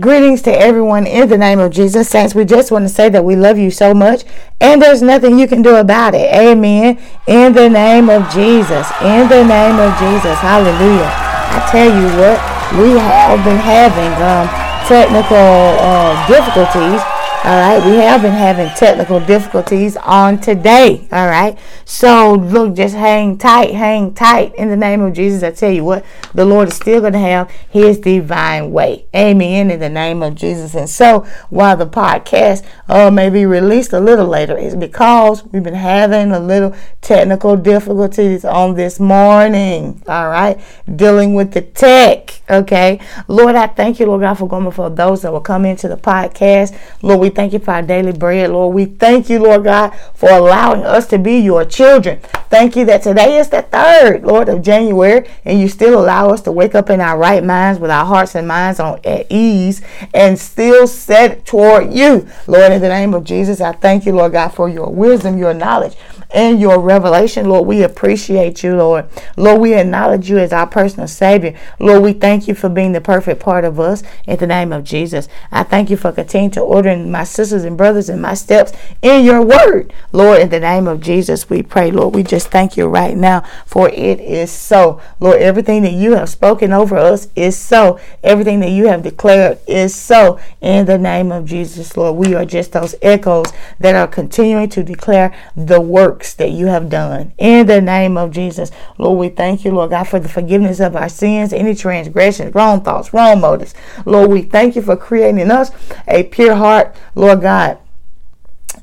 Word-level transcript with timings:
Greetings 0.00 0.42
to 0.42 0.50
everyone 0.50 1.06
in 1.06 1.28
the 1.28 1.38
name 1.38 1.60
of 1.60 1.70
Jesus. 1.70 2.08
Saints, 2.08 2.34
we 2.34 2.44
just 2.44 2.72
want 2.72 2.82
to 2.84 2.88
say 2.88 3.08
that 3.10 3.24
we 3.24 3.36
love 3.36 3.58
you 3.58 3.70
so 3.70 3.94
much 3.94 4.24
and 4.60 4.82
there's 4.82 5.02
nothing 5.02 5.38
you 5.38 5.46
can 5.46 5.62
do 5.62 5.76
about 5.76 6.16
it. 6.16 6.34
Amen. 6.34 6.98
In 7.28 7.52
the 7.52 7.70
name 7.70 8.10
of 8.10 8.26
Jesus. 8.34 8.90
In 8.98 9.28
the 9.30 9.46
name 9.46 9.78
of 9.78 9.94
Jesus. 10.02 10.34
Hallelujah. 10.42 11.06
I 11.06 11.68
tell 11.70 11.86
you 11.86 12.10
what, 12.18 12.42
we 12.74 12.98
have 12.98 13.38
been 13.44 13.62
having 13.62 14.10
um, 14.18 14.50
technical 14.90 15.38
uh, 15.38 16.26
difficulties 16.26 17.13
all 17.44 17.60
right, 17.60 17.84
we 17.84 17.96
have 17.96 18.22
been 18.22 18.32
having 18.32 18.70
technical 18.70 19.20
difficulties 19.20 19.98
on 19.98 20.40
today. 20.40 21.06
All 21.12 21.26
right, 21.26 21.58
so 21.84 22.32
look, 22.32 22.74
just 22.74 22.94
hang 22.94 23.36
tight, 23.36 23.74
hang 23.74 24.14
tight 24.14 24.54
in 24.54 24.70
the 24.70 24.78
name 24.78 25.02
of 25.02 25.12
Jesus. 25.12 25.42
I 25.42 25.50
tell 25.50 25.70
you 25.70 25.84
what, 25.84 26.06
the 26.32 26.46
Lord 26.46 26.68
is 26.68 26.76
still 26.76 27.02
going 27.02 27.12
to 27.12 27.18
have 27.18 27.50
His 27.68 27.98
divine 27.98 28.72
way. 28.72 29.04
Amen. 29.14 29.70
In 29.70 29.78
the 29.78 29.90
name 29.90 30.22
of 30.22 30.36
Jesus. 30.36 30.74
And 30.74 30.88
so, 30.88 31.26
while 31.50 31.76
the 31.76 31.86
podcast 31.86 32.64
uh, 32.88 33.10
may 33.10 33.28
be 33.28 33.44
released 33.44 33.92
a 33.92 34.00
little 34.00 34.26
later, 34.26 34.56
it's 34.56 34.74
because 34.74 35.44
we've 35.44 35.62
been 35.62 35.74
having 35.74 36.32
a 36.32 36.40
little 36.40 36.74
technical 37.02 37.58
difficulties 37.58 38.46
on 38.46 38.74
this 38.74 38.98
morning. 38.98 40.02
All 40.08 40.30
right, 40.30 40.58
dealing 40.96 41.34
with 41.34 41.52
the 41.52 41.60
tech. 41.60 42.40
Okay, 42.48 43.00
Lord, 43.28 43.54
I 43.54 43.66
thank 43.66 44.00
you, 44.00 44.06
Lord 44.06 44.22
God, 44.22 44.34
for 44.34 44.48
going 44.48 44.64
before 44.64 44.88
those 44.88 45.20
that 45.22 45.32
will 45.32 45.42
come 45.42 45.66
into 45.66 45.88
the 45.88 45.96
podcast. 45.98 46.74
Lord, 47.02 47.20
we 47.20 47.33
thank 47.34 47.52
you 47.52 47.58
for 47.58 47.72
our 47.72 47.82
daily 47.82 48.12
bread, 48.12 48.50
Lord. 48.50 48.74
We 48.74 48.86
thank 48.86 49.28
you, 49.28 49.38
Lord 49.38 49.64
God, 49.64 49.90
for 50.14 50.30
allowing 50.30 50.84
us 50.84 51.06
to 51.08 51.18
be 51.18 51.38
your 51.38 51.64
children. 51.64 52.20
Thank 52.50 52.76
you 52.76 52.84
that 52.86 53.02
today 53.02 53.38
is 53.38 53.48
the 53.48 53.62
third, 53.62 54.24
Lord, 54.24 54.48
of 54.48 54.62
January, 54.62 55.28
and 55.44 55.60
you 55.60 55.68
still 55.68 55.98
allow 56.00 56.30
us 56.30 56.40
to 56.42 56.52
wake 56.52 56.74
up 56.74 56.88
in 56.90 57.00
our 57.00 57.18
right 57.18 57.42
minds 57.42 57.80
with 57.80 57.90
our 57.90 58.04
hearts 58.04 58.34
and 58.34 58.46
minds 58.46 58.78
on 58.80 59.00
at 59.04 59.26
ease 59.30 59.82
and 60.14 60.38
still 60.38 60.86
set 60.86 61.44
toward 61.44 61.92
you. 61.92 62.28
Lord, 62.46 62.72
in 62.72 62.80
the 62.80 62.88
name 62.88 63.12
of 63.12 63.24
Jesus, 63.24 63.60
I 63.60 63.72
thank 63.72 64.06
you, 64.06 64.12
Lord 64.12 64.32
God, 64.32 64.48
for 64.48 64.68
your 64.68 64.88
wisdom, 64.88 65.36
your 65.36 65.54
knowledge 65.54 65.96
and 66.30 66.60
your 66.60 66.78
revelation, 66.80 67.48
Lord. 67.48 67.66
We 67.66 67.82
appreciate 67.82 68.62
you, 68.62 68.76
Lord. 68.76 69.08
Lord, 69.36 69.60
we 69.60 69.74
acknowledge 69.74 70.28
you 70.28 70.38
as 70.38 70.52
our 70.52 70.66
personal 70.66 71.08
Savior. 71.08 71.58
Lord, 71.78 72.02
we 72.02 72.12
thank 72.12 72.48
you 72.48 72.54
for 72.54 72.68
being 72.68 72.92
the 72.92 73.00
perfect 73.00 73.40
part 73.40 73.64
of 73.64 73.78
us 73.78 74.02
in 74.26 74.38
the 74.38 74.46
name 74.46 74.72
of 74.72 74.84
Jesus. 74.84 75.28
I 75.50 75.62
thank 75.62 75.90
you 75.90 75.96
for 75.96 76.12
continuing 76.12 76.50
to 76.52 76.60
ordering 76.60 77.10
my 77.10 77.24
sisters 77.24 77.64
and 77.64 77.76
brothers 77.76 78.08
in 78.08 78.20
my 78.20 78.34
steps 78.34 78.72
in 79.02 79.24
your 79.24 79.42
word. 79.42 79.92
Lord, 80.12 80.40
in 80.40 80.48
the 80.50 80.60
name 80.60 80.86
of 80.86 81.00
Jesus, 81.00 81.50
we 81.50 81.62
pray, 81.62 81.90
Lord. 81.90 82.14
We 82.14 82.22
just 82.22 82.48
thank 82.48 82.76
you 82.76 82.86
right 82.86 83.16
now 83.16 83.44
for 83.66 83.88
it 83.88 84.20
is 84.20 84.50
so. 84.50 85.00
Lord, 85.20 85.40
everything 85.40 85.82
that 85.82 85.92
you 85.92 86.14
have 86.14 86.28
spoken 86.28 86.72
over 86.72 86.96
us 86.96 87.28
is 87.34 87.56
so. 87.56 87.98
Everything 88.22 88.60
that 88.60 88.70
you 88.70 88.88
have 88.88 89.02
declared 89.02 89.58
is 89.66 89.94
so. 89.94 90.38
In 90.60 90.86
the 90.86 90.98
name 90.98 91.32
of 91.32 91.44
Jesus, 91.44 91.96
Lord, 91.96 92.16
we 92.16 92.34
are 92.34 92.44
just 92.44 92.72
those 92.72 92.94
echoes 93.02 93.52
that 93.78 93.94
are 93.94 94.06
continuing 94.06 94.68
to 94.70 94.82
declare 94.82 95.34
the 95.56 95.80
works 95.80 96.13
works 96.14 96.34
that 96.34 96.52
you 96.52 96.66
have 96.66 96.88
done. 96.88 97.32
In 97.38 97.66
the 97.66 97.80
name 97.80 98.16
of 98.16 98.30
Jesus, 98.30 98.70
Lord, 98.98 99.18
we 99.18 99.28
thank 99.28 99.64
you, 99.64 99.72
Lord 99.72 99.90
God, 99.90 100.04
for 100.04 100.20
the 100.20 100.28
forgiveness 100.28 100.78
of 100.78 100.94
our 100.94 101.08
sins, 101.08 101.52
any 101.52 101.74
transgressions, 101.74 102.54
wrong 102.54 102.82
thoughts, 102.82 103.12
wrong 103.12 103.40
motives. 103.40 103.74
Lord, 104.06 104.30
we 104.30 104.42
thank 104.42 104.76
you 104.76 104.82
for 104.82 104.96
creating 104.96 105.50
us 105.50 105.72
a 106.06 106.22
pure 106.22 106.54
heart, 106.54 106.94
Lord 107.16 107.40
God. 107.40 107.78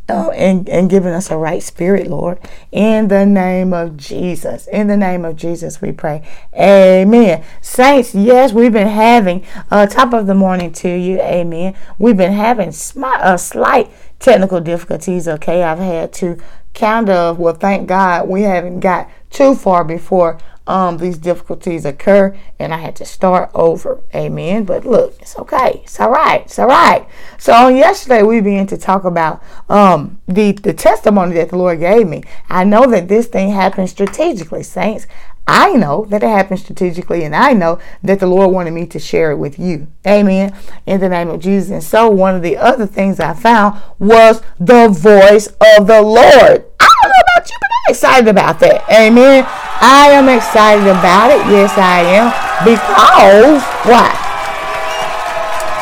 Uh, 0.09 0.29
and, 0.31 0.67
and 0.67 0.89
giving 0.89 1.13
us 1.13 1.31
a 1.31 1.37
right 1.37 1.63
spirit, 1.63 2.07
Lord. 2.07 2.37
In 2.71 3.07
the 3.07 3.25
name 3.25 3.71
of 3.71 3.95
Jesus. 3.95 4.67
In 4.67 4.87
the 4.87 4.97
name 4.97 5.23
of 5.23 5.37
Jesus, 5.37 5.81
we 5.81 5.93
pray. 5.93 6.27
Amen. 6.53 7.45
Saints, 7.61 8.13
yes, 8.13 8.51
we've 8.51 8.73
been 8.73 8.87
having 8.87 9.45
uh, 9.69 9.87
top 9.87 10.11
of 10.11 10.27
the 10.27 10.33
morning 10.33 10.73
to 10.73 10.89
you. 10.89 11.21
Amen. 11.21 11.75
We've 11.97 12.17
been 12.17 12.33
having 12.33 12.73
sm- 12.73 13.05
uh, 13.05 13.37
slight 13.37 13.89
technical 14.19 14.59
difficulties. 14.59 15.27
Okay, 15.27 15.63
I've 15.63 15.79
had 15.79 16.11
to 16.13 16.37
kind 16.73 17.09
of, 17.09 17.39
well, 17.39 17.53
thank 17.53 17.87
God 17.87 18.27
we 18.27 18.43
haven't 18.43 18.79
got 18.79 19.09
too 19.29 19.55
far 19.55 19.83
before 19.83 20.39
um, 20.67 20.97
these 20.97 21.17
difficulties 21.17 21.85
occur 21.85 22.37
and 22.59 22.73
I 22.73 22.77
had 22.77 22.95
to 22.97 23.05
start 23.05 23.49
over. 23.53 24.01
Amen. 24.13 24.63
But 24.63 24.85
look, 24.85 25.19
it's 25.19 25.37
okay. 25.37 25.81
It's 25.83 25.99
all 25.99 26.11
right. 26.11 26.41
It's 26.41 26.59
all 26.59 26.67
right. 26.67 27.07
So 27.37 27.53
on 27.53 27.75
yesterday 27.75 28.23
we 28.23 28.39
began 28.41 28.67
to 28.67 28.77
talk 28.77 29.03
about 29.03 29.43
um, 29.69 30.21
the, 30.27 30.51
the 30.53 30.73
testimony 30.73 31.33
that 31.35 31.49
the 31.49 31.57
Lord 31.57 31.79
gave 31.79 32.07
me. 32.07 32.23
I 32.49 32.63
know 32.63 32.85
that 32.87 33.07
this 33.07 33.27
thing 33.27 33.49
happened 33.49 33.89
strategically, 33.89 34.63
saints. 34.63 35.07
I 35.47 35.73
know 35.73 36.05
that 36.05 36.23
it 36.23 36.29
happened 36.29 36.59
strategically, 36.59 37.23
and 37.23 37.35
I 37.35 37.53
know 37.53 37.79
that 38.03 38.19
the 38.19 38.27
Lord 38.27 38.51
wanted 38.51 38.71
me 38.71 38.85
to 38.87 38.99
share 38.99 39.31
it 39.31 39.37
with 39.37 39.59
you. 39.59 39.87
Amen. 40.07 40.55
In 40.85 40.99
the 40.99 41.09
name 41.09 41.29
of 41.29 41.41
Jesus. 41.41 41.71
And 41.71 41.83
so, 41.83 42.09
one 42.09 42.35
of 42.35 42.41
the 42.41 42.57
other 42.57 42.85
things 42.85 43.19
I 43.19 43.33
found 43.33 43.81
was 43.99 44.41
the 44.59 44.87
voice 44.87 45.47
of 45.77 45.87
the 45.87 46.01
Lord. 46.01 46.65
I 46.79 46.89
don't 47.01 47.09
know 47.09 47.23
about 47.35 47.49
you, 47.49 47.57
but 47.59 47.69
I'm 47.69 47.89
excited 47.89 48.27
about 48.27 48.59
that. 48.59 48.85
Amen. 48.89 49.45
I 49.81 50.09
am 50.11 50.29
excited 50.29 50.87
about 50.87 51.31
it. 51.31 51.41
Yes, 51.49 51.73
I 51.75 52.01
am. 52.01 52.29
Because, 52.63 53.61
why? 53.89 54.31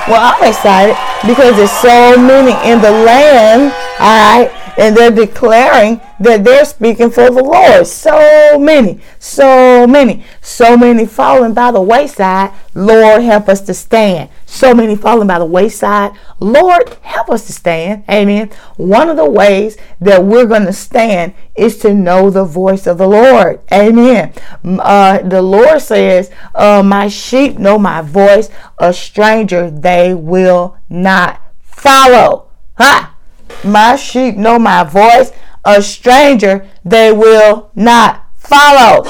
Well, 0.07 0.33
I'm 0.33 0.41
excited 0.49 0.97
because 1.27 1.55
there's 1.57 1.69
so 1.69 2.17
many 2.17 2.57
in 2.65 2.81
the 2.81 2.89
land, 2.89 3.69
all 3.99 4.17
right, 4.17 4.49
and 4.77 4.95
they're 4.95 5.11
declaring 5.11 6.01
that 6.19 6.43
they're 6.43 6.65
speaking 6.65 7.09
for 7.09 7.29
the 7.29 7.43
Lord. 7.43 7.87
So 7.87 8.57
many, 8.59 8.99
so 9.19 9.87
many, 9.87 10.23
so 10.41 10.77
many 10.77 11.05
falling 11.05 11.53
by 11.53 11.71
the 11.71 11.81
wayside. 11.81 12.51
Lord, 12.73 13.21
help 13.21 13.49
us 13.49 13.61
to 13.61 13.73
stand. 13.73 14.29
So 14.45 14.73
many 14.73 14.95
falling 14.95 15.27
by 15.27 15.39
the 15.39 15.45
wayside. 15.45 16.11
Lord, 16.39 16.89
help 17.01 17.29
us 17.29 17.45
to 17.47 17.53
stand. 17.53 18.03
Amen. 18.09 18.49
One 18.77 19.09
of 19.09 19.17
the 19.17 19.29
ways 19.29 19.77
that 20.01 20.23
we're 20.23 20.45
going 20.45 20.65
to 20.65 20.73
stand 20.73 21.33
is 21.55 21.77
to 21.79 21.93
know 21.93 22.29
the 22.29 22.45
voice 22.45 22.87
of 22.87 22.97
the 22.97 23.07
Lord. 23.07 23.61
Amen. 23.71 24.33
Uh, 24.63 25.19
the 25.19 25.41
Lord 25.41 25.81
says, 25.81 26.31
uh, 26.55 26.83
My 26.83 27.07
sheep 27.07 27.57
know 27.57 27.77
my 27.77 28.01
voice. 28.01 28.49
A 28.77 28.93
stranger 28.93 29.69
they 29.69 30.13
will 30.13 30.77
not 30.89 31.41
follow. 31.61 32.49
Ha! 32.77 33.15
My 33.63 33.95
sheep 33.95 34.35
know 34.35 34.59
my 34.59 34.83
voice. 34.83 35.31
A 35.65 35.81
stranger 35.81 36.67
they 36.85 37.11
will 37.11 37.69
not 37.75 38.25
follow. 38.35 39.03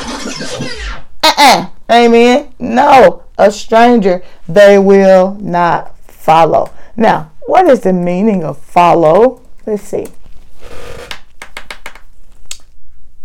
uh-uh. 1.24 1.70
Amen. 1.92 2.54
No, 2.60 3.24
a 3.38 3.52
stranger 3.52 4.24
they 4.48 4.78
will 4.78 5.36
not 5.40 5.98
follow. 6.00 6.72
Now, 6.96 7.32
what 7.46 7.68
is 7.68 7.82
the 7.82 7.94
meaning 7.94 8.44
of 8.44 8.58
follow? 8.58 9.42
Let's 9.66 9.84
see. 9.84 10.08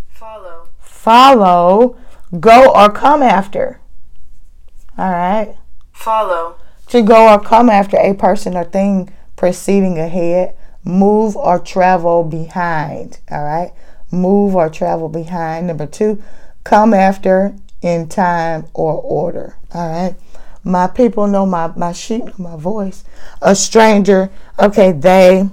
Follow. 0.08 0.68
Follow, 0.80 1.96
go 2.40 2.72
or 2.72 2.90
come 2.90 3.22
after. 3.22 3.80
All 4.96 5.10
right. 5.10 5.56
Follow. 5.92 6.56
To 6.88 7.02
go 7.02 7.32
or 7.32 7.40
come 7.40 7.68
after 7.68 7.96
a 7.98 8.14
person 8.14 8.56
or 8.56 8.64
thing 8.64 9.12
proceeding 9.36 9.98
ahead 9.98 10.54
move 10.84 11.36
or 11.36 11.58
travel 11.58 12.24
behind. 12.24 13.18
All 13.30 13.44
right. 13.44 13.72
Move 14.10 14.54
or 14.54 14.68
travel 14.68 15.08
behind. 15.08 15.66
Number 15.66 15.86
two, 15.86 16.22
come 16.62 16.94
after 16.94 17.54
in 17.82 18.08
time 18.08 18.66
or 18.74 18.94
order. 18.94 19.56
All 19.72 19.90
right. 19.90 20.16
My 20.62 20.86
people 20.86 21.26
know 21.26 21.44
my, 21.44 21.68
my 21.76 21.92
sheep 21.92 22.38
my 22.38 22.56
voice. 22.56 23.04
A 23.42 23.54
stranger, 23.54 24.30
okay, 24.58 24.92
they 24.92 25.48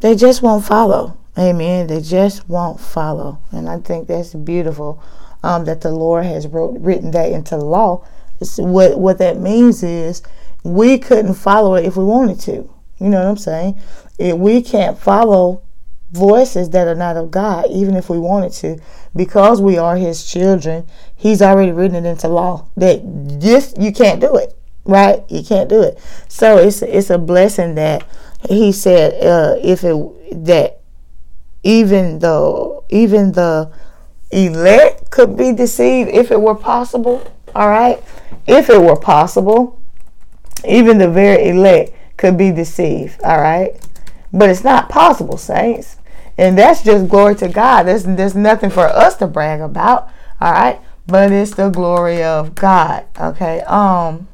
they 0.00 0.14
just 0.14 0.42
won't 0.42 0.64
follow. 0.64 1.18
Amen. 1.36 1.88
They 1.88 2.00
just 2.00 2.48
won't 2.48 2.80
follow. 2.80 3.40
And 3.50 3.68
I 3.68 3.78
think 3.78 4.06
that's 4.06 4.34
beautiful 4.34 5.02
um, 5.42 5.64
that 5.64 5.80
the 5.80 5.90
Lord 5.90 6.24
has 6.24 6.46
wrote, 6.46 6.78
written 6.80 7.10
that 7.12 7.32
into 7.32 7.56
law. 7.56 8.04
What 8.56 8.98
what 8.98 9.18
that 9.18 9.40
means 9.40 9.82
is 9.82 10.22
we 10.62 10.98
couldn't 10.98 11.34
follow 11.34 11.74
it 11.74 11.84
if 11.84 11.96
we 11.96 12.04
wanted 12.04 12.38
to. 12.40 12.70
You 12.98 13.08
know 13.08 13.18
what 13.18 13.28
I'm 13.28 13.36
saying? 13.36 13.80
If 14.18 14.36
we 14.36 14.62
can't 14.62 14.98
follow 14.98 15.62
voices 16.10 16.70
that 16.70 16.88
are 16.88 16.94
not 16.94 17.16
of 17.16 17.30
God, 17.30 17.66
even 17.70 17.94
if 17.94 18.08
we 18.08 18.18
wanted 18.18 18.52
to, 18.52 18.80
because 19.14 19.60
we 19.60 19.78
are 19.78 19.96
His 19.96 20.30
children, 20.30 20.86
He's 21.14 21.42
already 21.42 21.72
written 21.72 22.04
it 22.04 22.08
into 22.08 22.28
law 22.28 22.68
that 22.76 23.00
this 23.40 23.74
you 23.78 23.92
can't 23.92 24.20
do 24.20 24.36
it, 24.36 24.56
right? 24.84 25.22
You 25.28 25.42
can't 25.42 25.68
do 25.68 25.82
it. 25.82 25.98
So 26.28 26.58
it's 26.58 26.82
it's 26.82 27.10
a 27.10 27.18
blessing 27.18 27.74
that 27.76 28.04
He 28.48 28.72
said 28.72 29.14
uh, 29.24 29.56
if 29.62 29.84
it 29.84 30.44
that 30.44 30.80
even 31.62 32.20
though 32.20 32.84
even 32.88 33.32
the 33.32 33.70
elect 34.30 35.10
could 35.10 35.36
be 35.36 35.52
deceived 35.52 36.10
if 36.10 36.30
it 36.30 36.40
were 36.40 36.54
possible. 36.54 37.30
All 37.54 37.68
right, 37.68 38.02
if 38.46 38.68
it 38.68 38.80
were 38.80 38.96
possible, 38.96 39.80
even 40.66 40.98
the 40.98 41.08
very 41.08 41.48
elect 41.48 41.92
could 42.16 42.36
be 42.36 42.50
deceived. 42.50 43.20
All 43.22 43.40
right. 43.40 43.74
But 44.32 44.50
it's 44.50 44.64
not 44.64 44.88
possible, 44.88 45.38
saints. 45.38 45.96
And 46.36 46.56
that's 46.56 46.82
just 46.82 47.08
glory 47.08 47.34
to 47.36 47.48
God. 47.48 47.84
There's, 47.84 48.04
there's 48.04 48.34
nothing 48.34 48.70
for 48.70 48.86
us 48.86 49.16
to 49.16 49.26
brag 49.26 49.60
about. 49.60 50.08
All 50.40 50.52
right. 50.52 50.80
But 51.06 51.32
it's 51.32 51.54
the 51.54 51.70
glory 51.70 52.22
of 52.22 52.54
God. 52.54 53.06
Okay. 53.18 53.60
Um 53.62 54.28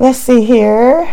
Let's 0.00 0.20
see 0.20 0.44
here. 0.44 1.12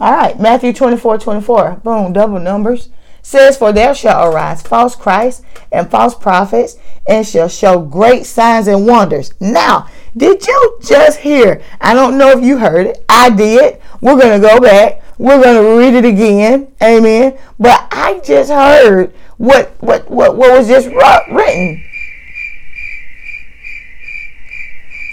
All 0.00 0.12
right, 0.12 0.38
Matthew 0.40 0.72
24 0.72 1.18
24. 1.18 1.80
Boom, 1.84 2.12
double 2.12 2.40
numbers. 2.40 2.88
Says, 3.22 3.56
For 3.56 3.72
there 3.72 3.94
shall 3.94 4.32
arise 4.32 4.62
false 4.62 4.96
Christs 4.96 5.42
and 5.70 5.88
false 5.88 6.14
prophets, 6.16 6.76
and 7.08 7.24
shall 7.24 7.48
show 7.48 7.80
great 7.80 8.26
signs 8.26 8.66
and 8.66 8.84
wonders. 8.84 9.32
Now, 9.40 9.88
did 10.16 10.44
you 10.44 10.78
just 10.82 11.20
hear? 11.20 11.62
I 11.80 11.94
don't 11.94 12.18
know 12.18 12.30
if 12.30 12.44
you 12.44 12.58
heard 12.58 12.86
it. 12.86 13.04
I 13.08 13.30
did. 13.30 13.80
We're 14.00 14.18
going 14.18 14.40
to 14.40 14.46
go 14.46 14.60
back. 14.60 15.02
We're 15.18 15.42
going 15.42 15.56
to 15.56 15.78
read 15.78 15.94
it 15.94 16.04
again. 16.04 16.68
Amen. 16.82 17.38
But 17.58 17.88
I 17.90 18.20
just 18.24 18.50
heard 18.50 19.12
what 19.38 19.74
what 19.80 20.10
what, 20.10 20.36
what 20.36 20.50
was 20.52 20.68
just 20.68 20.88
written. 20.88 21.82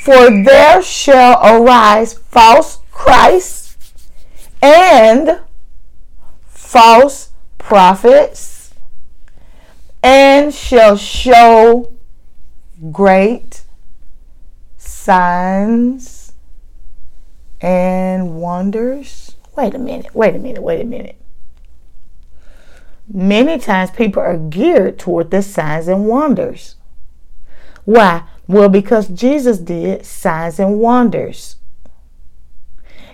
For 0.03 0.29
there 0.43 0.81
shall 0.81 1.39
arise 1.41 2.13
false 2.13 2.79
Christs 2.91 3.93
and 4.61 5.39
false 6.45 7.31
prophets, 7.57 8.73
and 10.01 10.53
shall 10.53 10.97
show 10.97 11.93
great 12.91 13.63
signs 14.77 16.12
and 17.63 18.35
wonders. 18.35 19.37
Wait 19.55 19.73
a 19.73 19.79
minute, 19.79 20.13
wait 20.13 20.35
a 20.35 20.39
minute, 20.39 20.61
wait 20.61 20.81
a 20.81 20.85
minute. 20.85 21.15
Many 23.11 23.57
times 23.57 23.89
people 23.91 24.21
are 24.21 24.37
geared 24.37 24.99
toward 24.99 25.31
the 25.31 25.41
signs 25.41 25.87
and 25.87 26.05
wonders. 26.05 26.75
Why? 27.85 28.23
Well, 28.47 28.69
because 28.69 29.07
Jesus 29.07 29.57
did 29.57 30.05
signs 30.05 30.59
and 30.59 30.79
wonders. 30.79 31.55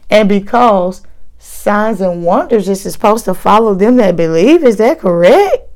And 0.09 0.27
because 0.27 1.03
signs 1.37 2.01
and 2.01 2.23
wonders 2.23 2.67
is 2.67 2.81
supposed 2.81 3.25
to 3.25 3.33
follow 3.35 3.75
them 3.75 3.97
that 3.97 4.15
believe, 4.15 4.63
is 4.63 4.77
that 4.77 4.99
correct? 4.99 5.69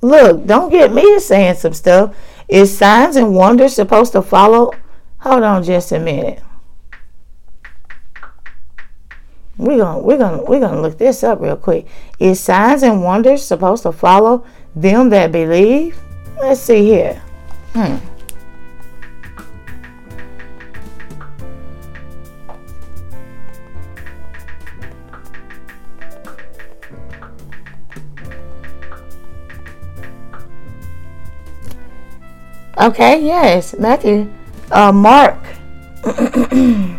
Look, 0.00 0.46
don't 0.46 0.70
get 0.70 0.92
me 0.92 1.18
saying 1.18 1.56
some 1.56 1.74
stuff. 1.74 2.14
Is 2.48 2.76
signs 2.76 3.16
and 3.16 3.34
wonders 3.34 3.74
supposed 3.74 4.12
to 4.12 4.22
follow? 4.22 4.72
Hold 5.18 5.42
on 5.42 5.64
just 5.64 5.90
a 5.90 5.98
minute. 5.98 6.40
We're 9.58 9.78
gonna 9.78 9.98
we're 9.98 10.18
gonna 10.18 10.42
we're 10.44 10.60
gonna 10.60 10.80
look 10.80 10.98
this 10.98 11.24
up 11.24 11.40
real 11.40 11.56
quick. 11.56 11.86
Is 12.20 12.38
signs 12.38 12.84
and 12.84 13.02
wonders 13.02 13.44
supposed 13.44 13.82
to 13.82 13.92
follow 13.92 14.46
them 14.74 15.10
that 15.10 15.32
believe? 15.32 15.98
Let's 16.40 16.60
see 16.60 16.84
here. 16.84 17.20
Hmm. 17.74 17.96
Okay, 32.80 33.24
yes, 33.24 33.74
Matthew, 33.76 34.32
uh, 34.70 34.92
Mark. 34.92 35.36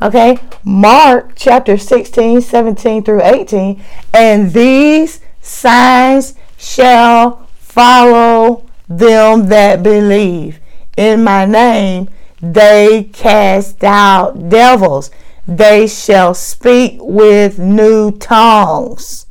okay, 0.00 0.38
Mark 0.64 1.32
chapter 1.34 1.76
16, 1.76 2.40
17 2.40 3.02
through 3.02 3.22
18. 3.22 3.82
And 4.12 4.52
these 4.52 5.20
signs 5.40 6.34
shall 6.56 7.46
follow 7.56 8.66
them 8.88 9.48
that 9.48 9.82
believe. 9.82 10.60
In 10.96 11.22
my 11.22 11.44
name, 11.44 12.08
they 12.40 13.10
cast 13.12 13.84
out 13.84 14.48
devils. 14.48 15.10
They 15.46 15.86
shall 15.86 16.34
speak 16.34 16.98
with 17.00 17.58
new 17.58 18.12
tongues. 18.12 19.26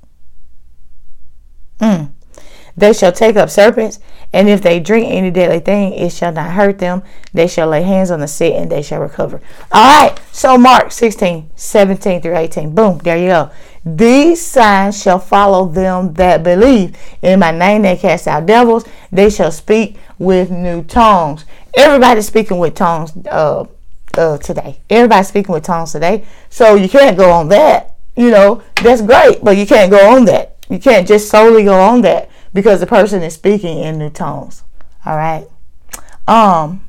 Mm. 1.79 2.11
They 2.75 2.93
shall 2.93 3.11
take 3.11 3.35
up 3.35 3.49
serpents 3.49 3.99
and 4.37 4.47
if 4.47 4.61
they 4.61 4.79
drink 4.79 5.07
any 5.09 5.31
deadly 5.31 5.59
thing, 5.59 5.93
it 5.93 6.11
shall 6.11 6.31
not 6.31 6.51
hurt 6.51 6.77
them. 6.77 7.01
They 7.33 7.47
shall 7.47 7.69
lay 7.69 7.81
hands 7.81 8.11
on 8.11 8.19
the 8.19 8.27
sick 8.27 8.53
and 8.53 8.71
they 8.71 8.83
shall 8.83 9.01
recover. 9.01 9.41
All 9.71 10.09
right. 10.09 10.19
So 10.31 10.59
Mark 10.59 10.91
16, 10.91 11.49
17 11.55 12.21
through 12.21 12.37
18. 12.37 12.75
Boom. 12.75 12.99
There 12.99 13.17
you 13.17 13.29
go. 13.29 13.49
These 13.83 14.45
signs 14.45 15.01
shall 15.01 15.17
follow 15.17 15.67
them 15.67 16.13
that 16.13 16.43
believe. 16.43 16.95
In 17.23 17.39
my 17.39 17.49
name 17.49 17.81
they 17.81 17.97
cast 17.97 18.27
out 18.27 18.45
devils. 18.45 18.85
They 19.11 19.31
shall 19.31 19.51
speak 19.51 19.97
with 20.19 20.51
new 20.51 20.83
tongues. 20.83 21.43
Everybody's 21.75 22.27
speaking 22.27 22.59
with 22.59 22.75
tongues 22.75 23.13
uh, 23.31 23.65
uh, 24.19 24.37
today. 24.37 24.77
Everybody's 24.87 25.29
speaking 25.29 25.53
with 25.53 25.63
tongues 25.63 25.93
today. 25.93 26.27
So 26.51 26.75
you 26.75 26.87
can't 26.87 27.17
go 27.17 27.31
on 27.31 27.47
that. 27.49 27.95
You 28.15 28.29
know, 28.29 28.61
that's 28.83 29.01
great, 29.01 29.43
but 29.43 29.57
you 29.57 29.65
can't 29.65 29.89
go 29.89 30.11
on 30.15 30.25
that. 30.25 30.57
You 30.69 30.77
can't 30.77 31.07
just 31.07 31.27
solely 31.27 31.63
go 31.63 31.81
on 31.81 32.01
that 32.01 32.29
because 32.53 32.79
the 32.79 32.87
person 32.87 33.23
is 33.23 33.33
speaking 33.33 33.79
in 33.79 33.97
new 33.97 34.09
tones. 34.09 34.63
All 35.05 35.15
right. 35.15 35.47
Um 36.27 36.83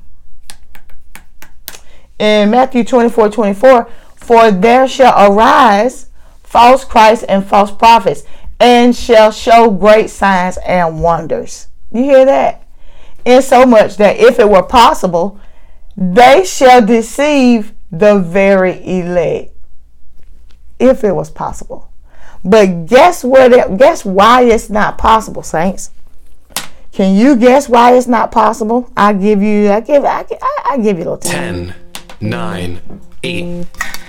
in 2.19 2.51
Matthew 2.51 2.85
24 2.85 3.31
24, 3.31 3.89
for 4.17 4.51
there 4.51 4.89
shall 4.89 5.33
arise 5.33 6.07
false 6.43 6.85
Christs 6.85 7.25
and 7.25 7.47
false 7.47 7.71
prophets, 7.71 8.25
and 8.59 8.97
shall 8.97 9.31
show 9.31 9.71
great 9.71 10.11
signs 10.11 10.59
and 10.67 11.03
wonders. 11.03 11.69
You 11.93 12.03
hear 12.05 12.25
that? 12.25 12.67
In 13.25 13.43
so 13.43 13.67
much 13.67 13.97
that 13.99 14.17
if 14.17 14.39
it 14.39 14.49
were 14.49 14.63
possible, 14.63 15.41
they 15.97 16.45
shall 16.45 16.85
deceive 16.85 17.73
the 17.91 18.19
very 18.19 18.85
elect. 18.85 19.55
If 20.79 21.05
it 21.05 21.13
was 21.13 21.31
possible. 21.31 21.88
But 22.45 22.87
guess 22.87 23.25
what? 23.25 23.53
It, 23.53 23.77
guess 23.77 24.05
why 24.05 24.43
it's 24.43 24.71
not 24.71 24.99
possible, 24.99 25.43
saints? 25.43 25.91
Can 26.93 27.15
you 27.17 27.37
guess 27.37 27.69
why 27.69 27.97
it's 27.97 28.07
not 28.07 28.33
possible? 28.33 28.91
I 28.97 29.13
give 29.13 29.43
you. 29.43 29.71
I 29.71 29.81
give. 29.81 30.05
I, 30.05 30.25
I, 30.41 30.61
I 30.71 30.77
give 30.79 30.99
you 30.99 31.05
a 31.05 31.11
little 31.11 31.19
time. 31.19 31.75
10, 32.21 32.31
9, 32.31 33.01
8, 33.23 33.67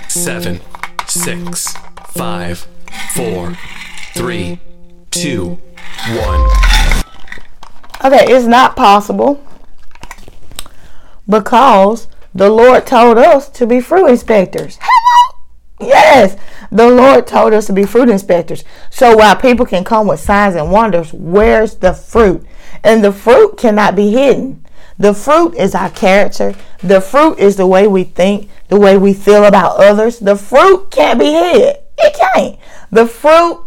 7, 0.07 0.61
6, 1.07 1.73
5, 2.07 2.67
4, 3.13 3.57
3, 4.15 4.59
2, 5.11 5.47
1. 5.49 5.59
Okay, 8.05 8.33
it's 8.33 8.45
not 8.45 8.75
possible 8.75 9.43
because 11.27 12.07
the 12.33 12.49
Lord 12.49 12.87
told 12.87 13.17
us 13.17 13.49
to 13.49 13.67
be 13.67 13.81
fruit 13.81 14.07
inspectors. 14.07 14.79
Yes. 15.79 16.37
The 16.71 16.89
Lord 16.89 17.25
told 17.25 17.53
us 17.53 17.67
to 17.67 17.73
be 17.73 17.85
fruit 17.85 18.09
inspectors. 18.09 18.63
So 18.89 19.15
while 19.15 19.35
people 19.35 19.65
can 19.65 19.83
come 19.83 20.07
with 20.07 20.19
signs 20.19 20.55
and 20.55 20.71
wonders, 20.71 21.13
where's 21.13 21.75
the 21.75 21.93
fruit? 21.93 22.45
And 22.83 23.03
the 23.03 23.11
fruit 23.11 23.57
cannot 23.57 23.95
be 23.95 24.11
hidden. 24.11 24.65
The 24.97 25.13
fruit 25.13 25.55
is 25.55 25.73
our 25.73 25.89
character. 25.89 26.53
The 26.83 26.99
fruit 26.99 27.39
is 27.39 27.55
the 27.55 27.67
way 27.67 27.87
we 27.87 28.03
think, 28.03 28.49
the 28.67 28.79
way 28.79 28.97
we 28.97 29.13
feel 29.13 29.45
about 29.45 29.77
others. 29.77 30.19
The 30.19 30.35
fruit 30.35 30.91
can't 30.91 31.19
be 31.19 31.31
hid. 31.31 31.77
It 31.97 32.15
can't. 32.15 32.59
The 32.91 33.05
fruit 33.05 33.65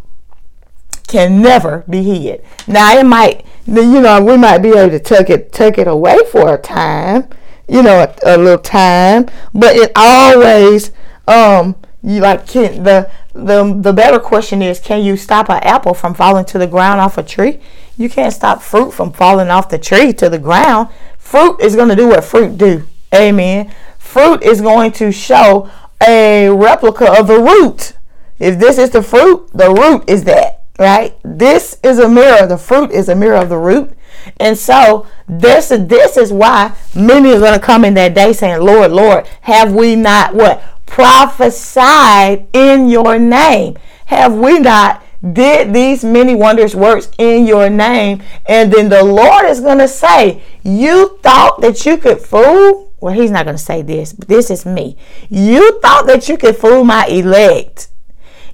can 1.06 1.40
never 1.42 1.84
be 1.88 2.02
hid. 2.02 2.44
Now 2.66 2.98
it 2.98 3.04
might, 3.04 3.44
you 3.66 4.00
know, 4.00 4.22
we 4.22 4.36
might 4.36 4.58
be 4.58 4.70
able 4.70 4.90
to 4.90 4.98
tuck 4.98 5.30
it, 5.30 5.52
tuck 5.52 5.78
it 5.78 5.88
away 5.88 6.18
for 6.30 6.54
a 6.54 6.58
time, 6.58 7.28
you 7.68 7.82
know, 7.82 8.00
a, 8.24 8.36
a 8.36 8.36
little 8.36 8.58
time, 8.58 9.26
but 9.54 9.76
it 9.76 9.92
always, 9.94 10.90
um, 11.26 11.76
you 12.04 12.20
like 12.20 12.48
can 12.48 12.82
the 12.82 13.10
the 13.32 13.78
the 13.80 13.92
better 13.92 14.18
question 14.18 14.60
is 14.60 14.80
can 14.80 15.02
you 15.02 15.16
stop 15.16 15.48
an 15.48 15.62
apple 15.62 15.94
from 15.94 16.14
falling 16.14 16.44
to 16.46 16.58
the 16.58 16.66
ground 16.66 17.00
off 17.00 17.16
a 17.16 17.22
tree? 17.22 17.60
You 17.96 18.08
can't 18.08 18.32
stop 18.32 18.62
fruit 18.62 18.92
from 18.92 19.12
falling 19.12 19.48
off 19.48 19.68
the 19.68 19.78
tree 19.78 20.12
to 20.14 20.28
the 20.28 20.38
ground. 20.38 20.88
Fruit 21.18 21.60
is 21.60 21.76
going 21.76 21.88
to 21.90 21.96
do 21.96 22.08
what 22.08 22.24
fruit 22.24 22.58
do. 22.58 22.84
Amen. 23.14 23.72
Fruit 23.98 24.42
is 24.42 24.60
going 24.60 24.92
to 24.92 25.12
show 25.12 25.70
a 26.02 26.48
replica 26.50 27.18
of 27.18 27.28
the 27.28 27.38
root. 27.38 27.94
If 28.38 28.58
this 28.58 28.78
is 28.78 28.90
the 28.90 29.02
fruit 29.02 29.48
the 29.52 29.70
root 29.70 30.08
is 30.08 30.24
that 30.24 30.64
right? 30.78 31.16
This 31.22 31.78
is 31.84 31.98
a 31.98 32.08
mirror. 32.08 32.46
The 32.46 32.58
fruit 32.58 32.90
is 32.90 33.08
a 33.08 33.14
mirror 33.14 33.36
of 33.36 33.48
the 33.48 33.58
root. 33.58 33.92
And 34.38 34.58
so 34.58 35.06
this 35.28 35.68
this 35.68 36.16
is 36.16 36.32
why 36.32 36.74
many 36.94 37.32
are 37.32 37.38
going 37.38 37.58
to 37.58 37.64
come 37.64 37.84
in 37.84 37.94
that 37.94 38.14
day 38.14 38.32
saying 38.32 38.60
lord 38.60 38.92
lord 38.92 39.26
have 39.42 39.72
we 39.72 39.96
not 39.96 40.34
what 40.34 40.62
prophesied 40.92 42.46
in 42.52 42.88
your 42.90 43.18
name? 43.18 43.76
Have 44.06 44.34
we 44.34 44.58
not 44.58 45.02
did 45.32 45.72
these 45.72 46.04
many 46.04 46.34
wondrous 46.34 46.74
works 46.74 47.08
in 47.16 47.46
your 47.46 47.70
name? 47.70 48.22
And 48.46 48.72
then 48.72 48.88
the 48.88 49.02
Lord 49.02 49.46
is 49.46 49.60
going 49.60 49.78
to 49.78 49.88
say, 49.88 50.42
You 50.62 51.18
thought 51.22 51.60
that 51.62 51.86
you 51.86 51.96
could 51.96 52.20
fool? 52.20 52.92
Well, 53.00 53.14
He's 53.14 53.30
not 53.30 53.46
going 53.46 53.56
to 53.56 53.62
say 53.62 53.82
this, 53.82 54.12
but 54.12 54.28
this 54.28 54.50
is 54.50 54.66
me. 54.66 54.96
You 55.30 55.80
thought 55.80 56.06
that 56.06 56.28
you 56.28 56.36
could 56.36 56.56
fool 56.56 56.84
my 56.84 57.06
elect. 57.06 57.88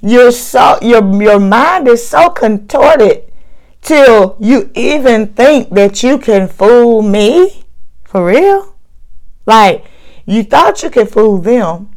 You're 0.00 0.30
so 0.30 0.78
your 0.80 1.02
your 1.20 1.40
mind 1.40 1.88
is 1.88 2.06
so 2.06 2.30
contorted 2.30 3.32
till 3.80 4.36
you 4.38 4.70
even 4.74 5.28
think 5.34 5.70
that 5.70 6.04
you 6.04 6.18
can 6.18 6.46
fool 6.46 7.02
me. 7.02 7.64
For 8.04 8.26
real? 8.26 8.76
Like 9.44 9.84
you 10.24 10.44
thought 10.44 10.82
you 10.82 10.90
could 10.90 11.10
fool 11.10 11.38
them, 11.38 11.90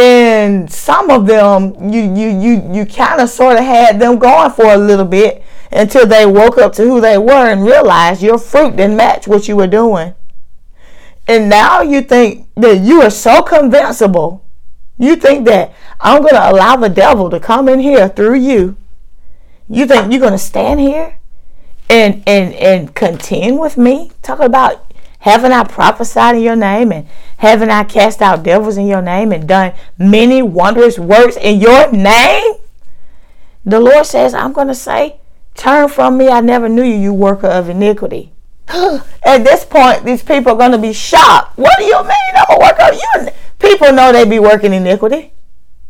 and 0.00 0.72
some 0.72 1.10
of 1.10 1.26
them 1.26 1.90
you 1.92 2.00
you 2.14 2.28
you 2.40 2.72
you 2.72 2.86
kind 2.86 3.20
of 3.20 3.28
sort 3.28 3.58
of 3.58 3.64
had 3.64 4.00
them 4.00 4.18
going 4.18 4.50
for 4.50 4.64
a 4.64 4.76
little 4.76 5.04
bit 5.04 5.44
until 5.70 6.06
they 6.06 6.24
woke 6.24 6.56
up 6.58 6.72
to 6.72 6.82
who 6.82 7.00
they 7.00 7.18
were 7.18 7.50
and 7.50 7.64
realized 7.64 8.22
your 8.22 8.38
fruit 8.38 8.76
didn't 8.76 8.96
match 8.96 9.28
what 9.28 9.46
you 9.46 9.56
were 9.56 9.66
doing. 9.66 10.14
And 11.28 11.48
now 11.48 11.82
you 11.82 12.00
think 12.00 12.48
that 12.56 12.78
you 12.78 13.02
are 13.02 13.10
so 13.10 13.42
convincible. 13.42 14.44
You 14.98 15.16
think 15.16 15.46
that 15.46 15.72
i'm 16.00 16.22
going 16.22 16.34
to 16.34 16.50
allow 16.50 16.76
the 16.76 16.88
devil 16.88 17.30
to 17.30 17.38
come 17.38 17.68
in 17.68 17.78
here 17.80 18.08
through 18.08 18.36
you. 18.36 18.76
You 19.68 19.86
think 19.86 20.10
you're 20.10 20.20
going 20.20 20.32
to 20.32 20.38
stand 20.38 20.80
here 20.80 21.18
and 21.88 22.22
and 22.26 22.54
and 22.54 22.94
contend 22.94 23.60
with 23.60 23.76
me? 23.76 24.12
Talk 24.22 24.40
about 24.40 24.89
haven't 25.20 25.52
I 25.52 25.64
prophesied 25.64 26.36
in 26.36 26.42
your 26.42 26.56
name? 26.56 26.92
And 26.92 27.08
haven't 27.38 27.70
I 27.70 27.84
cast 27.84 28.20
out 28.20 28.42
devils 28.42 28.76
in 28.76 28.86
your 28.86 29.02
name 29.02 29.32
and 29.32 29.48
done 29.48 29.72
many 29.98 30.42
wondrous 30.42 30.98
works 30.98 31.36
in 31.36 31.60
your 31.60 31.90
name? 31.92 32.54
The 33.64 33.80
Lord 33.80 34.06
says, 34.06 34.34
I'm 34.34 34.52
going 34.52 34.68
to 34.68 34.74
say, 34.74 35.20
Turn 35.54 35.88
from 35.88 36.16
me. 36.16 36.28
I 36.28 36.40
never 36.40 36.68
knew 36.68 36.82
you, 36.82 36.96
you 36.96 37.12
worker 37.12 37.46
of 37.46 37.68
iniquity. 37.68 38.32
At 38.68 39.44
this 39.44 39.64
point, 39.64 40.04
these 40.04 40.22
people 40.22 40.52
are 40.52 40.58
going 40.58 40.72
to 40.72 40.78
be 40.78 40.92
shocked. 40.92 41.58
What 41.58 41.76
do 41.78 41.84
you 41.84 42.02
mean 42.02 42.34
I'm 42.34 42.56
a 42.56 42.58
worker 42.58 42.82
of 42.82 42.94
you? 42.94 43.32
People 43.58 43.92
know 43.92 44.12
they 44.12 44.24
be 44.24 44.38
working 44.38 44.72
iniquity. 44.72 45.32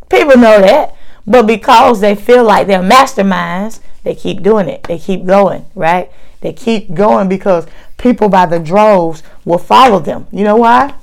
People 0.09 0.37
know 0.37 0.61
that. 0.61 0.97
But 1.27 1.47
because 1.47 2.01
they 2.01 2.15
feel 2.15 2.43
like 2.43 2.67
they're 2.67 2.81
masterminds, 2.81 3.81
they 4.03 4.15
keep 4.15 4.43
doing 4.43 4.69
it. 4.69 4.83
They 4.85 4.99
keep 4.99 5.25
going, 5.25 5.67
right? 5.75 6.11
They 6.41 6.53
keep 6.53 6.93
going 6.95 7.29
because 7.29 7.67
people 8.01 8.29
by 8.29 8.47
the 8.47 8.59
droves 8.59 9.23
will 9.45 9.59
follow 9.59 10.01
them. 10.01 10.27
You 10.33 10.43
know 10.45 10.57
why? 10.57 10.95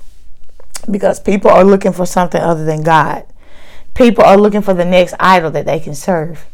Because 0.89 1.19
people 1.19 1.51
are 1.51 1.63
looking 1.63 1.93
for 1.93 2.05
something 2.05 2.41
other 2.41 2.65
than 2.65 2.81
God. 2.81 3.25
People 3.93 4.23
are 4.23 4.37
looking 4.37 4.61
for 4.61 4.73
the 4.73 4.85
next 4.85 5.13
idol 5.19 5.51
that 5.51 5.65
they 5.65 5.79
can 5.79 5.95
serve, 5.95 6.45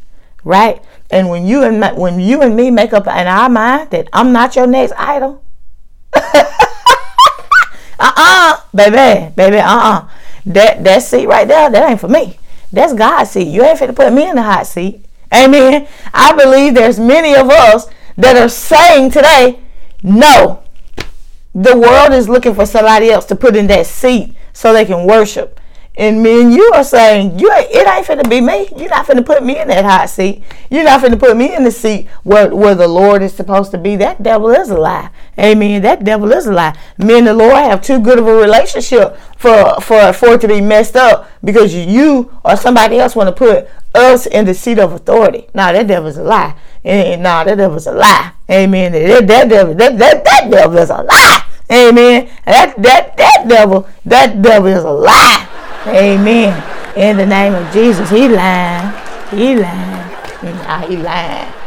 right? 0.43 0.83
And 1.09 1.29
when 1.29 1.45
you 1.45 1.63
and 1.63 1.97
when 1.97 2.19
you 2.19 2.41
and 2.41 2.55
me 2.55 2.71
make 2.71 2.93
up 2.93 3.07
in 3.07 3.27
our 3.27 3.49
mind 3.49 3.91
that 3.91 4.07
I'm 4.13 4.31
not 4.31 4.55
your 4.55 4.67
next 4.67 4.93
idol, 4.97 5.43
uh-uh, 7.99 8.61
baby, 8.73 9.33
baby, 9.35 9.57
uh-uh. 9.57 10.07
That 10.45 10.83
that 10.83 11.03
seat 11.03 11.27
right 11.27 11.47
there, 11.47 11.69
that 11.69 11.89
ain't 11.89 11.99
for 11.99 12.09
me. 12.09 12.37
That's 12.71 12.93
God's 12.93 13.31
seat. 13.31 13.47
You 13.47 13.63
ain't 13.63 13.79
fit 13.79 13.87
to 13.87 13.93
put 13.93 14.11
me 14.11 14.27
in 14.27 14.35
the 14.35 14.43
hot 14.43 14.67
seat. 14.67 15.05
Amen. 15.33 15.87
I 16.13 16.33
believe 16.33 16.73
there's 16.73 16.99
many 16.99 17.35
of 17.35 17.49
us 17.49 17.87
that 18.17 18.35
are 18.35 18.49
saying 18.49 19.11
today, 19.11 19.62
no. 20.03 20.63
The 21.55 21.77
world 21.77 22.13
is 22.13 22.27
looking 22.27 22.55
for 22.55 22.65
somebody 22.65 23.09
else 23.09 23.25
to 23.25 23.35
put 23.35 23.55
in 23.55 23.67
that 23.67 23.85
seat 23.85 24.35
so 24.53 24.73
they 24.73 24.85
can 24.85 25.07
worship. 25.07 25.59
And 25.95 26.23
me 26.23 26.41
and 26.41 26.51
you 26.51 26.71
are 26.73 26.83
saying, 26.83 27.37
you 27.37 27.51
it 27.51 27.87
ain't 27.87 28.07
finna 28.07 28.27
be 28.27 28.41
me. 28.41 28.67
You're 28.75 28.89
not 28.89 29.05
finna 29.05 29.23
put 29.23 29.43
me 29.43 29.59
in 29.59 29.67
that 29.67 29.85
hot 29.85 30.09
seat. 30.09 30.43
You're 30.71 30.83
not 30.83 31.01
finna 31.01 31.19
put 31.19 31.37
me 31.37 31.55
in 31.55 31.63
the 31.63 31.71
seat 31.71 32.07
where, 32.23 32.53
where 32.55 32.73
the 32.73 32.87
Lord 32.87 33.21
is 33.21 33.33
supposed 33.33 33.69
to 33.71 33.77
be. 33.77 33.95
That 33.97 34.23
devil 34.23 34.49
is 34.49 34.71
a 34.71 34.77
lie. 34.77 35.11
Amen. 35.37 35.83
That 35.83 36.03
devil 36.03 36.31
is 36.31 36.47
a 36.47 36.51
lie. 36.51 36.75
Me 36.97 37.19
and 37.19 37.27
the 37.27 37.33
Lord 37.33 37.53
have 37.53 37.81
too 37.81 37.99
good 37.99 38.17
of 38.17 38.27
a 38.27 38.33
relationship 38.33 39.17
for 39.37 39.79
for 39.81 40.13
for 40.13 40.33
it 40.33 40.41
to 40.41 40.47
be 40.47 40.61
messed 40.61 40.95
up 40.95 41.29
because 41.43 41.75
you 41.75 42.39
or 42.43 42.57
somebody 42.57 42.97
else 42.97 43.15
want 43.15 43.27
to 43.27 43.33
put 43.33 43.69
us 43.93 44.25
in 44.25 44.45
the 44.45 44.55
seat 44.55 44.79
of 44.79 44.93
authority. 44.93 45.47
Now 45.53 45.71
that 45.73 45.85
devil's 45.85 46.17
a 46.17 46.23
lie. 46.23 46.55
And, 46.83 47.21
nah, 47.21 47.43
that 47.43 47.55
devil's 47.55 47.85
a 47.85 47.91
lie. 47.91 48.31
Amen. 48.49 48.91
That, 48.93 49.27
that 49.27 49.47
devil, 49.47 49.75
that, 49.75 49.97
that, 49.99 50.23
that 50.25 50.49
devil 50.49 50.77
is 50.77 50.89
a 50.89 51.03
lie. 51.03 51.45
Amen. 51.71 52.29
That 52.45 52.75
that 52.81 53.17
that 53.17 53.45
devil, 53.47 53.87
that 54.05 54.41
devil 54.41 54.67
is 54.67 54.83
a 54.83 54.91
lie. 54.91 55.47
Amen. 55.87 56.53
In 56.95 57.17
the 57.17 57.25
name 57.25 57.53
of 57.53 57.71
Jesus, 57.73 58.09
he 58.09 58.27
lying. 58.27 58.93
He 59.31 59.55
lying. 59.55 60.89
He 60.89 60.97
lying. 60.97 61.62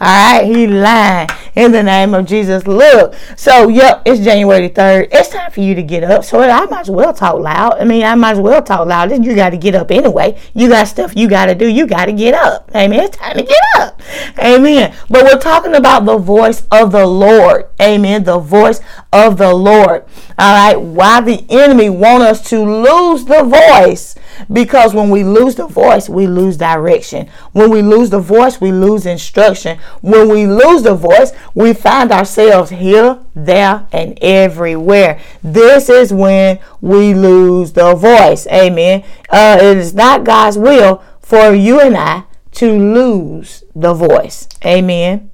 All 0.00 0.40
right, 0.40 0.44
he 0.44 0.66
lying 0.66 1.28
in 1.54 1.72
the 1.72 1.82
name 1.82 2.14
of 2.14 2.26
Jesus. 2.26 2.66
Look, 2.66 3.14
so 3.36 3.68
yep, 3.68 4.02
it's 4.04 4.24
January 4.24 4.68
3rd. 4.68 5.08
It's 5.12 5.28
time 5.28 5.50
for 5.50 5.60
you 5.60 5.74
to 5.74 5.82
get 5.82 6.04
up. 6.04 6.24
So 6.24 6.40
I 6.40 6.66
might 6.66 6.80
as 6.80 6.90
well 6.90 7.12
talk 7.12 7.38
loud. 7.38 7.78
I 7.78 7.84
mean, 7.84 8.04
I 8.04 8.14
might 8.14 8.32
as 8.32 8.40
well 8.40 8.62
talk 8.62 8.86
loud. 8.86 9.10
You 9.24 9.34
got 9.34 9.50
to 9.50 9.56
get 9.56 9.74
up 9.74 9.90
anyway. 9.90 10.38
You 10.54 10.68
got 10.68 10.88
stuff 10.88 11.16
you 11.16 11.28
got 11.28 11.46
to 11.46 11.54
do. 11.54 11.68
You 11.68 11.86
got 11.86 12.06
to 12.06 12.12
get 12.12 12.34
up. 12.34 12.70
Amen. 12.74 13.04
It's 13.04 13.16
time 13.16 13.36
to 13.36 13.42
get 13.42 13.62
up. 13.76 14.00
Amen. 14.38 14.94
But 15.08 15.24
we're 15.24 15.38
talking 15.38 15.74
about 15.74 16.04
the 16.04 16.18
voice 16.18 16.66
of 16.70 16.92
the 16.92 17.06
Lord. 17.06 17.66
Amen. 17.80 18.24
The 18.24 18.38
voice 18.38 18.80
of 19.12 19.38
the 19.38 19.54
Lord. 19.54 20.04
All 20.38 20.54
right. 20.54 20.80
Why 20.80 21.20
the 21.20 21.44
enemy 21.48 21.90
want 21.90 22.24
us 22.24 22.48
to 22.50 22.58
lose 22.58 23.24
the 23.24 23.42
voice? 23.44 24.16
Because 24.52 24.94
when 24.94 25.10
we 25.10 25.24
lose 25.24 25.54
the 25.54 25.66
voice, 25.66 26.08
we 26.08 26.26
lose 26.26 26.56
direction. 26.56 27.28
When 27.52 27.70
we 27.70 27.82
lose 27.82 28.10
the 28.10 28.20
voice, 28.20 28.60
we 28.60 28.72
lose 28.72 29.06
instruction. 29.06 29.78
When 30.00 30.28
we 30.28 30.46
lose 30.46 30.82
the 30.82 30.94
voice, 30.94 31.32
we 31.54 31.72
find 31.72 32.12
ourselves 32.12 32.70
here, 32.70 33.18
there, 33.34 33.86
and 33.92 34.18
everywhere. 34.22 35.20
This 35.42 35.88
is 35.88 36.12
when 36.12 36.58
we 36.80 37.14
lose 37.14 37.72
the 37.72 37.94
voice. 37.94 38.46
Amen. 38.48 39.04
Uh, 39.30 39.58
it 39.60 39.76
is 39.76 39.94
not 39.94 40.24
God's 40.24 40.58
will 40.58 41.02
for 41.20 41.52
you 41.54 41.80
and 41.80 41.96
I 41.96 42.24
to 42.52 42.70
lose 42.70 43.64
the 43.74 43.94
voice. 43.94 44.48
Amen. 44.64 45.30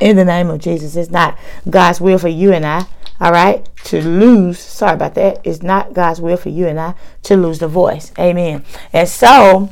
In 0.00 0.16
the 0.16 0.24
name 0.24 0.50
of 0.50 0.60
Jesus, 0.60 0.96
it's 0.96 1.10
not 1.10 1.38
God's 1.68 2.00
will 2.00 2.18
for 2.18 2.28
you 2.28 2.52
and 2.52 2.66
I, 2.66 2.86
all 3.20 3.32
right, 3.32 3.68
to 3.84 4.02
lose. 4.02 4.58
Sorry 4.58 4.94
about 4.94 5.14
that. 5.14 5.40
It's 5.44 5.62
not 5.62 5.92
God's 5.92 6.20
will 6.20 6.36
for 6.36 6.48
you 6.48 6.66
and 6.66 6.80
I 6.80 6.94
to 7.22 7.36
lose 7.36 7.58
the 7.60 7.68
voice. 7.68 8.12
Amen. 8.18 8.64
And 8.92 9.08
so, 9.08 9.70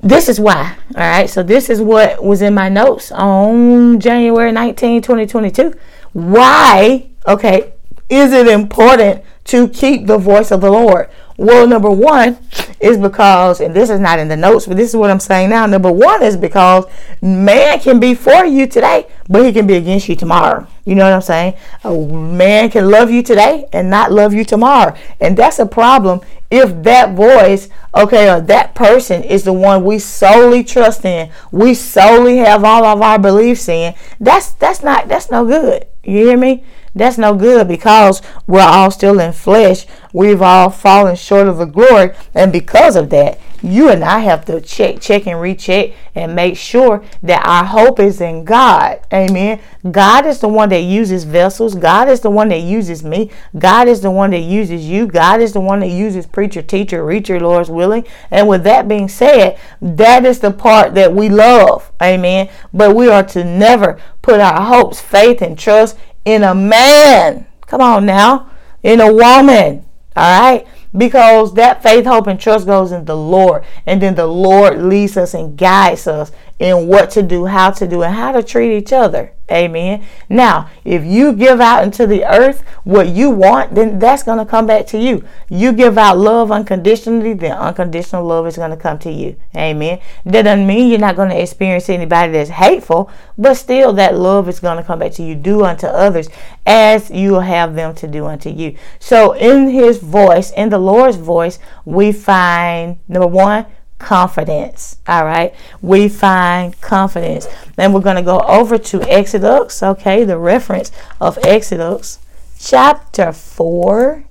this 0.00 0.28
is 0.28 0.38
why. 0.38 0.76
All 0.94 1.00
right. 1.00 1.28
So 1.28 1.42
this 1.42 1.68
is 1.68 1.80
what 1.80 2.22
was 2.22 2.42
in 2.42 2.54
my 2.54 2.68
notes 2.68 3.10
on 3.10 3.98
January 3.98 4.52
19, 4.52 5.02
2022. 5.02 5.74
Why, 6.12 7.08
okay, 7.26 7.72
is 8.08 8.32
it 8.32 8.46
important 8.46 9.24
to 9.44 9.68
keep 9.68 10.06
the 10.06 10.18
voice 10.18 10.50
of 10.50 10.60
the 10.60 10.70
Lord? 10.70 11.10
Well, 11.38 11.68
number 11.68 11.88
one 11.88 12.36
is 12.80 12.98
because, 12.98 13.60
and 13.60 13.72
this 13.72 13.90
is 13.90 14.00
not 14.00 14.18
in 14.18 14.26
the 14.26 14.36
notes, 14.36 14.66
but 14.66 14.76
this 14.76 14.90
is 14.90 14.96
what 14.96 15.08
I'm 15.08 15.20
saying 15.20 15.50
now. 15.50 15.66
Number 15.66 15.90
one 15.90 16.20
is 16.20 16.36
because 16.36 16.84
man 17.22 17.78
can 17.78 18.00
be 18.00 18.16
for 18.16 18.44
you 18.44 18.66
today, 18.66 19.06
but 19.28 19.46
he 19.46 19.52
can 19.52 19.64
be 19.64 19.74
against 19.74 20.08
you 20.08 20.16
tomorrow. 20.16 20.66
You 20.84 20.96
know 20.96 21.04
what 21.04 21.12
I'm 21.12 21.22
saying? 21.22 21.54
A 21.84 21.96
man 21.96 22.70
can 22.70 22.90
love 22.90 23.12
you 23.12 23.22
today 23.22 23.68
and 23.72 23.88
not 23.88 24.10
love 24.10 24.34
you 24.34 24.44
tomorrow. 24.44 24.96
And 25.20 25.36
that's 25.36 25.60
a 25.60 25.66
problem 25.66 26.22
if 26.50 26.82
that 26.82 27.14
voice, 27.14 27.68
okay, 27.94 28.28
or 28.28 28.40
that 28.40 28.74
person 28.74 29.22
is 29.22 29.44
the 29.44 29.52
one 29.52 29.84
we 29.84 30.00
solely 30.00 30.64
trust 30.64 31.04
in, 31.04 31.30
we 31.52 31.72
solely 31.72 32.38
have 32.38 32.64
all 32.64 32.84
of 32.84 33.00
our 33.00 33.18
beliefs 33.18 33.68
in, 33.68 33.94
that's 34.18 34.52
that's 34.52 34.82
not 34.82 35.06
that's 35.06 35.30
no 35.30 35.44
good. 35.44 35.86
You 36.02 36.26
hear 36.26 36.36
me? 36.36 36.64
That's 36.98 37.18
no 37.18 37.34
good 37.34 37.68
because 37.68 38.20
we're 38.46 38.60
all 38.60 38.90
still 38.90 39.20
in 39.20 39.32
flesh. 39.32 39.86
We've 40.12 40.42
all 40.42 40.70
fallen 40.70 41.16
short 41.16 41.48
of 41.48 41.58
the 41.58 41.66
glory. 41.66 42.12
And 42.34 42.52
because 42.52 42.96
of 42.96 43.10
that, 43.10 43.40
you 43.62 43.88
and 43.88 44.04
I 44.04 44.20
have 44.20 44.44
to 44.44 44.60
check, 44.60 45.00
check, 45.00 45.26
and 45.26 45.40
recheck 45.40 45.90
and 46.14 46.34
make 46.34 46.56
sure 46.56 47.04
that 47.22 47.44
our 47.44 47.64
hope 47.64 47.98
is 47.98 48.20
in 48.20 48.44
God. 48.44 49.00
Amen. 49.12 49.60
God 49.90 50.26
is 50.26 50.40
the 50.40 50.48
one 50.48 50.68
that 50.68 50.82
uses 50.82 51.24
vessels. 51.24 51.74
God 51.74 52.08
is 52.08 52.20
the 52.20 52.30
one 52.30 52.48
that 52.48 52.60
uses 52.60 53.02
me. 53.02 53.30
God 53.58 53.88
is 53.88 54.00
the 54.00 54.10
one 54.10 54.30
that 54.30 54.40
uses 54.40 54.86
you. 54.86 55.06
God 55.06 55.40
is 55.40 55.52
the 55.52 55.60
one 55.60 55.80
that 55.80 55.88
uses 55.88 56.26
preacher, 56.26 56.62
teacher, 56.62 57.04
reacher, 57.04 57.40
Lord's 57.40 57.70
willing. 57.70 58.04
And 58.30 58.46
with 58.48 58.62
that 58.64 58.86
being 58.86 59.08
said, 59.08 59.58
that 59.82 60.24
is 60.24 60.38
the 60.38 60.52
part 60.52 60.94
that 60.94 61.12
we 61.12 61.28
love. 61.28 61.90
Amen. 62.00 62.48
But 62.72 62.94
we 62.94 63.08
are 63.08 63.24
to 63.24 63.44
never 63.44 64.00
put 64.22 64.40
our 64.40 64.62
hopes, 64.62 65.00
faith, 65.00 65.42
and 65.42 65.58
trust 65.58 65.96
in 66.28 66.44
a 66.44 66.54
man. 66.54 67.46
Come 67.66 67.80
on 67.80 68.04
now. 68.04 68.50
In 68.82 69.00
a 69.00 69.10
woman. 69.10 69.84
All 70.14 70.40
right. 70.40 70.66
Because 70.96 71.54
that 71.54 71.82
faith, 71.82 72.04
hope, 72.04 72.26
and 72.26 72.38
trust 72.38 72.66
goes 72.66 72.92
in 72.92 73.06
the 73.06 73.16
Lord. 73.16 73.64
And 73.86 74.02
then 74.02 74.14
the 74.14 74.26
Lord 74.26 74.80
leads 74.82 75.16
us 75.16 75.32
and 75.32 75.56
guides 75.56 76.06
us 76.06 76.30
in 76.58 76.88
what 76.88 77.10
to 77.10 77.22
do, 77.22 77.44
how 77.46 77.70
to 77.70 77.86
do, 77.86 78.02
and 78.02 78.14
how 78.14 78.32
to 78.32 78.42
treat 78.42 78.76
each 78.76 78.92
other. 78.92 79.32
Amen. 79.50 80.04
Now, 80.28 80.68
if 80.84 81.04
you 81.04 81.32
give 81.32 81.58
out 81.58 81.82
into 81.82 82.06
the 82.06 82.24
earth 82.24 82.62
what 82.84 83.08
you 83.08 83.30
want, 83.30 83.74
then 83.74 83.98
that's 83.98 84.22
going 84.22 84.38
to 84.38 84.44
come 84.44 84.66
back 84.66 84.86
to 84.88 84.98
you. 84.98 85.24
You 85.48 85.72
give 85.72 85.96
out 85.96 86.18
love 86.18 86.52
unconditionally, 86.52 87.32
then 87.32 87.52
unconditional 87.52 88.26
love 88.26 88.46
is 88.46 88.56
going 88.56 88.72
to 88.72 88.76
come 88.76 88.98
to 89.00 89.10
you. 89.10 89.36
Amen. 89.56 90.00
That 90.26 90.42
doesn't 90.42 90.66
mean 90.66 90.90
you're 90.90 90.98
not 90.98 91.16
going 91.16 91.30
to 91.30 91.40
experience 91.40 91.88
anybody 91.88 92.32
that's 92.32 92.50
hateful, 92.50 93.10
but 93.38 93.54
still 93.54 93.94
that 93.94 94.16
love 94.16 94.50
is 94.50 94.60
going 94.60 94.76
to 94.76 94.82
come 94.82 94.98
back 94.98 95.12
to 95.12 95.22
you. 95.22 95.34
Do 95.34 95.64
unto 95.64 95.86
others 95.86 96.28
as 96.66 97.10
you 97.10 97.34
have 97.36 97.74
them 97.74 97.94
to 97.94 98.06
do 98.06 98.26
unto 98.26 98.50
you. 98.50 98.76
So, 98.98 99.32
in 99.32 99.70
his 99.70 99.98
voice, 99.98 100.50
in 100.50 100.68
the 100.68 100.78
Lord's 100.78 101.16
voice, 101.16 101.58
we 101.86 102.12
find 102.12 102.98
number 103.08 103.28
one, 103.28 103.64
confidence. 103.98 104.98
All 105.06 105.24
right. 105.24 105.54
We 105.82 106.08
find 106.08 106.80
confidence. 106.80 107.46
Then 107.76 107.92
we're 107.92 108.00
going 108.00 108.16
to 108.16 108.22
go 108.22 108.40
over 108.40 108.78
to 108.78 109.02
Exodus. 109.02 109.82
Okay. 109.82 110.24
The 110.24 110.38
reference 110.38 110.90
of 111.20 111.38
Exodus 111.44 112.18
chapter 112.58 113.32
4 113.32 114.24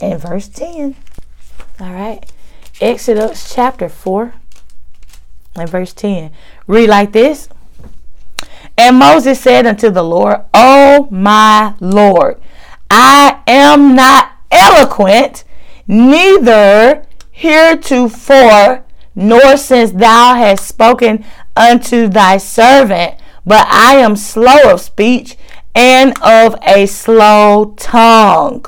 and 0.00 0.20
verse 0.20 0.48
10. 0.48 0.96
All 1.80 1.92
right. 1.92 2.30
Exodus 2.80 3.54
chapter 3.54 3.88
4 3.88 4.34
and 5.56 5.68
verse 5.68 5.92
10. 5.92 6.30
Read 6.66 6.88
like 6.88 7.12
this. 7.12 7.48
And 8.76 8.98
Moses 8.98 9.40
said 9.40 9.66
unto 9.66 9.90
the 9.90 10.02
Lord, 10.02 10.40
O 10.52 11.06
my 11.10 11.74
Lord, 11.78 12.40
I 12.90 13.40
am 13.46 13.94
not 13.94 14.32
eloquent, 14.50 15.44
neither 15.86 17.06
heretofore, 17.30 18.84
nor 19.14 19.56
since 19.56 19.92
thou 19.92 20.34
hast 20.34 20.66
spoken 20.66 21.24
unto 21.56 22.08
thy 22.08 22.36
servant, 22.36 23.14
but 23.46 23.66
I 23.68 23.96
am 23.96 24.16
slow 24.16 24.72
of 24.72 24.80
speech 24.80 25.36
and 25.74 26.16
of 26.22 26.56
a 26.62 26.86
slow 26.86 27.74
tongue. 27.76 28.64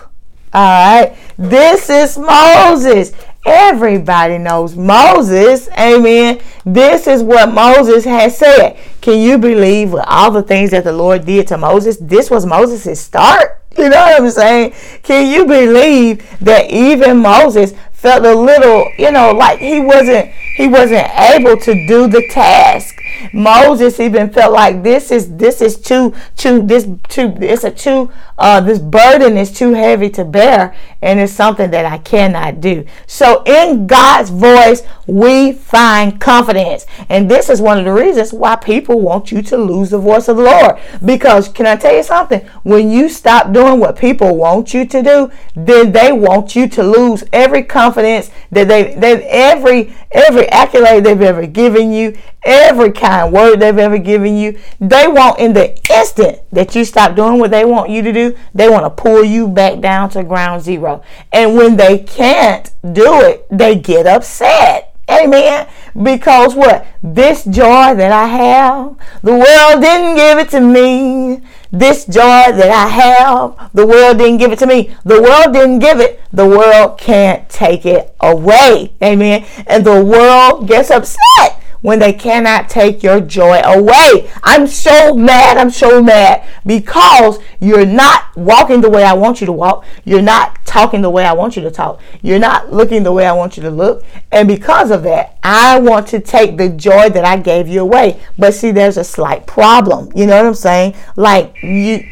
All 0.52 1.02
right. 1.02 1.16
This 1.36 1.90
is 1.90 2.18
Moses. 2.18 3.12
Everybody 3.44 4.38
knows 4.38 4.74
Moses. 4.74 5.68
Amen. 5.78 6.40
This 6.64 7.06
is 7.06 7.22
what 7.22 7.52
Moses 7.52 8.04
has 8.04 8.38
said. 8.38 8.76
Can 9.00 9.20
you 9.20 9.38
believe 9.38 9.94
all 9.94 10.30
the 10.30 10.42
things 10.42 10.70
that 10.70 10.84
the 10.84 10.92
Lord 10.92 11.26
did 11.26 11.46
to 11.48 11.58
Moses? 11.58 11.98
This 11.98 12.30
was 12.30 12.46
Moses' 12.46 13.00
start. 13.00 13.62
You 13.86 13.90
know 13.90 14.00
what 14.00 14.22
I'm 14.22 14.30
saying? 14.30 14.72
Can 15.02 15.30
you 15.30 15.44
believe 15.44 16.24
that 16.40 16.70
even 16.70 17.18
Moses 17.18 17.74
felt 17.92 18.24
a 18.24 18.34
little, 18.34 18.90
you 18.98 19.10
know, 19.10 19.32
like 19.32 19.58
he 19.58 19.80
wasn't 19.80 20.30
he 20.56 20.68
wasn't 20.68 21.08
able 21.18 21.56
to 21.58 21.86
do 21.86 22.06
the 22.06 22.26
task. 22.30 22.94
Moses 23.32 24.00
even 24.00 24.30
felt 24.30 24.52
like 24.52 24.82
this 24.82 25.10
is 25.10 25.36
this 25.36 25.60
is 25.60 25.78
too 25.78 26.14
too 26.36 26.62
this 26.62 26.86
too 27.08 27.34
it's 27.40 27.64
a 27.64 27.70
too 27.70 28.10
uh 28.38 28.60
this 28.60 28.78
burden 28.78 29.36
is 29.36 29.52
too 29.52 29.72
heavy 29.72 30.10
to 30.10 30.24
bear 30.24 30.74
and 31.02 31.20
it's 31.20 31.32
something 31.32 31.70
that 31.70 31.84
I 31.84 31.98
cannot 31.98 32.60
do. 32.60 32.84
So 33.06 33.42
in 33.44 33.86
God's 33.86 34.30
voice 34.30 34.82
we 35.06 35.52
find 35.52 36.20
confidence. 36.20 36.86
And 37.08 37.30
this 37.30 37.48
is 37.48 37.60
one 37.60 37.78
of 37.78 37.84
the 37.84 37.92
reasons 37.92 38.32
why 38.32 38.56
people 38.56 39.00
want 39.00 39.30
you 39.30 39.42
to 39.42 39.56
lose 39.56 39.90
the 39.90 39.98
voice 39.98 40.28
of 40.28 40.36
the 40.36 40.42
Lord. 40.42 40.78
Because 41.04 41.48
can 41.48 41.66
I 41.66 41.76
tell 41.76 41.94
you 41.94 42.02
something? 42.02 42.40
When 42.62 42.90
you 42.90 43.08
stop 43.08 43.52
doing 43.52 43.78
what 43.78 43.96
people 43.96 44.36
want 44.36 44.74
you 44.74 44.86
to 44.86 45.02
do, 45.02 45.30
then 45.54 45.92
they 45.92 46.12
want 46.12 46.56
you 46.56 46.68
to 46.68 46.82
lose 46.82 47.24
every 47.32 47.62
confidence 47.62 48.30
that 48.50 48.68
they 48.68 48.94
that 48.94 49.22
every 49.22 49.94
every 50.10 50.48
accolade 50.48 51.04
they've 51.04 51.20
ever 51.20 51.46
given 51.46 51.92
you, 51.92 52.16
every 52.42 52.92
kind 53.06 53.32
word 53.32 53.60
they've 53.60 53.78
ever 53.78 53.98
given 53.98 54.36
you. 54.36 54.58
They 54.80 55.06
want 55.06 55.38
in 55.38 55.52
the 55.52 55.76
instant 55.92 56.40
that 56.52 56.74
you 56.74 56.84
stop 56.84 57.14
doing 57.14 57.38
what 57.38 57.50
they 57.50 57.64
want 57.64 57.90
you 57.90 58.02
to 58.02 58.12
do, 58.12 58.36
they 58.54 58.68
want 58.68 58.84
to 58.84 58.90
pull 58.90 59.24
you 59.24 59.48
back 59.48 59.80
down 59.80 60.10
to 60.10 60.22
ground 60.22 60.62
zero. 60.62 61.02
And 61.32 61.56
when 61.56 61.76
they 61.76 61.98
can't 61.98 62.70
do 62.92 63.20
it, 63.20 63.46
they 63.50 63.76
get 63.76 64.06
upset. 64.06 64.92
Amen. 65.08 65.68
Because 66.02 66.56
what? 66.56 66.84
This 67.00 67.44
joy 67.44 67.94
that 67.94 68.10
I 68.10 68.26
have, 68.26 68.96
the 69.22 69.32
world 69.32 69.80
didn't 69.80 70.16
give 70.16 70.38
it 70.38 70.50
to 70.50 70.60
me. 70.60 71.42
This 71.70 72.06
joy 72.06 72.50
that 72.52 72.70
I 72.70 72.88
have, 72.88 73.70
the 73.72 73.86
world 73.86 74.18
didn't 74.18 74.38
give 74.38 74.50
it 74.50 74.58
to 74.60 74.66
me. 74.66 74.96
The 75.04 75.22
world 75.22 75.52
didn't 75.52 75.78
give 75.78 76.00
it. 76.00 76.20
The 76.32 76.46
world 76.46 76.98
can't 76.98 77.48
take 77.48 77.86
it 77.86 78.16
away. 78.20 78.94
Amen. 79.02 79.46
And 79.68 79.84
the 79.84 80.04
world 80.04 80.66
gets 80.66 80.90
upset 80.90 81.55
when 81.82 81.98
they 81.98 82.12
cannot 82.12 82.68
take 82.68 83.02
your 83.02 83.20
joy 83.20 83.60
away. 83.64 84.30
I'm 84.42 84.66
so 84.66 85.14
mad. 85.14 85.56
I'm 85.56 85.70
so 85.70 86.02
mad 86.02 86.46
because 86.64 87.38
you're 87.60 87.86
not 87.86 88.36
walking 88.36 88.80
the 88.80 88.90
way 88.90 89.04
I 89.04 89.12
want 89.12 89.40
you 89.40 89.46
to 89.46 89.52
walk. 89.52 89.84
You're 90.04 90.22
not 90.22 90.64
talking 90.64 91.02
the 91.02 91.10
way 91.10 91.24
I 91.24 91.32
want 91.32 91.56
you 91.56 91.62
to 91.62 91.70
talk. 91.70 92.00
You're 92.22 92.38
not 92.38 92.72
looking 92.72 93.02
the 93.02 93.12
way 93.12 93.26
I 93.26 93.32
want 93.32 93.56
you 93.56 93.62
to 93.62 93.70
look. 93.70 94.04
And 94.32 94.48
because 94.48 94.90
of 94.90 95.02
that, 95.04 95.38
I 95.42 95.78
want 95.78 96.08
to 96.08 96.20
take 96.20 96.56
the 96.56 96.68
joy 96.68 97.08
that 97.10 97.24
I 97.24 97.36
gave 97.36 97.68
you 97.68 97.80
away. 97.80 98.20
But 98.38 98.54
see, 98.54 98.72
there's 98.72 98.96
a 98.96 99.04
slight 99.04 99.46
problem. 99.46 100.10
You 100.14 100.26
know 100.26 100.36
what 100.36 100.46
I'm 100.46 100.54
saying? 100.54 100.94
Like 101.16 101.54
you, 101.62 102.04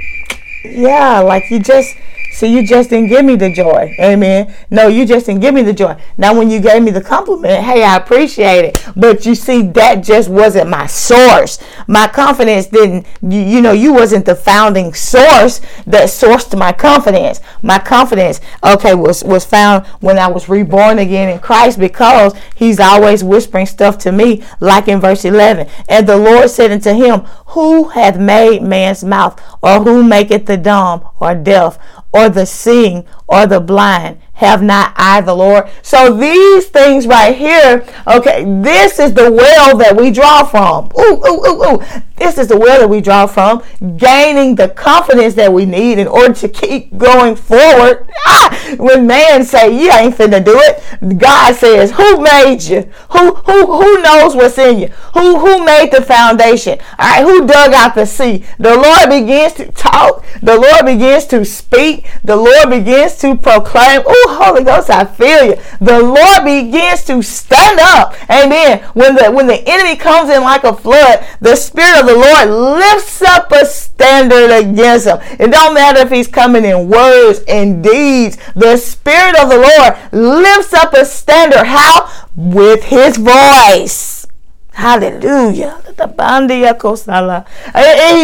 yeah, 0.64 1.20
like 1.20 1.50
you 1.50 1.59
just 1.59 1.96
See, 2.35 2.53
you 2.53 2.66
just 2.66 2.90
didn't 2.90 3.11
give 3.11 3.25
me 3.25 3.37
the 3.37 3.49
joy. 3.49 3.94
Amen. 4.01 4.53
No, 4.68 4.88
you 4.88 5.07
just 5.07 5.27
didn't 5.27 5.40
give 5.40 5.55
me 5.55 5.62
the 5.62 5.73
joy. 5.73 5.97
Now, 6.18 6.37
when 6.37 6.51
you 6.51 6.59
gave 6.59 6.83
me 6.83 6.90
the 6.90 7.01
compliment, 7.01 7.62
hey, 7.62 7.85
I 7.85 7.97
appreciate 7.97 8.64
it. 8.64 8.85
But 8.97 9.25
you 9.25 9.37
see, 9.37 9.62
that 9.68 10.03
just 10.03 10.29
wasn't 10.29 10.68
my 10.68 10.87
source. 10.87 11.61
My 11.87 12.09
confidence 12.09 12.66
didn't, 12.66 13.07
you, 13.23 13.38
you 13.38 13.61
know, 13.61 13.70
you 13.70 13.92
wasn't 13.92 14.27
the 14.27 14.35
founding 14.35 14.94
source 14.94 15.61
that 15.87 16.09
sourced 16.09 16.59
my 16.59 16.73
confidence. 16.73 17.40
My 17.62 17.79
confidence, 17.79 18.40
okay, 18.64 18.97
was, 18.97 19.23
was 19.23 19.44
found 19.44 19.87
when 20.01 20.18
I 20.18 20.27
was 20.27 20.49
reborn 20.49 20.99
again 20.99 21.29
in 21.29 21.38
Christ 21.38 21.79
because 21.79 22.35
he's 22.57 22.81
always 22.81 23.23
whispering 23.23 23.66
stuff 23.66 23.97
to 23.99 24.11
me, 24.11 24.42
like 24.59 24.88
in 24.88 25.01
verse 25.01 25.25
11. 25.25 25.68
And 25.88 26.09
the 26.09 26.16
Lord 26.16 26.51
said 26.51 26.73
unto 26.73 26.94
him, 26.94 27.20
Who 27.55 27.90
hath 27.90 28.18
made 28.18 28.64
man's 28.64 29.05
mouth, 29.05 29.40
or 29.62 29.85
who 29.85 30.03
maketh 30.03 30.47
the 30.47 30.57
dumb 30.57 31.07
or 31.20 31.37
deaf? 31.37 31.79
Or 32.14 32.29
the 32.29 32.46
seeing 32.46 33.05
or 33.27 33.46
the 33.46 33.61
blind 33.61 34.18
have 34.35 34.62
not 34.62 34.92
I 34.97 35.20
the 35.20 35.35
Lord? 35.35 35.68
So 35.83 36.16
these 36.16 36.66
things 36.66 37.07
right 37.07 37.37
here, 37.37 37.87
okay, 38.07 38.44
this 38.62 38.99
is 38.99 39.14
the 39.14 39.31
well 39.31 39.77
that 39.79 39.97
we 39.97 40.11
draw 40.11 40.44
from. 40.44 40.90
Ooh, 40.99 41.20
ooh, 41.27 41.47
ooh, 41.47 41.64
ooh. 41.64 41.83
This 42.16 42.38
is 42.38 42.47
the 42.47 42.57
well 42.57 42.81
that 42.81 42.88
we 42.88 43.01
draw 43.01 43.27
from, 43.27 43.62
gaining 43.97 44.55
the 44.55 44.68
confidence 44.68 45.35
that 45.35 45.53
we 45.53 45.66
need 45.66 45.99
in 45.99 46.07
order 46.07 46.33
to 46.35 46.49
keep 46.49 46.97
going 46.97 47.35
forward. 47.35 48.07
Ah, 48.27 48.77
when 48.79 49.07
man 49.07 49.44
say 49.44 49.77
you 49.77 49.90
ain't 49.90 50.14
finna 50.14 50.42
do 50.44 50.57
it, 50.57 51.18
God 51.18 51.57
says, 51.57 51.90
"Who 51.90 52.20
made 52.20 52.62
you? 52.62 52.88
Who 53.11 53.35
who 53.35 53.66
who 53.66 54.03
knows 54.03 54.37
what's 54.37 54.59
in 54.59 54.79
you? 54.79 54.88
Who 55.14 55.40
who 55.40 55.64
made 55.64 55.90
the 55.90 56.03
foundation? 56.03 56.79
All 56.99 57.11
right, 57.11 57.23
who 57.23 57.47
dug 57.47 57.73
out 57.75 57.97
the 57.97 58.07
sea? 58.07 58.44
The 58.59 58.77
Lord 58.77 59.09
begins 59.09 59.55
to 59.55 59.73
talk. 59.73 60.25
The 60.40 60.57
Lord 60.57 60.87
begins 60.87 61.27
to 61.27 61.44
speak. 61.44 62.07
The 62.23 62.37
Lord 62.37 62.70
begins 62.70 63.18
to 63.18 63.37
proclaim. 63.37 64.03
Ooh, 64.03 64.23
Holy 64.28 64.64
Ghost, 64.64 64.90
I 64.90 65.04
feel 65.04 65.44
you. 65.44 65.56
The 65.80 66.02
Lord 66.02 66.44
begins 66.44 67.04
to 67.04 67.22
stand 67.22 67.78
up. 67.80 68.14
Amen. 68.30 68.82
When 68.94 69.14
the 69.14 69.30
when 69.30 69.46
the 69.46 69.62
enemy 69.66 69.96
comes 69.96 70.30
in 70.30 70.42
like 70.42 70.64
a 70.64 70.74
flood, 70.74 71.24
the 71.40 71.56
Spirit 71.56 72.00
of 72.00 72.06
the 72.06 72.16
Lord 72.16 72.48
lifts 72.78 73.22
up 73.22 73.50
a 73.52 73.64
standard 73.66 74.50
against 74.50 75.06
him. 75.06 75.18
It 75.38 75.50
don't 75.50 75.74
matter 75.74 76.00
if 76.00 76.10
he's 76.10 76.28
coming 76.28 76.64
in 76.64 76.88
words 76.88 77.40
and 77.48 77.82
deeds. 77.82 78.38
The 78.54 78.76
Spirit 78.76 79.37
of 79.40 79.48
the 79.48 79.58
Lord 79.58 79.96
lifts 80.12 80.74
up 80.74 80.94
a 80.94 81.04
standard. 81.04 81.66
How? 81.66 82.10
With 82.37 82.84
his 82.84 83.16
voice. 83.16 84.26
Hallelujah. 84.72 85.80
He 85.87 85.92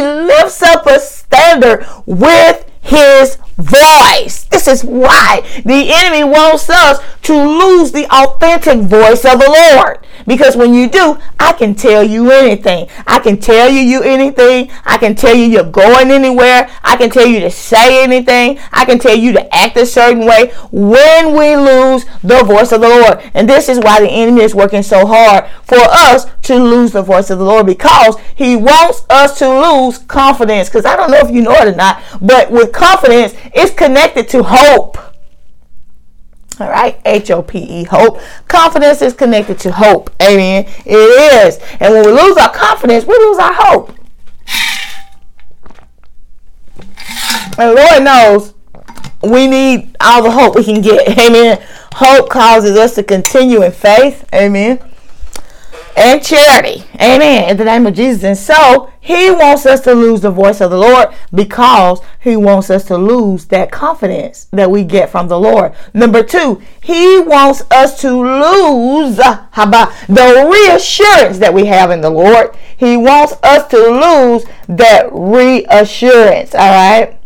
lifts 0.02 0.62
up 0.62 0.86
a 0.86 0.98
standard 0.98 1.86
with 2.06 2.64
his 2.82 3.36
voice. 3.61 4.44
This 4.44 4.66
is 4.66 4.85
why 4.85 5.42
the 5.64 5.92
enemy 5.92 6.25
wants 6.25 6.68
us 6.70 6.99
to 7.23 7.35
lose 7.35 7.92
the 7.92 8.07
authentic 8.12 8.81
voice 8.81 9.25
of 9.25 9.40
the 9.40 9.49
Lord. 9.49 9.99
Because 10.26 10.56
when 10.56 10.74
you 10.74 10.88
do, 10.88 11.18
I 11.38 11.52
can 11.52 11.74
tell 11.74 12.02
you 12.02 12.30
anything. 12.30 12.88
I 13.06 13.18
can 13.18 13.38
tell 13.38 13.68
you 13.68 13.80
you 13.80 14.02
anything. 14.02 14.70
I 14.85 14.98
can 14.98 15.14
tell 15.14 15.35
you 15.35 15.44
you're 15.44 15.70
going 15.70 16.11
anywhere. 16.11 16.70
I 16.83 16.96
can 16.96 17.11
tell 17.11 17.26
you 17.26 17.40
to 17.40 17.50
say 17.50 18.02
anything. 18.02 18.59
I 18.72 18.85
can 18.85 18.98
tell 18.98 19.16
you 19.16 19.33
to 19.33 19.54
act 19.54 19.76
a 19.76 19.87
certain 19.87 20.26
way 20.26 20.52
when 20.70 21.33
we 21.37 21.56
lose 21.56 22.04
the 22.22 22.42
voice 22.44 22.72
of 22.72 22.80
the 22.80 22.88
Lord. 22.88 23.30
And 23.35 23.48
this 23.48 23.68
is 23.68 23.78
why 23.78 24.00
the 24.00 24.11
enemy 24.11 24.42
is 24.42 24.54
working 24.54 24.83
so 24.83 25.06
hard 25.06 25.46
for 25.62 25.78
us 25.78 26.26
to 26.42 26.56
lose 26.56 26.92
the 26.92 27.02
voice 27.02 27.30
of 27.30 27.38
the 27.38 27.44
Lord 27.44 27.66
because 27.66 28.16
he 28.35 28.56
wants 28.56 29.04
us 29.11 29.38
to 29.38 29.48
lose 29.48 29.98
confidence. 29.98 30.68
Because 30.68 30.85
I 30.85 30.96
don't 30.96 31.11
know 31.11 31.18
if 31.18 31.30
you 31.30 31.42
know 31.42 31.52
it 31.52 31.68
or 31.68 31.76
not, 31.76 32.02
but 32.20 32.50
with 32.50 32.72
confidence, 32.72 33.35
it's 33.54 33.74
connected 33.74 34.28
to 34.30 34.42
hope. 34.42 35.10
All 36.61 36.68
right, 36.68 37.01
H 37.05 37.31
O 37.31 37.42
P 37.42 37.59
E, 37.59 37.85
hope. 37.85 38.20
Confidence 38.49 39.03
is 39.03 39.14
connected 39.14 39.59
to 39.61 39.73
hope. 39.73 40.11
Amen. 40.23 40.66
It 40.85 41.46
is. 41.46 41.59
And 41.81 41.94
when 41.94 42.05
we 42.05 42.12
lose 42.12 42.37
our 42.37 42.53
confidence, 42.53 43.05
we 43.07 43.14
lose 43.14 43.38
our 43.38 43.55
hope. 43.55 43.94
And 47.59 47.75
Lord 47.75 48.03
knows 48.05 48.55
we 49.23 49.46
need 49.46 49.96
all 50.01 50.23
the 50.23 50.31
hope 50.31 50.55
we 50.57 50.64
can 50.64 50.81
get. 50.81 51.18
Amen. 51.18 51.62
Hope 51.94 52.31
causes 52.31 52.77
us 52.77 52.94
to 52.94 53.03
continue 53.03 53.62
in 53.62 53.73
faith. 53.73 54.25
Amen 54.33 54.89
and 56.00 56.24
charity. 56.24 56.82
Amen. 56.94 57.50
In 57.50 57.56
the 57.58 57.64
name 57.64 57.86
of 57.86 57.94
Jesus. 57.94 58.24
And 58.24 58.36
so 58.36 58.90
he 59.00 59.30
wants 59.30 59.66
us 59.66 59.82
to 59.82 59.92
lose 59.92 60.22
the 60.22 60.30
voice 60.30 60.62
of 60.62 60.70
the 60.70 60.78
Lord 60.78 61.08
because 61.34 62.00
he 62.20 62.36
wants 62.36 62.70
us 62.70 62.84
to 62.84 62.96
lose 62.96 63.44
that 63.46 63.70
confidence 63.70 64.46
that 64.50 64.70
we 64.70 64.82
get 64.82 65.10
from 65.10 65.28
the 65.28 65.38
Lord. 65.38 65.74
Number 65.92 66.22
two, 66.22 66.62
he 66.80 67.20
wants 67.20 67.62
us 67.70 68.00
to 68.00 68.10
lose 68.12 69.18
uh, 69.18 69.46
about 69.56 69.92
the 70.08 70.48
reassurance 70.50 71.38
that 71.38 71.52
we 71.52 71.66
have 71.66 71.90
in 71.90 72.00
the 72.00 72.10
Lord. 72.10 72.56
He 72.76 72.96
wants 72.96 73.34
us 73.42 73.68
to 73.68 73.76
lose 73.76 74.46
that 74.68 75.10
reassurance. 75.12 76.54
All 76.54 76.60
right. 76.60 77.19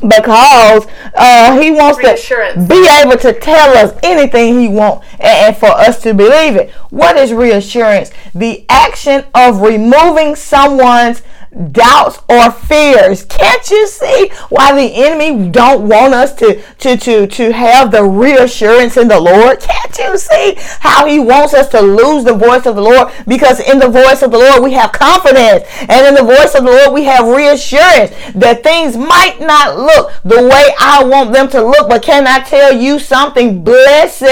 Because 0.00 0.86
uh, 1.14 1.60
he 1.60 1.70
wants 1.70 1.98
to 1.98 2.66
be 2.68 2.86
able 3.00 3.16
to 3.18 3.38
tell 3.38 3.76
us 3.76 3.96
anything 4.02 4.58
he 4.58 4.68
wants 4.68 5.06
and, 5.12 5.22
and 5.22 5.56
for 5.56 5.66
us 5.70 6.02
to 6.02 6.12
believe 6.12 6.56
it. 6.56 6.70
What 6.90 7.16
is 7.16 7.32
reassurance? 7.32 8.10
The 8.34 8.64
action 8.68 9.24
of 9.34 9.60
removing 9.60 10.36
someone's 10.36 11.22
doubts 11.54 12.18
or 12.28 12.50
fears. 12.50 13.24
Can't 13.24 13.70
you 13.70 13.86
see 13.86 14.30
why 14.48 14.74
the 14.74 14.94
enemy 15.04 15.50
don't 15.50 15.88
want 15.88 16.14
us 16.14 16.34
to 16.36 16.60
to 16.78 16.96
to 16.96 17.26
to 17.26 17.52
have 17.52 17.90
the 17.90 18.04
reassurance 18.04 18.96
in 18.96 19.08
the 19.08 19.20
Lord? 19.20 19.60
Can't 19.60 19.98
you 19.98 20.18
see 20.18 20.54
how 20.80 21.06
he 21.06 21.18
wants 21.18 21.54
us 21.54 21.68
to 21.68 21.80
lose 21.80 22.24
the 22.24 22.34
voice 22.34 22.66
of 22.66 22.76
the 22.76 22.82
Lord? 22.82 23.12
Because 23.26 23.60
in 23.60 23.78
the 23.78 23.88
voice 23.88 24.22
of 24.22 24.30
the 24.30 24.38
Lord 24.38 24.62
we 24.62 24.72
have 24.72 24.92
confidence, 24.92 25.64
and 25.88 26.06
in 26.06 26.14
the 26.14 26.34
voice 26.34 26.54
of 26.54 26.64
the 26.64 26.70
Lord 26.70 26.92
we 26.92 27.04
have 27.04 27.26
reassurance 27.26 28.10
that 28.34 28.62
things 28.62 28.96
might 28.96 29.40
not 29.40 29.78
look 29.78 30.12
the 30.24 30.42
way 30.42 30.74
I 30.80 31.04
want 31.04 31.32
them 31.32 31.48
to 31.50 31.62
look. 31.62 31.88
But 31.88 32.02
can 32.02 32.26
I 32.26 32.40
tell 32.40 32.72
you 32.72 32.98
something? 32.98 33.62
Blessed 33.62 34.24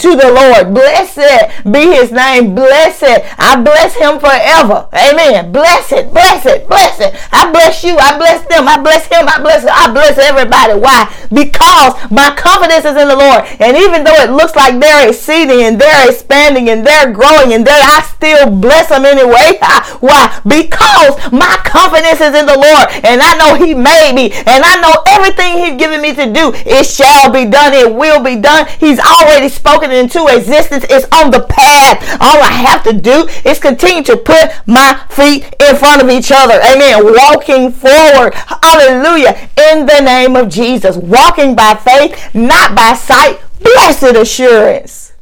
to 0.00 0.16
the 0.16 0.32
Lord. 0.32 0.74
Blessed 0.74 1.64
be 1.70 1.92
his 1.92 2.10
name. 2.10 2.54
Blessed. 2.54 3.22
I 3.38 3.60
bless 3.62 3.94
him 3.94 4.18
forever. 4.18 4.88
Amen. 4.92 5.52
Blessed, 5.52 6.12
blessed 6.12 6.55
bless 6.58 7.00
it. 7.00 7.14
I 7.32 7.50
bless 7.52 7.84
you. 7.84 7.96
I 7.98 8.16
bless 8.18 8.46
them. 8.48 8.68
I 8.68 8.80
bless 8.80 9.06
him. 9.06 9.28
I 9.28 9.40
bless 9.40 9.64
I 9.64 9.92
bless 9.92 10.18
everybody. 10.18 10.78
Why? 10.78 11.12
Because 11.32 11.94
my 12.10 12.32
confidence 12.36 12.84
is 12.84 12.96
in 12.96 13.08
the 13.08 13.16
Lord. 13.16 13.44
And 13.60 13.76
even 13.76 14.04
though 14.04 14.16
it 14.22 14.30
looks 14.30 14.54
like 14.56 14.78
they're 14.80 15.08
exceeding 15.08 15.62
and 15.62 15.80
they're 15.80 16.08
expanding 16.08 16.68
and 16.70 16.86
they're 16.86 17.12
growing 17.12 17.52
and 17.52 17.66
they're, 17.66 17.74
I 17.74 18.02
still 18.02 18.50
bless 18.50 18.88
them 18.88 19.04
anyway. 19.04 19.58
Why? 20.00 20.40
Because 20.46 21.18
my 21.32 21.58
confidence 21.64 22.20
is 22.20 22.34
in 22.34 22.46
the 22.46 22.58
Lord. 22.58 22.86
And 23.04 23.20
I 23.22 23.36
know 23.36 23.54
he 23.54 23.74
made 23.74 24.14
me. 24.14 24.32
And 24.32 24.62
I 24.64 24.80
know 24.80 24.94
everything 25.08 25.58
he's 25.58 25.78
given 25.78 26.00
me 26.00 26.14
to 26.14 26.32
do. 26.32 26.52
It 26.64 26.86
shall 26.86 27.30
be 27.30 27.44
done. 27.46 27.74
It 27.74 27.92
will 27.92 28.22
be 28.22 28.36
done. 28.36 28.66
He's 28.78 28.98
already 28.98 29.48
spoken 29.48 29.90
into 29.90 30.26
existence. 30.28 30.84
It's 30.88 31.06
on 31.12 31.30
the 31.30 31.46
path. 31.48 32.02
All 32.20 32.40
I 32.42 32.52
have 32.52 32.82
to 32.84 32.92
do 32.92 33.28
is 33.44 33.58
continue 33.58 34.02
to 34.04 34.16
put 34.16 34.50
my 34.66 35.02
feet 35.10 35.44
in 35.60 35.76
front 35.76 36.02
of 36.02 36.08
each 36.08 36.30
other 36.32 36.45
other. 36.46 36.60
Amen. 36.64 37.04
Walking 37.04 37.72
forward. 37.72 38.34
Hallelujah. 38.34 39.48
In 39.70 39.86
the 39.86 40.00
name 40.00 40.36
of 40.36 40.48
Jesus. 40.48 40.96
Walking 40.96 41.54
by 41.54 41.74
faith, 41.74 42.34
not 42.34 42.74
by 42.76 42.94
sight. 42.94 43.40
Blessed 43.60 44.16
assurance. 44.16 45.12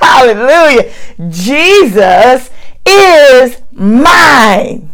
Hallelujah. 0.00 0.92
Jesus 1.28 2.50
is 2.86 3.62
mine. 3.72 4.90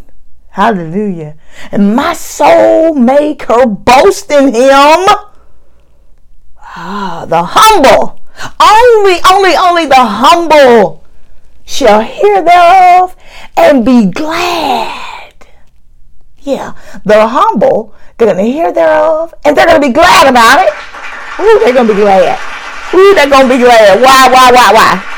Hallelujah. 0.50 1.36
And 1.72 1.96
my 1.96 2.12
soul 2.14 2.94
make 2.94 3.42
her 3.44 3.66
boast 3.66 4.30
in 4.30 4.54
him. 4.54 5.06
Ah, 6.76 7.26
the 7.28 7.42
humble. 7.42 8.20
Only, 8.60 9.20
only, 9.30 9.56
only 9.56 9.86
the 9.86 9.94
humble 9.94 11.04
shall 11.64 12.02
hear 12.02 12.42
thereof 12.42 13.16
and 13.56 13.84
be 13.84 14.06
glad. 14.06 15.13
Yeah, 16.44 16.74
the 17.04 17.26
humble, 17.26 17.94
they're 18.18 18.28
going 18.28 18.44
to 18.44 18.52
hear 18.52 18.70
thereof 18.70 19.32
and 19.44 19.56
they're 19.56 19.66
going 19.66 19.80
to 19.80 19.86
be 19.86 19.92
glad 19.92 20.28
about 20.28 20.60
it. 20.60 20.72
Ooh, 21.40 21.58
they're 21.64 21.72
going 21.72 21.88
to 21.88 21.94
be 21.94 22.00
glad. 22.00 22.38
Ooh, 22.92 23.14
they're 23.14 23.30
going 23.30 23.48
to 23.48 23.54
be 23.56 23.62
glad. 23.64 24.00
Why, 24.00 24.28
why, 24.28 24.52
why, 24.52 24.72
why? 24.72 25.14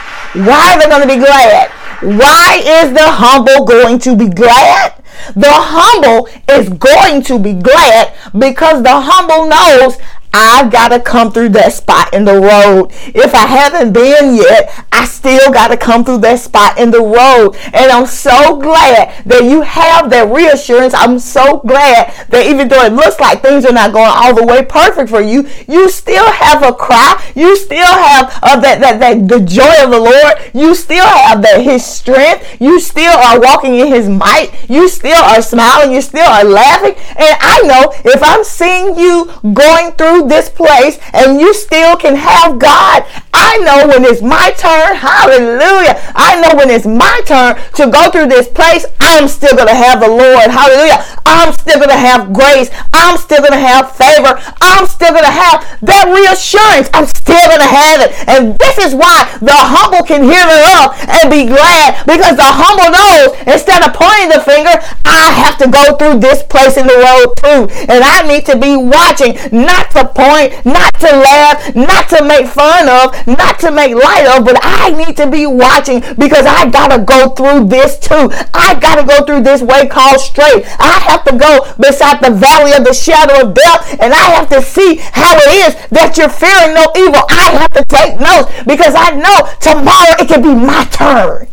Why 0.47 0.75
are 0.75 0.79
they 0.79 0.89
going 0.89 1.03
to 1.03 1.09
be 1.09 1.19
glad? 1.19 1.71
Why 2.01 2.63
is 2.65 2.93
the 2.93 3.11
humble 3.11 3.67
going 3.67 3.99
to 4.01 4.15
be 4.15 4.29
glad? 4.29 5.03
The 5.35 5.51
humble 5.51 6.29
is 6.49 6.69
going 6.69 7.23
to 7.23 7.39
be 7.39 7.55
glad 7.55 8.15
because 8.39 8.85
the 8.85 9.01
humble 9.01 9.49
knows 9.49 9.99
I've 10.37 10.71
got 10.71 10.89
to 10.89 11.01
come 11.01 11.33
through 11.33 11.49
that 11.51 11.73
spot 11.73 12.13
in 12.13 12.27
the 12.27 12.35
road. 12.35 12.93
If 13.15 13.35
I 13.35 13.47
haven't 13.47 13.95
been 13.95 14.37
yet, 14.37 14.69
I 14.93 15.07
still 15.07 15.51
got 15.51 15.69
to 15.69 15.79
come 15.79 16.05
through 16.05 16.19
that 16.19 16.41
spot 16.41 16.79
in 16.79 16.91
the 16.91 17.01
road. 17.01 17.57
And 17.73 17.91
I'm 17.91 18.07
so 18.07 18.61
glad 18.61 19.25
that 19.25 19.45
you 19.45 19.63
have 19.63 20.11
that 20.11 20.29
reassurance. 20.29 20.93
I'm 20.93 21.19
so 21.19 21.61
glad 21.61 22.13
that 22.29 22.45
even 22.45 22.69
though 22.69 22.85
it 22.85 22.93
looks 22.93 23.19
like 23.19 23.41
things 23.41 23.65
are 23.65 23.73
not 23.73 23.95
going 23.95 24.13
all 24.13 24.35
the 24.35 24.45
way 24.45 24.63
perfect 24.63 25.09
for 25.09 25.23
you, 25.23 25.49
you 25.67 25.89
still 25.89 26.31
have 26.31 26.63
a 26.63 26.73
cry. 26.75 27.17
You 27.35 27.57
still 27.57 27.89
have 27.89 28.39
uh, 28.43 28.61
that, 28.61 28.81
that, 28.81 29.01
that 29.01 29.29
the 29.29 29.41
joy 29.41 29.73
of 29.81 29.91
the 29.91 30.01
Lord. 30.01 30.35
You 30.53 30.75
still 30.75 31.07
have 31.07 31.41
that 31.43 31.63
His 31.63 31.83
strength. 31.83 32.61
You 32.61 32.79
still 32.79 33.17
are 33.17 33.41
walking 33.41 33.77
in 33.77 33.87
His 33.87 34.07
might. 34.07 34.53
You 34.69 34.91
still 34.91 35.23
are 35.25 35.41
smiling. 35.41 35.95
You 35.95 36.03
still 36.03 36.29
are 36.29 36.45
laughing. 36.45 36.95
And 37.17 37.37
I 37.41 37.63
know 37.65 37.93
if 38.05 38.23
I'm 38.23 38.45
seeing 38.45 38.99
you 38.99 39.33
going 39.55 39.93
through 39.93 40.26
this 40.29 40.49
place 40.49 40.99
and 41.13 41.41
you 41.41 41.55
still 41.55 41.97
can 41.97 42.17
have 42.17 42.59
God. 42.59 43.05
I 43.33 43.59
know 43.59 43.89
when 43.89 44.05
it's 44.05 44.23
my 44.23 44.51
turn, 44.59 44.97
hallelujah. 44.97 45.97
I 46.15 46.41
know 46.41 46.57
when 46.57 46.69
it's 46.69 46.87
my 46.87 47.23
turn 47.25 47.57
to 47.75 47.91
go 47.91 48.11
through 48.11 48.27
this 48.29 48.49
place, 48.49 48.85
I'm 49.01 49.29
still 49.29 49.57
going 49.57 49.69
to 49.69 49.75
have 49.75 50.01
the 50.01 50.09
Lord, 50.09 50.51
hallelujah. 50.51 51.05
I'm 51.25 51.53
still 51.53 51.77
going 51.77 51.91
to 51.91 51.97
have 51.97 52.33
grace. 52.33 52.71
I'm 52.93 53.17
still 53.17 53.39
going 53.39 53.53
to 53.53 53.59
have 53.59 53.97
favor. 53.97 54.37
I'm 54.61 54.76
still 54.97 55.13
going 55.13 55.29
to 55.29 55.37
have 55.37 55.61
that 55.85 56.09
reassurance. 56.09 56.89
I'm 56.97 57.05
still 57.05 57.45
going 57.53 57.61
to 57.61 57.69
have 57.69 58.01
it. 58.01 58.11
And 58.25 58.57
this 58.57 58.81
is 58.81 58.97
why 58.97 59.29
the 59.45 59.53
humble 59.53 60.01
can 60.09 60.25
hear 60.25 60.41
thereof 60.41 60.97
and 61.05 61.29
be 61.29 61.45
glad 61.45 62.01
because 62.09 62.41
the 62.41 62.49
humble 62.49 62.89
knows 62.89 63.37
instead 63.45 63.85
of 63.85 63.93
pointing 63.93 64.33
the 64.33 64.41
finger, 64.41 64.73
I 65.05 65.37
have 65.45 65.61
to 65.61 65.69
go 65.69 65.97
through 66.01 66.25
this 66.25 66.43
place 66.49 66.81
in 66.81 66.89
the 66.89 66.97
road 66.97 67.37
too. 67.37 67.61
And 67.93 68.01
I 68.01 68.25
need 68.25 68.49
to 68.49 68.57
be 68.57 68.75
watching, 68.77 69.37
not 69.53 69.93
to 69.93 70.09
point, 70.09 70.65
not 70.65 70.93
to 71.05 71.11
laugh, 71.13 71.61
not 71.77 72.09
to 72.17 72.25
make 72.25 72.49
fun 72.49 72.89
of, 72.89 73.13
not 73.29 73.61
to 73.61 73.71
make 73.71 73.93
light 73.93 74.27
of, 74.33 74.45
but 74.49 74.57
I 74.63 74.97
need 74.97 75.17
to 75.21 75.29
be 75.29 75.45
watching 75.47 76.01
because 76.17 76.49
I 76.49 76.71
gotta 76.71 77.03
go 77.03 77.37
through 77.37 77.69
this 77.69 77.99
too. 77.99 78.33
I 78.55 78.79
gotta 78.81 79.05
go 79.05 79.25
through 79.25 79.43
this 79.43 79.61
way 79.61 79.87
called 79.89 80.21
straight. 80.21 80.65
I 80.81 80.99
have 81.05 81.25
to 81.25 81.37
go 81.37 81.69
beside 81.77 82.23
the 82.23 82.31
valley 82.31 82.73
of 82.73 82.85
the 82.85 82.95
shadow 82.95 83.47
of 83.47 83.55
death, 83.55 84.01
and 84.01 84.13
I 84.13 84.31
have 84.37 84.49
to 84.51 84.63
see 84.63 84.86
how 84.95 85.35
it 85.35 85.51
is 85.67 85.75
that 85.91 86.15
you're 86.17 86.31
fearing 86.31 86.75
no 86.75 86.87
evil. 86.95 87.27
I 87.29 87.59
have 87.59 87.73
to 87.75 87.85
take 87.85 88.21
notes 88.23 88.49
because 88.63 88.95
I 88.97 89.11
know 89.19 89.51
tomorrow 89.59 90.15
it 90.23 90.29
can 90.29 90.43
be 90.43 90.55
my 90.55 90.85
turn. 90.87 91.49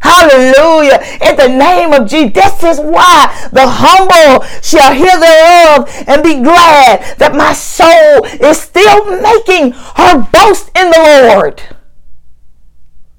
Hallelujah. 0.00 1.02
In 1.20 1.36
the 1.36 1.48
name 1.48 1.92
of 1.92 2.08
Jesus. 2.08 2.32
This 2.32 2.78
is 2.78 2.78
why 2.78 3.48
the 3.52 3.66
humble 3.66 4.46
shall 4.62 4.94
hear 4.94 5.18
thereof 5.18 5.88
and 6.06 6.22
be 6.22 6.40
glad 6.40 7.18
that 7.18 7.34
my 7.34 7.52
soul 7.52 8.24
is 8.40 8.60
still 8.60 9.04
making 9.20 9.72
her 9.72 10.22
boast 10.30 10.70
in 10.76 10.90
the 10.90 11.34
Lord. 11.34 11.62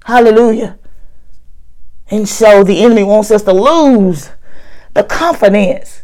Hallelujah. 0.06 0.80
And 2.10 2.28
so 2.28 2.63
the 2.63 2.84
enemy 2.84 3.04
wants 3.04 3.30
us 3.30 3.43
to 3.43 3.54
lose 3.54 4.30
the 4.93 5.04
confidence. 5.04 5.98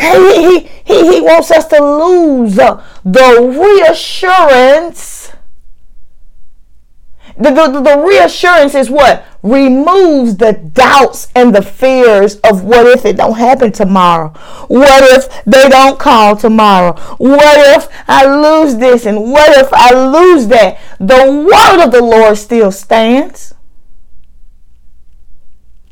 He, 0.00 0.08
he, 0.08 0.58
he, 0.84 1.12
he 1.14 1.20
wants 1.20 1.50
us 1.50 1.66
to 1.66 1.78
lose 1.78 2.56
the 2.56 3.82
reassurance 3.84 5.20
the, 7.40 7.50
the, 7.52 7.80
the 7.80 7.98
reassurance 8.06 8.74
is 8.74 8.90
what? 8.90 9.24
Removes 9.42 10.36
the 10.36 10.52
doubts 10.52 11.28
and 11.34 11.54
the 11.54 11.62
fears 11.62 12.36
of 12.40 12.64
what 12.64 12.86
if 12.86 13.06
it 13.06 13.16
don't 13.16 13.38
happen 13.38 13.72
tomorrow? 13.72 14.28
What 14.68 15.02
if 15.16 15.44
they 15.46 15.68
don't 15.70 15.98
call 15.98 16.36
tomorrow? 16.36 16.92
What 17.16 17.76
if 17.76 17.88
I 18.06 18.26
lose 18.26 18.76
this 18.76 19.06
and 19.06 19.32
what 19.32 19.56
if 19.58 19.72
I 19.72 19.92
lose 19.94 20.48
that? 20.48 20.78
The 20.98 21.46
word 21.48 21.84
of 21.84 21.92
the 21.92 22.02
Lord 22.02 22.36
still 22.36 22.70
stands. 22.70 23.54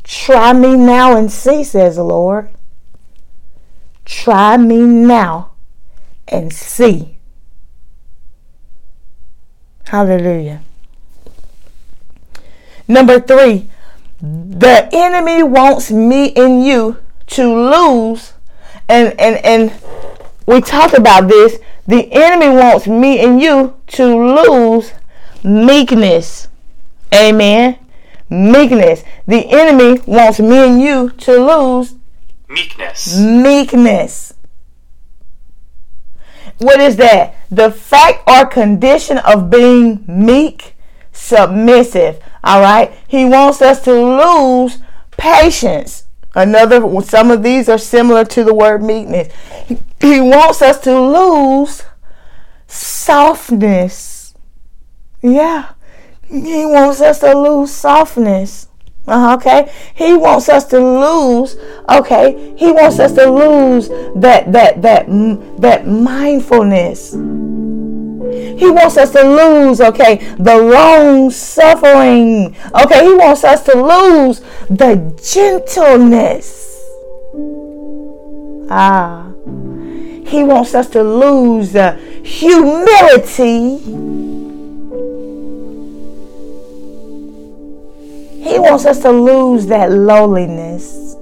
Try 0.05 0.53
me 0.53 0.77
now 0.77 1.16
and 1.16 1.33
see, 1.33 1.64
says 1.64 1.97
the 1.97 2.05
Lord. 2.05 2.51
Try 4.09 4.57
me 4.57 4.79
now 4.79 5.51
and 6.27 6.51
see. 6.51 7.18
Hallelujah. 9.85 10.62
Number 12.88 13.21
three, 13.21 13.68
the 14.21 14.88
enemy 14.92 15.42
wants 15.42 15.90
me 15.90 16.33
and 16.35 16.64
you 16.64 16.97
to 17.27 17.47
lose. 17.47 18.33
And, 18.88 19.09
and, 19.21 19.44
and 19.44 19.73
we 20.47 20.62
talked 20.62 20.94
about 20.94 21.29
this. 21.29 21.59
The 21.87 22.11
enemy 22.11 22.49
wants 22.49 22.87
me 22.87 23.21
and 23.23 23.42
you 23.42 23.77
to 23.88 24.07
lose 24.07 24.92
meekness. 25.44 26.49
Amen. 27.14 27.79
Meekness. 28.31 29.05
The 29.27 29.47
enemy 29.51 30.01
wants 30.07 30.40
me 30.40 30.57
and 30.66 30.81
you 30.81 31.11
to 31.11 31.33
lose 31.33 31.97
meekness. 32.48 33.18
Meekness. 33.18 34.34
What 36.58 36.80
is 36.80 36.96
that? 36.96 37.37
The 37.50 37.70
fact 37.70 38.28
or 38.28 38.46
condition 38.46 39.18
of 39.18 39.50
being 39.50 40.04
meek, 40.08 40.74
submissive, 41.12 42.20
all 42.42 42.61
right. 42.61 42.92
He 43.06 43.24
wants 43.24 43.62
us 43.62 43.82
to 43.84 43.92
lose 43.92 44.78
patience. 45.12 46.04
Another, 46.34 46.80
some 47.02 47.30
of 47.30 47.42
these 47.42 47.68
are 47.68 47.78
similar 47.78 48.24
to 48.26 48.44
the 48.44 48.54
word 48.54 48.82
meekness. 48.82 49.32
He, 49.66 49.78
he 50.00 50.20
wants 50.20 50.62
us 50.62 50.78
to 50.80 51.00
lose 51.00 51.84
softness. 52.66 54.34
Yeah. 55.22 55.72
He 56.26 56.66
wants 56.66 57.00
us 57.00 57.20
to 57.20 57.37
lose 57.37 57.72
softness. 57.72 58.68
Uh, 59.09 59.35
okay, 59.37 59.73
he 59.94 60.14
wants 60.14 60.49
us 60.49 60.64
to 60.66 60.79
lose. 60.79 61.57
Okay, 61.88 62.55
he 62.57 62.71
wants 62.73 62.99
us 62.99 63.12
to 63.14 63.31
lose 63.31 63.88
that 64.16 64.53
that 64.53 64.83
that 64.83 65.07
that 65.59 65.87
mindfulness. 65.87 67.16
He 68.59 68.71
wants 68.71 68.97
us 68.97 69.12
to 69.12 69.23
lose, 69.23 69.81
okay, 69.81 70.16
the 70.37 70.57
long 70.57 71.31
suffering. 71.31 72.57
Okay, 72.75 73.05
he 73.05 73.14
wants 73.14 73.44
us 73.44 73.62
to 73.64 73.81
lose 73.81 74.40
the 74.68 74.97
gentleness. 75.23 76.85
Ah, 78.71 79.33
he 80.27 80.44
wants 80.44 80.75
us 80.75 80.88
to 80.90 81.03
lose 81.03 81.73
the 81.73 81.92
humility. 82.23 83.79
He 88.48 88.58
wants 88.58 88.87
us 88.87 89.00
to 89.00 89.11
lose 89.11 89.66
that 89.66 89.92
lowliness. 89.92 91.14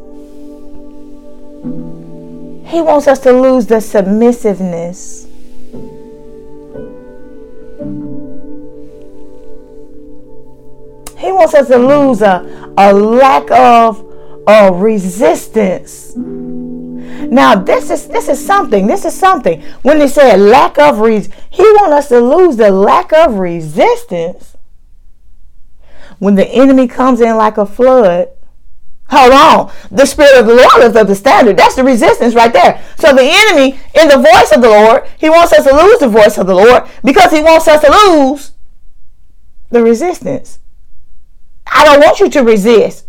He 2.70 2.80
wants 2.80 3.08
us 3.08 3.18
to 3.20 3.32
lose 3.32 3.66
the 3.66 3.80
submissiveness. 3.80 5.24
He 11.18 11.32
wants 11.32 11.54
us 11.54 11.66
to 11.66 11.78
lose 11.78 12.22
a, 12.22 12.72
a 12.78 12.92
lack 12.92 13.50
of, 13.50 14.04
of 14.46 14.80
resistance. 14.80 16.14
Now 16.14 17.56
this 17.56 17.90
is 17.90 18.06
this 18.06 18.28
is 18.28 18.44
something. 18.44 18.86
This 18.86 19.04
is 19.04 19.18
something. 19.18 19.62
When 19.82 19.98
they 19.98 20.06
say 20.06 20.36
lack 20.36 20.78
of 20.78 21.00
res, 21.00 21.28
he 21.50 21.64
wants 21.64 21.92
us 21.92 22.08
to 22.10 22.20
lose 22.20 22.56
the 22.56 22.70
lack 22.70 23.12
of 23.12 23.34
resistance. 23.34 24.55
When 26.18 26.34
the 26.34 26.48
enemy 26.48 26.88
comes 26.88 27.20
in 27.20 27.36
like 27.36 27.58
a 27.58 27.66
flood, 27.66 28.28
Hold 29.08 29.32
on. 29.32 29.72
The 29.90 30.04
Spirit 30.04 30.40
of 30.40 30.46
the 30.46 30.54
Lord 30.54 30.82
is 30.82 30.96
up 30.96 31.06
the 31.06 31.14
standard. 31.14 31.56
That's 31.56 31.76
the 31.76 31.84
resistance 31.84 32.34
right 32.34 32.52
there. 32.52 32.82
So 32.98 33.14
the 33.14 33.22
enemy, 33.22 33.78
in 33.94 34.08
the 34.08 34.18
voice 34.18 34.50
of 34.52 34.62
the 34.62 34.68
Lord, 34.68 35.08
he 35.16 35.30
wants 35.30 35.52
us 35.52 35.64
to 35.64 35.74
lose 35.74 36.00
the 36.00 36.08
voice 36.08 36.38
of 36.38 36.48
the 36.48 36.54
Lord 36.54 36.88
because 37.04 37.30
he 37.30 37.40
wants 37.40 37.68
us 37.68 37.82
to 37.82 37.90
lose 37.90 38.52
the 39.70 39.82
resistance. 39.82 40.58
I 41.66 41.84
don't 41.84 42.00
want 42.00 42.18
you 42.18 42.28
to 42.30 42.42
resist. 42.42 43.05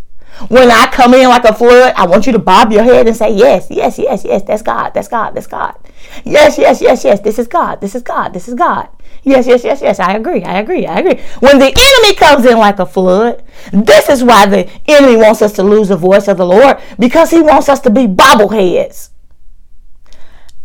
When 0.50 0.69
I 0.69 0.86
come 0.88 1.13
in 1.15 1.28
like 1.30 1.45
a 1.45 1.54
flood, 1.54 1.93
I 1.95 2.06
want 2.06 2.28
you 2.28 2.32
to 2.34 2.39
bob 2.39 2.71
your 2.71 2.84
head 2.84 3.08
and 3.08 3.15
say, 3.15 3.34
Yes, 3.34 3.67
yes, 3.69 3.97
yes, 3.97 4.23
yes, 4.23 4.43
that's 4.43 4.62
God, 4.62 4.91
that's 4.93 5.08
God, 5.08 5.32
that's 5.32 5.47
God. 5.47 5.76
Yes, 6.23 6.58
yes, 6.58 6.82
yes, 6.82 7.04
yes, 7.04 7.19
this 7.21 7.39
is 7.39 7.47
God, 7.47 7.82
this 7.82 7.95
is 7.95 8.04
God, 8.04 8.34
this 8.34 8.47
is 8.47 8.54
God. 8.54 8.88
Yes, 9.23 9.47
yes, 9.47 9.63
yes, 9.63 9.82
yes, 9.82 10.00
I 10.00 10.13
agree, 10.13 10.43
I 10.43 10.60
agree, 10.60 10.86
I 10.86 11.00
agree. 11.00 11.19
When 11.39 11.58
the 11.58 11.65
enemy 11.65 12.15
comes 12.15 12.45
in 12.45 12.58
like 12.58 12.80
a 12.80 12.86
flood, 12.86 13.43
this 13.73 14.10
is 14.10 14.23
why 14.23 14.45
the 14.45 14.69
enemy 14.88 15.17
wants 15.17 15.41
us 15.41 15.54
to 15.54 15.63
lose 15.63 15.89
the 15.89 15.97
voice 15.97 16.28
of 16.28 16.38
the 16.38 16.45
Lord 16.45 16.78
because 17.00 17.32
he 17.32 17.41
wants 17.41 17.67
us 17.67 17.80
to 17.82 17.89
be 17.89 18.06
bobbleheads. 18.06 19.10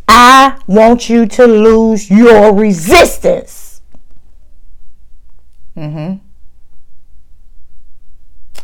I 0.06 0.60
want 0.66 1.08
you 1.08 1.26
to 1.26 1.46
lose 1.46 2.10
your 2.10 2.54
resistance. 2.54 3.80
Mm-hmm 5.76 6.31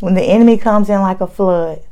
when 0.00 0.14
the 0.14 0.22
enemy 0.22 0.56
comes 0.56 0.88
in 0.88 1.00
like 1.00 1.20
a 1.20 1.26
flood. 1.26 1.82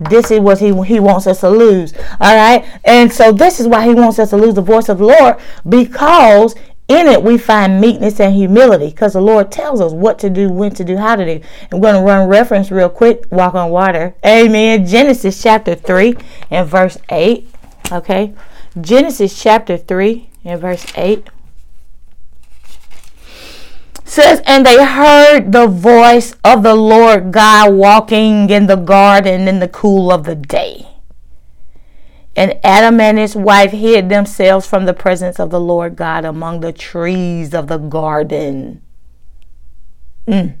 This 0.00 0.30
is 0.30 0.40
what 0.40 0.58
he, 0.58 0.72
he 0.84 1.00
wants 1.00 1.26
us 1.26 1.40
to 1.40 1.50
lose. 1.50 1.94
All 2.20 2.34
right. 2.34 2.64
And 2.84 3.12
so 3.12 3.32
this 3.32 3.58
is 3.58 3.66
why 3.66 3.86
he 3.86 3.94
wants 3.94 4.18
us 4.18 4.30
to 4.30 4.36
lose 4.36 4.54
the 4.54 4.62
voice 4.62 4.88
of 4.88 4.98
the 4.98 5.06
Lord 5.06 5.36
because 5.68 6.54
in 6.88 7.06
it 7.06 7.22
we 7.22 7.36
find 7.36 7.80
meekness 7.80 8.18
and 8.20 8.34
humility 8.34 8.90
because 8.90 9.12
the 9.12 9.20
Lord 9.20 9.52
tells 9.52 9.80
us 9.80 9.92
what 9.92 10.18
to 10.20 10.30
do, 10.30 10.50
when 10.50 10.72
to 10.74 10.84
do, 10.84 10.96
how 10.96 11.16
to 11.16 11.24
do. 11.24 11.44
I'm 11.72 11.80
going 11.80 11.94
to 11.94 12.00
run 12.00 12.28
reference 12.28 12.70
real 12.70 12.88
quick, 12.88 13.24
walk 13.30 13.54
on 13.54 13.70
water. 13.70 14.14
Amen. 14.24 14.86
Genesis 14.86 15.42
chapter 15.42 15.74
3 15.74 16.16
and 16.50 16.68
verse 16.68 16.98
8. 17.10 17.48
Okay. 17.92 18.34
Genesis 18.80 19.40
chapter 19.40 19.76
3 19.76 20.28
and 20.44 20.60
verse 20.60 20.86
8 20.94 21.28
says, 24.18 24.42
and 24.46 24.66
they 24.66 24.84
heard 24.84 25.52
the 25.52 25.68
voice 25.68 26.34
of 26.42 26.64
the 26.64 26.74
Lord 26.74 27.30
God 27.30 27.72
walking 27.72 28.50
in 28.50 28.66
the 28.66 28.74
garden 28.74 29.46
in 29.46 29.60
the 29.60 29.68
cool 29.68 30.10
of 30.10 30.24
the 30.24 30.34
day. 30.34 30.88
And 32.34 32.58
Adam 32.64 33.00
and 33.00 33.16
his 33.16 33.36
wife 33.36 33.70
hid 33.70 34.08
themselves 34.08 34.66
from 34.66 34.86
the 34.86 34.94
presence 34.94 35.38
of 35.38 35.50
the 35.50 35.60
Lord 35.60 35.94
God 35.94 36.24
among 36.24 36.60
the 36.60 36.72
trees 36.72 37.54
of 37.54 37.68
the 37.68 37.78
garden. 37.78 38.82
Mm. 40.26 40.56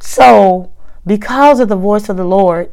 So, 0.00 0.72
because 1.06 1.60
of 1.60 1.68
the 1.68 1.76
voice 1.76 2.08
of 2.08 2.16
the 2.16 2.24
Lord, 2.24 2.72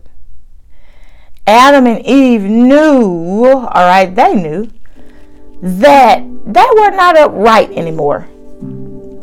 Adam 1.46 1.88
and 1.88 2.06
Eve 2.06 2.44
knew, 2.44 3.50
all 3.50 3.84
right, 3.84 4.14
they 4.14 4.34
knew 4.34 4.70
that 5.62 6.20
they 6.46 6.66
were 6.76 6.92
not 6.92 7.18
upright 7.18 7.72
anymore. 7.72 8.30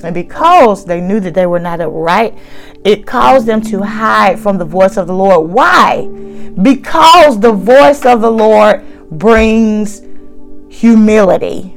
And 0.04 0.14
because 0.14 0.84
they 0.84 1.00
knew 1.00 1.20
that 1.20 1.34
they 1.34 1.46
were 1.46 1.58
not 1.58 1.80
upright, 1.80 2.36
it 2.84 3.06
caused 3.06 3.46
them 3.46 3.62
to 3.62 3.82
hide 3.82 4.38
from 4.38 4.58
the 4.58 4.64
voice 4.64 4.96
of 4.96 5.06
the 5.06 5.14
Lord. 5.14 5.50
Why? 5.50 6.06
Because 6.60 7.40
the 7.40 7.52
voice 7.52 8.04
of 8.04 8.20
the 8.20 8.30
Lord 8.30 8.84
brings 9.10 10.02
humility. 10.68 11.76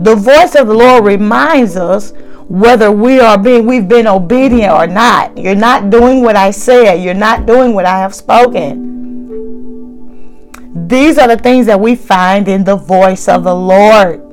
The 0.00 0.14
voice 0.14 0.54
of 0.54 0.68
the 0.68 0.74
Lord 0.74 1.04
reminds 1.04 1.76
us 1.76 2.12
whether 2.48 2.90
we 2.90 3.20
are 3.20 3.36
being 3.36 3.66
we've 3.66 3.88
been 3.88 4.06
obedient 4.06 4.72
or 4.72 4.86
not. 4.86 5.36
You're 5.36 5.54
not 5.54 5.90
doing 5.90 6.22
what 6.22 6.36
I 6.36 6.50
said. 6.50 6.94
You're 7.02 7.14
not 7.14 7.46
doing 7.46 7.74
what 7.74 7.84
I 7.84 7.98
have 7.98 8.14
spoken. 8.14 8.88
These 10.88 11.18
are 11.18 11.28
the 11.28 11.36
things 11.36 11.66
that 11.66 11.80
we 11.80 11.94
find 11.96 12.48
in 12.48 12.64
the 12.64 12.76
voice 12.76 13.28
of 13.28 13.44
the 13.44 13.54
Lord. 13.54 14.27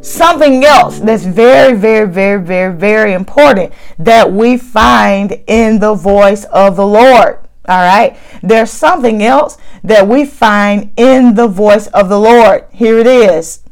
Something 0.00 0.64
else 0.64 1.00
that's 1.00 1.24
very, 1.24 1.76
very, 1.76 2.08
very, 2.08 2.42
very, 2.42 2.74
very 2.74 3.12
important 3.12 3.72
that 3.98 4.32
we 4.32 4.56
find 4.56 5.42
in 5.46 5.78
the 5.78 5.94
voice 5.94 6.44
of 6.44 6.76
the 6.76 6.86
Lord. 6.86 7.38
All 7.68 7.82
right. 7.82 8.16
There's 8.42 8.70
something 8.70 9.22
else 9.22 9.58
that 9.84 10.08
we 10.08 10.24
find 10.24 10.90
in 10.96 11.34
the 11.34 11.48
voice 11.48 11.86
of 11.88 12.08
the 12.08 12.18
Lord. 12.18 12.64
Here 12.72 12.98
it 12.98 13.06
is. 13.06 13.62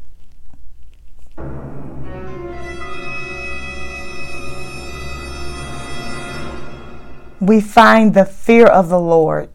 We 7.40 7.60
find 7.60 8.12
the 8.12 8.24
fear 8.24 8.66
of 8.66 8.88
the 8.88 9.00
Lord. 9.00 9.50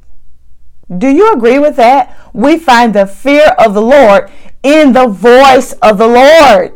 Do 0.95 1.07
you 1.07 1.31
agree 1.31 1.59
with 1.59 1.75
that? 1.77 2.17
We 2.33 2.57
find 2.57 2.93
the 2.93 3.05
fear 3.05 3.55
of 3.57 3.73
the 3.73 3.81
Lord 3.81 4.29
in 4.63 4.93
the 4.93 5.07
voice 5.07 5.73
of 5.81 5.97
the 5.97 6.07
Lord. 6.07 6.73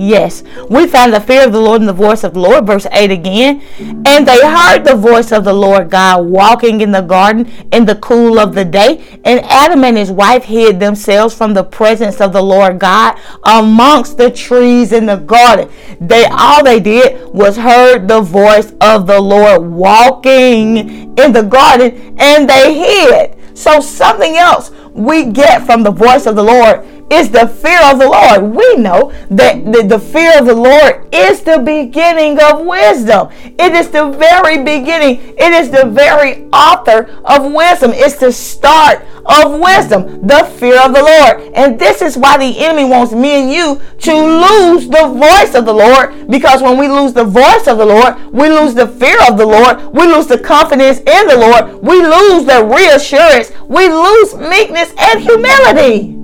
Yes, 0.00 0.42
we 0.70 0.86
find 0.86 1.12
the 1.12 1.20
fear 1.20 1.44
of 1.44 1.52
the 1.52 1.60
Lord 1.60 1.82
in 1.82 1.86
the 1.86 1.92
voice 1.92 2.24
of 2.24 2.32
the 2.32 2.40
Lord. 2.40 2.66
Verse 2.66 2.86
8 2.90 3.10
again. 3.10 3.60
And 4.06 4.26
they 4.26 4.40
heard 4.40 4.82
the 4.82 4.96
voice 4.96 5.30
of 5.30 5.44
the 5.44 5.52
Lord 5.52 5.90
God 5.90 6.24
walking 6.24 6.80
in 6.80 6.90
the 6.90 7.02
garden 7.02 7.46
in 7.70 7.84
the 7.84 7.96
cool 7.96 8.38
of 8.38 8.54
the 8.54 8.64
day. 8.64 9.20
And 9.26 9.40
Adam 9.40 9.84
and 9.84 9.98
his 9.98 10.10
wife 10.10 10.44
hid 10.44 10.80
themselves 10.80 11.34
from 11.34 11.52
the 11.52 11.64
presence 11.64 12.18
of 12.22 12.32
the 12.32 12.42
Lord 12.42 12.78
God 12.78 13.18
amongst 13.44 14.16
the 14.16 14.30
trees 14.30 14.92
in 14.92 15.04
the 15.04 15.16
garden. 15.16 15.68
They 16.00 16.24
all 16.24 16.64
they 16.64 16.80
did 16.80 17.28
was 17.28 17.58
heard 17.58 18.08
the 18.08 18.22
voice 18.22 18.72
of 18.80 19.06
the 19.06 19.20
Lord 19.20 19.70
walking 19.70 21.14
in 21.18 21.32
the 21.32 21.42
garden 21.42 22.16
and 22.18 22.48
they 22.48 22.72
hid. 22.72 23.36
So 23.54 23.80
something 23.80 24.36
else 24.38 24.70
we 24.92 25.26
get 25.26 25.66
from 25.66 25.82
the 25.82 25.90
voice 25.90 26.24
of 26.24 26.36
the 26.36 26.42
Lord 26.42 26.86
is 27.10 27.30
the 27.30 27.48
fear 27.48 27.80
of 27.82 27.98
the 27.98 28.08
Lord. 28.08 28.54
We 28.54 28.76
know 28.76 29.12
that 29.30 29.64
the, 29.64 29.82
the, 29.82 29.98
fear 29.98 30.38
of 30.38 30.46
the 30.46 30.54
Lord 30.54 31.12
is 31.12 31.42
the 31.42 31.58
beginning 31.58 32.40
of 32.40 32.64
wisdom. 32.64 33.28
It 33.42 33.72
is 33.74 33.90
the 33.90 34.10
very 34.10 34.58
beginning. 34.58 35.34
It 35.36 35.52
is 35.52 35.70
the 35.70 35.86
very 35.86 36.48
author 36.52 37.10
of 37.24 37.52
wisdom. 37.52 37.90
It's 37.94 38.16
the 38.16 38.32
start 38.32 39.04
of 39.26 39.58
wisdom, 39.60 40.26
the 40.26 40.44
fear 40.58 40.80
of 40.80 40.94
the 40.94 41.02
Lord. 41.02 41.52
And 41.54 41.78
this 41.78 42.00
is 42.00 42.16
why 42.16 42.38
the 42.38 42.58
enemy 42.60 42.88
wants 42.88 43.12
me 43.12 43.42
and 43.42 43.50
you 43.50 43.80
to 43.98 44.14
lose 44.14 44.88
the 44.88 45.08
voice 45.08 45.54
of 45.54 45.64
the 45.64 45.74
Lord. 45.74 46.28
Because 46.28 46.62
when 46.62 46.78
we 46.78 46.88
lose 46.88 47.12
the 47.12 47.24
voice 47.24 47.66
of 47.66 47.78
the 47.78 47.86
Lord, 47.86 48.16
we 48.32 48.48
lose 48.48 48.74
the 48.74 48.86
fear 48.86 49.18
of 49.28 49.36
the 49.36 49.46
Lord. 49.46 49.82
We 49.92 50.06
lose 50.06 50.28
the 50.28 50.38
confidence 50.38 50.98
in 50.98 51.26
the 51.26 51.36
Lord. 51.36 51.82
We 51.82 52.00
lose 52.00 52.46
the 52.46 52.64
reassurance. 52.64 53.50
We 53.66 53.88
lose 53.88 54.36
meekness 54.36 54.92
and 54.96 55.20
humility. 55.20 56.19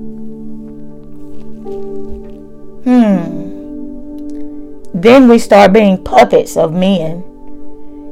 Hmm. 2.87 4.79
then 4.94 5.29
we 5.29 5.40
start 5.40 5.72
being 5.72 6.05
puppets 6.05 6.57
of 6.57 6.72
men. 6.72 7.25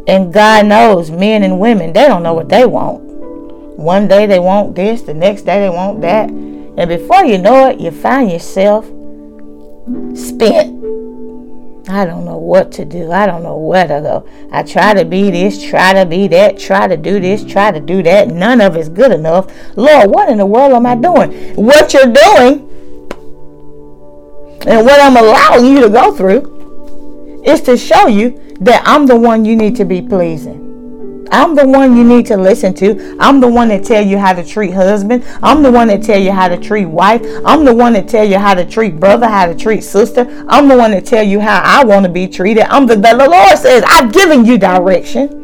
And 0.08 0.34
God 0.34 0.66
knows 0.66 1.12
men 1.12 1.44
and 1.44 1.60
women, 1.60 1.92
they 1.92 2.08
don't 2.08 2.24
know 2.24 2.34
what 2.34 2.48
they 2.48 2.66
want. 2.66 3.00
One 3.78 4.08
day 4.08 4.26
they 4.26 4.40
want 4.40 4.74
this, 4.74 5.02
the 5.02 5.14
next 5.14 5.42
day 5.42 5.60
they 5.60 5.70
want 5.70 6.00
that. 6.00 6.28
And 6.28 6.88
before 6.88 7.24
you 7.24 7.38
know 7.38 7.68
it, 7.68 7.78
you 7.78 7.92
find 7.92 8.32
yourself 8.32 8.84
spent. 10.18 10.82
I 11.88 12.04
don't 12.04 12.24
know 12.24 12.38
what 12.38 12.72
to 12.72 12.84
do. 12.84 13.12
I 13.12 13.26
don't 13.26 13.44
know 13.44 13.56
where 13.56 13.86
to 13.86 14.00
go. 14.00 14.28
I 14.50 14.64
try 14.64 14.92
to 14.94 15.04
be 15.04 15.30
this, 15.30 15.62
try 15.62 15.92
to 15.92 16.04
be 16.04 16.26
that, 16.28 16.58
try 16.58 16.88
to 16.88 16.96
do 16.96 17.20
this, 17.20 17.44
try 17.44 17.70
to 17.70 17.78
do 17.78 18.02
that. 18.02 18.26
None 18.26 18.60
of 18.60 18.74
it's 18.74 18.88
good 18.88 19.12
enough. 19.12 19.46
Lord, 19.76 20.10
what 20.10 20.28
in 20.28 20.38
the 20.38 20.46
world 20.46 20.72
am 20.72 20.84
I 20.84 20.96
doing? 20.96 21.54
What 21.54 21.94
you're 21.94 22.12
doing 22.12 22.73
and 24.66 24.84
what 24.84 25.00
I'm 25.00 25.16
allowing 25.16 25.66
you 25.66 25.80
to 25.82 25.88
go 25.88 26.14
through 26.14 27.42
is 27.44 27.60
to 27.62 27.76
show 27.76 28.06
you 28.06 28.56
that 28.60 28.82
I'm 28.86 29.06
the 29.06 29.16
one 29.16 29.44
you 29.44 29.56
need 29.56 29.76
to 29.76 29.84
be 29.84 30.00
pleasing. 30.00 30.64
I'm 31.30 31.54
the 31.54 31.66
one 31.66 31.96
you 31.96 32.04
need 32.04 32.26
to 32.26 32.36
listen 32.36 32.74
to. 32.74 33.16
I'm 33.18 33.40
the 33.40 33.48
one 33.48 33.68
that 33.68 33.84
tell 33.84 34.04
you 34.04 34.18
how 34.18 34.32
to 34.32 34.44
treat 34.44 34.72
husband. 34.72 35.24
I'm 35.42 35.62
the 35.62 35.70
one 35.70 35.88
that 35.88 36.02
tell 36.02 36.20
you 36.20 36.32
how 36.32 36.48
to 36.48 36.56
treat 36.56 36.86
wife. 36.86 37.22
I'm 37.44 37.64
the 37.64 37.74
one 37.74 37.94
that 37.94 38.08
tell 38.08 38.24
you 38.24 38.38
how 38.38 38.54
to 38.54 38.64
treat 38.64 39.00
brother, 39.00 39.26
how 39.26 39.46
to 39.46 39.54
treat 39.54 39.82
sister. 39.82 40.44
I'm 40.48 40.68
the 40.68 40.76
one 40.76 40.92
that 40.92 41.04
tell 41.06 41.22
you 41.24 41.40
how 41.40 41.60
I 41.62 41.84
want 41.84 42.04
to 42.06 42.12
be 42.12 42.28
treated. 42.28 42.64
I'm 42.64 42.86
the, 42.86 42.96
the 42.96 43.14
Lord 43.14 43.58
says, 43.58 43.82
I've 43.86 44.12
given 44.12 44.44
you 44.44 44.58
direction. 44.58 45.42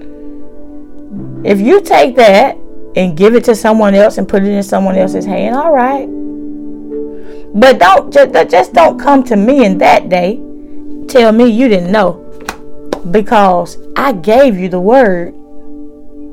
If 1.45 1.61
you 1.61 1.81
take 1.81 2.17
that 2.17 2.57
and 2.97 3.17
give 3.17 3.35
it 3.35 3.45
to 3.45 3.55
someone 3.55 3.95
else 3.95 4.19
and 4.19 4.29
put 4.29 4.43
it 4.43 4.49
in 4.51 4.63
someone 4.63 4.97
else's 4.97 5.25
hand, 5.25 5.57
all 5.57 5.73
right. 5.73 6.09
But 7.55 7.79
don't 7.79 8.13
just, 8.13 8.51
just 8.51 8.73
don't 8.73 8.99
come 8.99 9.25
to 9.25 9.37
me 9.37 9.65
in 9.65 9.79
that 9.79 10.09
day. 10.09 10.41
Tell 11.09 11.33
me 11.33 11.49
you 11.49 11.69
didn't 11.69 11.91
know. 11.91 12.27
Because 13.11 13.79
I 13.97 14.13
gave 14.13 14.57
you 14.57 14.69
the 14.69 14.81
word 14.81 15.35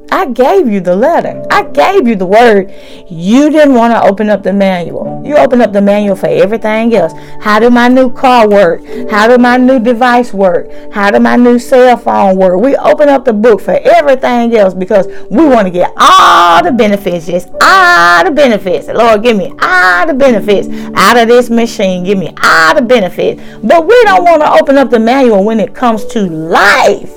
I 0.10 0.28
gave 0.28 0.68
you 0.70 0.80
the 0.80 0.96
letter. 0.96 1.46
I 1.52 1.64
gave 1.64 2.08
you 2.08 2.16
the 2.16 2.26
word. 2.26 2.74
You 3.10 3.50
didn't 3.50 3.74
want 3.74 3.94
to 3.94 4.02
open 4.02 4.30
up 4.30 4.42
the 4.42 4.54
manual. 4.54 5.22
You 5.26 5.36
open 5.36 5.60
up 5.60 5.74
the 5.74 5.82
manual 5.82 6.16
for 6.16 6.28
everything 6.28 6.96
else. 6.96 7.14
How 7.42 7.60
do 7.60 7.70
my 7.70 7.90
new 7.90 8.12
car 8.14 8.48
work? 8.48 8.82
How 9.10 9.28
do 9.28 9.38
my 9.38 9.58
new 9.58 9.80
device 9.80 10.34
work? 10.34 10.70
How 10.94 11.12
do 11.12 11.20
my 11.20 11.36
new 11.36 11.60
cell 11.60 11.98
phone 11.98 12.38
work? 12.38 12.62
We 12.62 12.78
open 12.78 13.10
up 13.10 13.26
the 13.26 13.34
book 13.34 13.60
for 13.60 13.78
everything 13.84 14.56
else 14.56 14.74
because 14.74 15.08
we 15.30 15.44
want 15.44 15.68
to 15.68 15.72
get 15.72 15.92
all 15.98 16.64
the 16.64 16.72
benefits. 16.72 17.26
Just 17.26 17.50
all 17.62 18.24
the 18.24 18.32
benefits. 18.32 18.88
Lord, 18.88 19.24
give 19.24 19.36
me 19.36 19.54
all 19.62 20.08
the 20.08 20.14
benefits 20.14 20.70
out 20.96 21.18
of 21.18 21.28
this 21.28 21.50
machine. 21.50 22.06
Give 22.06 22.18
me 22.18 22.34
all 22.42 22.76
the 22.76 22.82
benefits. 22.82 23.42
But 23.62 23.86
we 23.86 24.02
don't 24.04 24.24
want 24.24 24.42
to 24.42 24.52
open 24.52 24.78
up 24.78 24.90
the 24.90 25.00
manual 25.00 25.44
when 25.44 25.60
it 25.60 25.76
comes 25.76 26.06
to 26.06 26.22
life. 26.22 27.12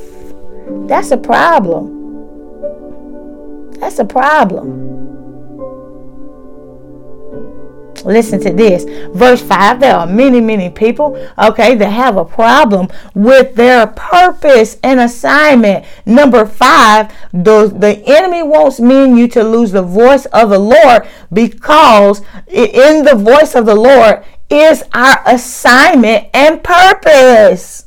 That's 0.89 1.13
a 1.13 1.17
problem. 1.17 2.00
That's 3.81 3.99
a 3.99 4.05
problem. 4.05 5.01
Listen 8.05 8.41
to 8.41 8.53
this. 8.53 8.85
Verse 9.15 9.43
5 9.43 9.81
there 9.81 9.95
are 9.97 10.07
many, 10.07 10.41
many 10.41 10.71
people, 10.71 11.17
okay, 11.39 11.75
that 11.75 11.91
have 11.91 12.17
a 12.17 12.25
problem 12.25 12.89
with 13.15 13.55
their 13.55 13.87
purpose 13.87 14.79
and 14.83 15.01
assignment. 15.01 15.85
Number 16.07 16.47
5, 16.47 17.13
the, 17.33 17.73
the 17.75 18.03
enemy 18.07 18.43
wants 18.43 18.81
me 18.81 19.05
and 19.05 19.19
you 19.19 19.29
to 19.29 19.43
lose 19.43 19.73
the 19.73 19.83
voice 19.83 20.27
of 20.27 20.51
the 20.51 20.59
Lord 20.59 21.07
because 21.33 22.21
in 22.47 23.05
the 23.05 23.17
voice 23.17 23.55
of 23.55 23.67
the 23.67 23.75
Lord 23.75 24.25
is 24.49 24.83
our 24.93 25.23
assignment 25.27 26.29
and 26.35 26.63
purpose. 26.63 27.87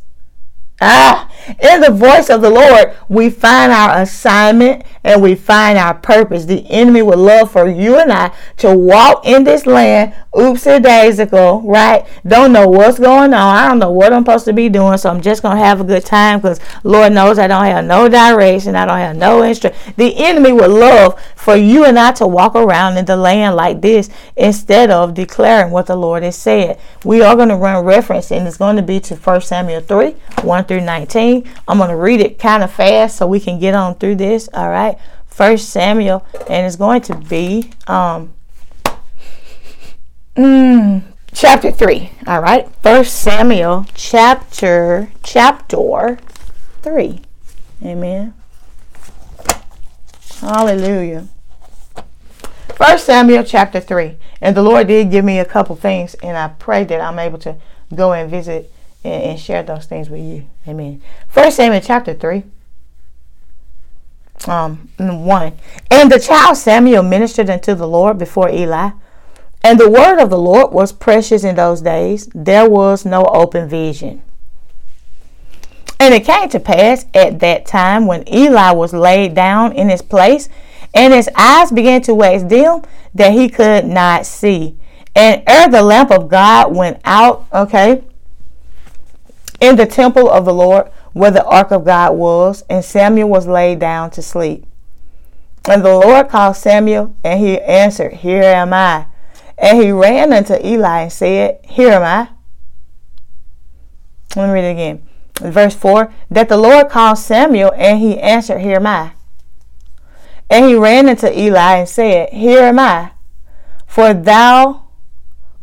Ah, 0.82 1.32
in 1.62 1.82
the 1.82 1.92
voice 1.92 2.30
of 2.30 2.42
the 2.42 2.50
Lord, 2.50 2.96
we 3.08 3.30
find 3.30 3.72
our 3.72 4.02
assignment 4.02 4.84
and 5.04 5.22
we 5.22 5.36
find 5.36 5.78
our 5.78 5.94
purpose. 5.94 6.46
The 6.46 6.66
enemy 6.70 7.02
would 7.02 7.20
love 7.20 7.52
for 7.52 7.68
you 7.68 7.98
and 7.98 8.12
I 8.12 8.34
to 8.58 8.76
walk 8.76 9.26
in 9.26 9.44
this 9.44 9.66
land, 9.66 10.14
oopsie 10.34 10.82
daisical, 10.82 11.62
right? 11.62 12.06
Don't 12.26 12.54
know 12.54 12.68
what's 12.68 13.00
going 13.00 13.34
on. 13.34 13.56
I 13.56 13.68
don't 13.68 13.80
know 13.80 13.92
what 13.92 14.14
I'm 14.14 14.24
supposed 14.24 14.46
to 14.46 14.54
be 14.54 14.70
doing, 14.70 14.98
so 14.98 15.10
I'm 15.10 15.22
just 15.22 15.42
going 15.42 15.58
to 15.58 15.64
have 15.64 15.82
a 15.82 15.84
good 15.84 16.06
time 16.06 16.40
because 16.40 16.60
Lord 16.84 17.14
knows 17.14 17.38
I 17.38 17.48
don't 17.48 17.66
have 17.66 17.86
no 17.86 18.08
direction. 18.08 18.76
I 18.76 18.86
don't 18.86 18.98
have 18.98 19.16
no 19.16 19.44
instruction. 19.44 19.94
The 19.98 20.16
enemy 20.18 20.54
would 20.54 20.72
love 20.72 21.22
for 21.36 21.56
you 21.56 21.86
and 21.86 22.00
I 22.00 22.12
to 22.14 22.28
walk 22.28 22.56
around 22.56 22.98
in 22.98 23.06
the 23.06 23.18
land 23.18 23.56
like 23.56 23.82
this 23.82 24.10
instead 24.36 24.90
of 24.90 25.14
declaring 25.14 25.72
what 25.72 25.88
the 25.88 25.96
Lord 25.96 26.24
has 26.24 26.38
said. 26.38 26.80
We 27.04 27.22
are 27.22 27.36
going 27.36 27.50
to 27.50 27.56
run 27.56 27.84
reference, 27.84 28.32
and 28.32 28.48
it's 28.48 28.58
going 28.58 28.78
to 28.78 28.82
be 28.82 29.00
to 29.02 29.16
1 29.16 29.42
Samuel 29.42 29.82
3 29.82 30.16
1 30.42 30.66
through 30.66 30.82
19. 30.82 31.48
I'm 31.68 31.78
going 31.78 31.90
to 31.90 31.96
read 31.96 32.22
it 32.22 32.40
kind 32.40 32.64
of 32.64 32.72
fast 32.72 33.18
so 33.18 33.28
we 33.28 33.40
can 33.40 33.60
get 33.60 33.74
on 33.74 33.96
through 33.96 34.16
this. 34.16 34.50
All 34.54 34.70
right. 34.70 34.93
First 35.34 35.70
Samuel, 35.70 36.26
and 36.48 36.66
it's 36.66 36.76
going 36.76 37.02
to 37.02 37.16
be 37.16 37.72
um 37.88 38.34
mm, 40.36 41.04
chapter 41.34 41.72
three. 41.72 42.12
All 42.28 42.42
right. 42.42 42.70
First 42.84 43.16
Samuel 43.16 43.86
chapter 43.96 45.12
chapter 45.24 46.20
three. 46.82 47.22
Amen. 47.84 48.34
Hallelujah. 50.40 51.28
First 52.76 53.06
Samuel 53.06 53.44
chapter 53.44 53.80
3. 53.80 54.18
And 54.42 54.58
the 54.58 54.62
Lord 54.62 54.88
did 54.88 55.10
give 55.10 55.24
me 55.24 55.40
a 55.40 55.46
couple 55.46 55.76
things, 55.76 56.16
and 56.16 56.36
I 56.36 56.50
pray 56.50 56.84
that 56.84 57.00
I'm 57.00 57.18
able 57.18 57.38
to 57.40 57.56
go 57.96 58.12
and 58.12 58.30
visit 58.30 58.70
and, 59.06 59.24
and 59.24 59.40
share 59.40 59.64
those 59.64 59.86
things 59.86 60.10
with 60.10 60.20
you. 60.22 60.48
Amen. 60.68 61.02
First 61.30 61.58
Samuel 61.58 61.82
chapter 61.82 62.14
3. 62.14 62.44
Um, 64.48 64.90
1. 64.98 65.54
And 65.90 66.12
the 66.12 66.20
child 66.20 66.58
Samuel 66.58 67.04
ministered 67.04 67.50
unto 67.50 67.76
the 67.76 67.88
Lord 67.88 68.18
before 68.18 68.50
Eli. 68.50 68.92
And 69.64 69.80
the 69.80 69.90
word 69.90 70.20
of 70.20 70.30
the 70.30 70.38
Lord 70.38 70.74
was 70.74 70.92
precious 70.92 71.46
in 71.46 71.56
those 71.56 71.82
days. 71.82 72.28
There 72.36 72.70
was 72.70 73.06
no 73.06 73.24
open 73.26 73.70
vision. 73.70 74.22
And 76.00 76.14
it 76.14 76.26
came 76.26 76.50
to 76.50 76.60
pass 76.60 77.06
at 77.14 77.40
that 77.40 77.66
time 77.66 78.06
when 78.08 78.28
Eli 78.28 78.72
was 78.72 78.94
laid 78.94 79.34
down 79.34 79.72
in 79.72 79.88
his 79.88 80.02
place, 80.02 80.50
and 80.94 81.14
his 81.14 81.30
eyes 81.36 81.72
began 81.72 82.02
to 82.02 82.14
wax 82.14 82.44
dim, 82.44 82.82
that 83.14 83.32
he 83.32 83.48
could 83.48 83.86
not 83.86 84.26
see. 84.26 84.76
And 85.16 85.44
ere 85.48 85.70
the 85.70 85.82
lamp 85.82 86.12
of 86.12 86.28
God 86.28 86.76
went 86.76 87.00
out, 87.06 87.46
okay, 87.54 88.04
in 89.62 89.78
the 89.78 89.86
temple 89.86 90.30
of 90.30 90.44
the 90.44 90.54
Lord, 90.54 90.92
where 91.14 91.32
the 91.32 91.46
ark 91.46 91.72
of 91.72 91.86
God 91.86 92.16
was, 92.16 92.64
and 92.70 92.84
Samuel 92.84 93.30
was 93.30 93.48
laid 93.48 93.80
down 93.80 94.12
to 94.12 94.22
sleep. 94.22 94.66
And 95.70 95.84
the 95.84 95.96
Lord 95.96 96.30
called 96.30 96.58
Samuel, 96.58 97.16
and 97.24 97.40
he 97.40 97.62
answered, 97.62 98.14
Here 98.14 98.44
am 98.44 98.74
I. 98.74 99.06
And 99.58 99.82
he 99.82 99.92
ran 99.92 100.34
unto 100.34 100.56
Eli 100.56 101.04
and 101.04 101.12
said, 101.12 101.60
Here 101.64 101.92
am 101.92 102.04
I. 102.04 102.30
Let 104.36 104.48
me 104.48 104.54
read 104.54 104.66
it 104.66 104.72
again. 104.72 105.08
Verse 105.40 105.76
4 105.76 106.14
That 106.30 106.50
the 106.50 106.58
Lord 106.58 106.90
called 106.90 107.18
Samuel, 107.18 107.72
and 107.76 108.00
he 108.00 108.20
answered, 108.20 108.60
Here 108.60 108.78
am 108.78 108.88
I. 108.88 109.14
And 110.50 110.66
he 110.66 110.76
ran 110.76 111.08
unto 111.08 111.28
Eli 111.28 111.78
and 111.78 111.90
said, 111.90 112.30
Here 112.30 112.64
am 112.64 112.80
I. 112.80 113.12
For 113.88 114.14
thou 114.14 114.88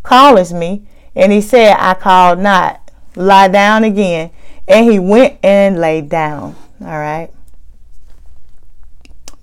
callest 0.03 0.53
me. 0.53 0.87
And 1.15 1.33
he 1.33 1.41
said, 1.41 1.77
I 1.79 1.95
called 1.95 2.39
not. 2.39 2.91
Lie 3.17 3.49
down 3.49 3.85
again. 3.85 4.31
And 4.71 4.91
he 4.91 4.99
went 4.99 5.39
and 5.43 5.81
lay 5.81 6.01
down. 6.01 6.55
All 6.81 6.87
right. 6.87 7.31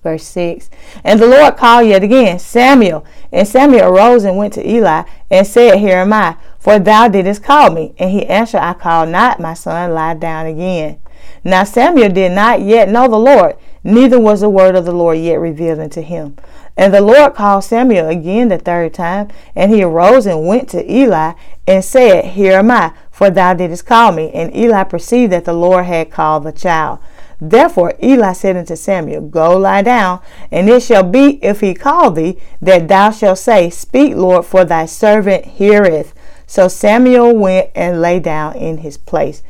Verse 0.02 0.24
6. 0.24 0.70
And 1.04 1.20
the 1.20 1.28
Lord 1.28 1.58
called 1.58 1.88
yet 1.88 2.02
again, 2.02 2.40
Samuel. 2.40 3.06
And 3.32 3.46
Samuel 3.46 3.94
arose 3.94 4.24
and 4.24 4.38
went 4.38 4.54
to 4.54 4.68
Eli 4.68 5.04
and 5.30 5.46
said, 5.46 5.80
Here 5.80 5.98
am 5.98 6.14
I, 6.14 6.38
for 6.60 6.80
thou 6.80 7.10
didst 7.10 7.44
call 7.44 7.72
me. 7.72 7.94
And 7.98 8.10
he 8.12 8.26
answered, 8.26 8.62
I 8.62 8.74
called 8.74 9.10
not, 9.10 9.42
my 9.42 9.54
son, 9.54 9.94
lie 9.94 10.14
down 10.14 10.46
again. 10.46 11.00
Now 11.44 11.66
Samuel 11.66 12.10
did 12.10 12.32
not 12.32 12.62
yet 12.62 12.90
know 12.90 13.08
the 13.08 13.18
Lord, 13.18 13.58
neither 13.84 14.20
was 14.20 14.42
the 14.42 14.50
word 14.50 14.76
of 14.76 14.86
the 14.86 14.94
Lord 14.94 15.18
yet 15.18 15.36
revealed 15.40 15.80
unto 15.80 16.02
him. 16.02 16.38
And 16.78 16.94
the 16.94 17.02
Lord 17.02 17.34
called 17.34 17.64
Samuel 17.64 18.08
again 18.08 18.50
the 18.50 18.60
third 18.60 18.94
time, 18.94 19.30
and 19.56 19.74
he 19.74 19.84
arose 19.84 20.26
and 20.26 20.48
went 20.48 20.70
to 20.70 20.92
Eli 20.92 21.34
and 21.68 21.84
said, 21.84 22.26
Here 22.26 22.60
am 22.60 22.72
I, 22.72 22.94
for 23.18 23.32
thou 23.32 23.52
didst 23.56 23.84
call 23.88 24.12
me. 24.12 24.30
And 24.32 24.56
Eli 24.56 24.84
perceived 24.84 25.32
that 25.32 25.46
the 25.46 25.54
Lord 25.54 25.86
had 25.86 26.12
called 26.12 26.44
the 26.44 26.52
child. 26.52 27.00
Therefore 27.42 27.96
Eli 28.02 28.34
said 28.34 28.56
unto 28.56 28.76
Samuel, 28.76 29.22
Go 29.22 29.58
lie 29.58 29.82
down, 29.82 30.20
and 30.52 30.70
it 30.70 30.84
shall 30.84 31.02
be, 31.02 31.44
if 31.44 31.62
he 31.62 31.74
call 31.74 32.12
thee, 32.12 32.38
that 32.62 32.88
thou 32.88 33.10
shalt 33.10 33.40
say, 33.40 33.72
Speak, 33.72 34.14
Lord, 34.14 34.46
for 34.46 34.64
thy 34.64 34.86
servant 34.86 35.46
heareth. 35.46 36.14
So 36.46 36.68
Samuel 36.68 37.36
went 37.36 37.72
and 37.74 38.04
lay 38.04 38.20
down 38.20 38.56
in 38.56 38.78
his 38.78 38.98
place. 38.98 39.42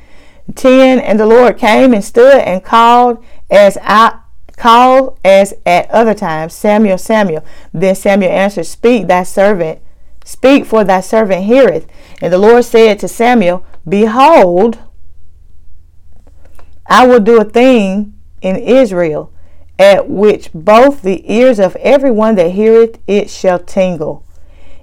10 0.55 0.99
And 0.99 1.19
the 1.19 1.25
Lord 1.25 1.57
came 1.57 1.93
and 1.93 2.05
stood 2.05 2.39
and 2.39 2.63
called 2.63 3.21
as 3.49 3.77
I 3.81 4.19
called 4.55 5.19
as 5.25 5.53
at 5.65 5.91
other 5.91 6.13
times, 6.13 6.53
Samuel, 6.53 6.97
Samuel. 6.97 7.43
Then 7.73 7.95
Samuel 7.95 8.31
answered, 8.31 8.65
Speak, 8.65 9.07
thy 9.07 9.23
servant, 9.23 9.81
speak, 10.23 10.65
for 10.65 10.85
thy 10.85 11.01
servant 11.01 11.43
heareth. 11.43 11.85
And 12.21 12.33
the 12.33 12.37
Lord 12.37 12.65
said 12.65 12.99
to 12.99 13.07
Samuel, 13.07 13.65
Behold, 13.87 14.79
I 16.87 17.05
will 17.05 17.19
do 17.19 17.39
a 17.39 17.45
thing 17.45 18.13
in 18.41 18.55
Israel 18.55 19.31
at 19.79 20.09
which 20.09 20.51
both 20.53 21.01
the 21.01 21.31
ears 21.31 21.59
of 21.59 21.75
everyone 21.77 22.35
that 22.35 22.51
heareth 22.51 22.99
it 23.07 23.29
shall 23.29 23.59
tingle. 23.59 24.25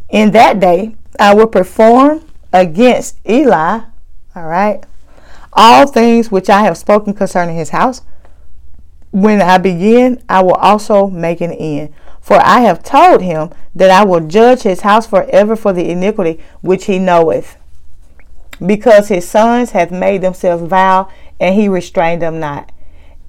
In 0.08 0.30
that 0.32 0.60
day 0.60 0.96
I 1.18 1.34
will 1.34 1.46
perform 1.46 2.24
against 2.52 3.18
Eli, 3.28 3.80
all 4.36 4.46
right, 4.46 4.84
all 5.52 5.86
things 5.86 6.30
which 6.30 6.48
I 6.48 6.62
have 6.62 6.78
spoken 6.78 7.14
concerning 7.14 7.56
his 7.56 7.70
house. 7.70 8.02
When 9.10 9.40
I 9.40 9.58
begin, 9.58 10.22
I 10.28 10.42
will 10.42 10.54
also 10.54 11.08
make 11.08 11.40
an 11.40 11.52
end. 11.52 11.94
For 12.24 12.40
I 12.42 12.60
have 12.60 12.82
told 12.82 13.20
him 13.20 13.50
that 13.74 13.90
I 13.90 14.02
will 14.02 14.26
judge 14.26 14.62
his 14.62 14.80
house 14.80 15.06
forever 15.06 15.54
for 15.54 15.74
the 15.74 15.90
iniquity 15.90 16.40
which 16.62 16.86
he 16.86 16.98
knoweth. 16.98 17.58
Because 18.64 19.08
his 19.08 19.28
sons 19.28 19.72
have 19.72 19.90
made 19.90 20.22
themselves 20.22 20.66
vow, 20.66 21.10
and 21.38 21.54
he 21.54 21.68
restrained 21.68 22.22
them 22.22 22.40
not. 22.40 22.72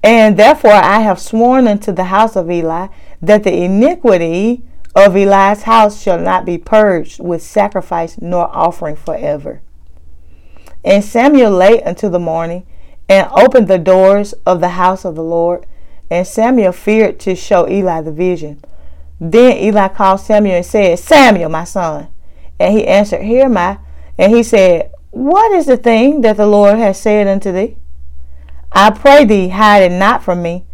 And 0.02 0.38
therefore 0.38 0.72
I 0.72 1.00
have 1.00 1.20
sworn 1.20 1.68
unto 1.68 1.92
the 1.92 2.04
house 2.04 2.36
of 2.36 2.50
Eli 2.50 2.86
that 3.20 3.44
the 3.44 3.64
iniquity 3.64 4.62
of 4.94 5.14
Eli's 5.14 5.64
house 5.64 6.00
shall 6.00 6.18
not 6.18 6.46
be 6.46 6.56
purged 6.56 7.20
with 7.20 7.42
sacrifice 7.42 8.18
nor 8.18 8.48
offering 8.56 8.96
forever. 8.96 9.60
And 10.82 11.04
Samuel 11.04 11.50
lay 11.50 11.82
until 11.82 12.08
the 12.08 12.18
morning 12.18 12.66
and 13.10 13.28
opened 13.32 13.68
the 13.68 13.76
doors 13.76 14.32
of 14.46 14.60
the 14.60 14.70
house 14.70 15.04
of 15.04 15.16
the 15.16 15.22
Lord. 15.22 15.66
And 16.10 16.26
Samuel 16.26 16.72
feared 16.72 17.20
to 17.20 17.34
show 17.34 17.68
Eli 17.68 18.00
the 18.00 18.10
vision. 18.10 18.62
Then 19.20 19.56
Eli 19.58 19.88
called 19.88 20.20
Samuel 20.20 20.56
and 20.56 20.66
said, 20.66 20.98
Samuel, 20.98 21.48
my 21.48 21.64
son. 21.64 22.08
And 22.58 22.76
he 22.76 22.86
answered, 22.86 23.22
Here 23.22 23.44
am 23.44 23.56
I. 23.56 23.78
And 24.18 24.34
he 24.34 24.42
said, 24.42 24.92
What 25.10 25.52
is 25.52 25.66
the 25.66 25.76
thing 25.76 26.20
that 26.22 26.36
the 26.36 26.46
Lord 26.46 26.78
has 26.78 27.00
said 27.00 27.26
unto 27.26 27.52
thee? 27.52 27.76
I 28.72 28.90
pray 28.90 29.24
thee, 29.24 29.48
hide 29.48 29.90
it 29.90 29.96
not 29.96 30.22
from 30.22 30.42
me. 30.42 30.64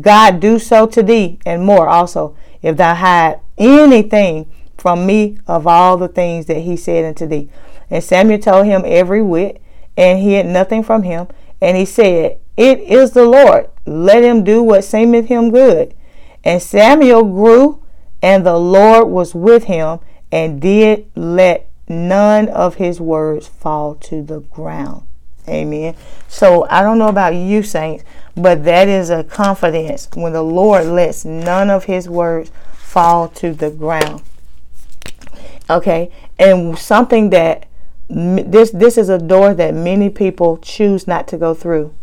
God 0.00 0.40
do 0.40 0.58
so 0.58 0.86
to 0.86 1.02
thee, 1.02 1.38
and 1.46 1.64
more 1.64 1.88
also, 1.88 2.36
if 2.60 2.76
thou 2.76 2.94
hide 2.94 3.40
anything 3.56 4.50
from 4.76 5.06
me 5.06 5.38
of 5.46 5.66
all 5.66 5.96
the 5.96 6.08
things 6.08 6.46
that 6.46 6.60
he 6.60 6.76
said 6.76 7.04
unto 7.04 7.26
thee. 7.26 7.48
And 7.88 8.02
Samuel 8.02 8.40
told 8.40 8.66
him 8.66 8.82
every 8.84 9.22
whit, 9.22 9.62
and 9.96 10.18
hid 10.18 10.46
nothing 10.46 10.82
from 10.82 11.04
him. 11.04 11.28
And 11.60 11.76
he 11.76 11.86
said, 11.86 12.38
It 12.56 12.80
is 12.80 13.12
the 13.12 13.24
Lord. 13.24 13.70
Let 13.86 14.22
him 14.22 14.44
do 14.44 14.62
what 14.62 14.84
seemeth 14.84 15.26
him 15.26 15.50
good. 15.50 15.94
And 16.44 16.60
Samuel 16.60 17.24
grew 17.24 17.82
and 18.22 18.44
the 18.44 18.58
Lord 18.58 19.08
was 19.08 19.34
with 19.34 19.64
him 19.64 20.00
and 20.32 20.60
did 20.60 21.10
let 21.14 21.68
none 21.88 22.48
of 22.48 22.76
his 22.76 23.00
words 23.00 23.46
fall 23.46 23.94
to 23.96 24.22
the 24.22 24.40
ground. 24.40 25.06
Amen. 25.48 25.94
So 26.28 26.66
I 26.68 26.82
don't 26.82 26.98
know 26.98 27.08
about 27.08 27.34
you, 27.34 27.62
saints, 27.62 28.04
but 28.36 28.64
that 28.64 28.88
is 28.88 29.10
a 29.10 29.22
confidence 29.22 30.08
when 30.14 30.32
the 30.32 30.42
Lord 30.42 30.86
lets 30.86 31.24
none 31.24 31.70
of 31.70 31.84
his 31.84 32.08
words 32.08 32.50
fall 32.72 33.28
to 33.28 33.52
the 33.52 33.70
ground. 33.70 34.22
Okay. 35.70 36.10
And 36.38 36.76
something 36.76 37.30
that 37.30 37.66
this 38.08 38.70
this 38.70 38.96
is 38.98 39.08
a 39.08 39.18
door 39.18 39.54
that 39.54 39.74
many 39.74 40.10
people 40.10 40.58
choose 40.58 41.06
not 41.06 41.26
to 41.28 41.36
go 41.36 41.54
through. 41.54 41.94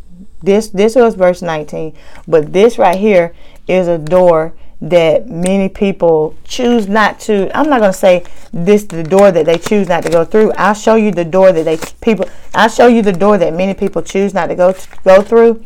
This 0.41 0.67
this 0.67 0.95
was 0.95 1.15
verse 1.15 1.41
19, 1.41 1.95
but 2.27 2.51
this 2.51 2.77
right 2.77 2.97
here 2.97 3.33
is 3.67 3.87
a 3.87 3.97
door 3.97 4.53
that 4.83 5.29
many 5.29 5.69
people 5.69 6.35
choose 6.43 6.89
not 6.89 7.17
to 7.17 7.49
i'm 7.57 7.69
not 7.69 7.79
going 7.79 7.91
to 7.91 7.97
say 7.97 8.21
this 8.51 8.83
the 8.83 9.01
door 9.01 9.31
that 9.31 9.45
they 9.45 9.57
choose 9.57 9.87
not 9.87 10.03
to 10.03 10.09
go 10.09 10.25
through 10.25 10.51
i'll 10.53 10.73
show 10.73 10.95
you 10.95 11.09
the 11.09 11.23
door 11.23 11.53
that 11.53 11.63
they 11.63 11.77
people 12.01 12.29
i'll 12.53 12.67
show 12.67 12.87
you 12.87 13.01
the 13.01 13.13
door 13.13 13.37
that 13.37 13.53
many 13.53 13.73
people 13.73 14.01
choose 14.01 14.33
not 14.33 14.47
to 14.47 14.55
go 14.55 14.73
to, 14.73 14.87
go 15.05 15.21
through 15.21 15.63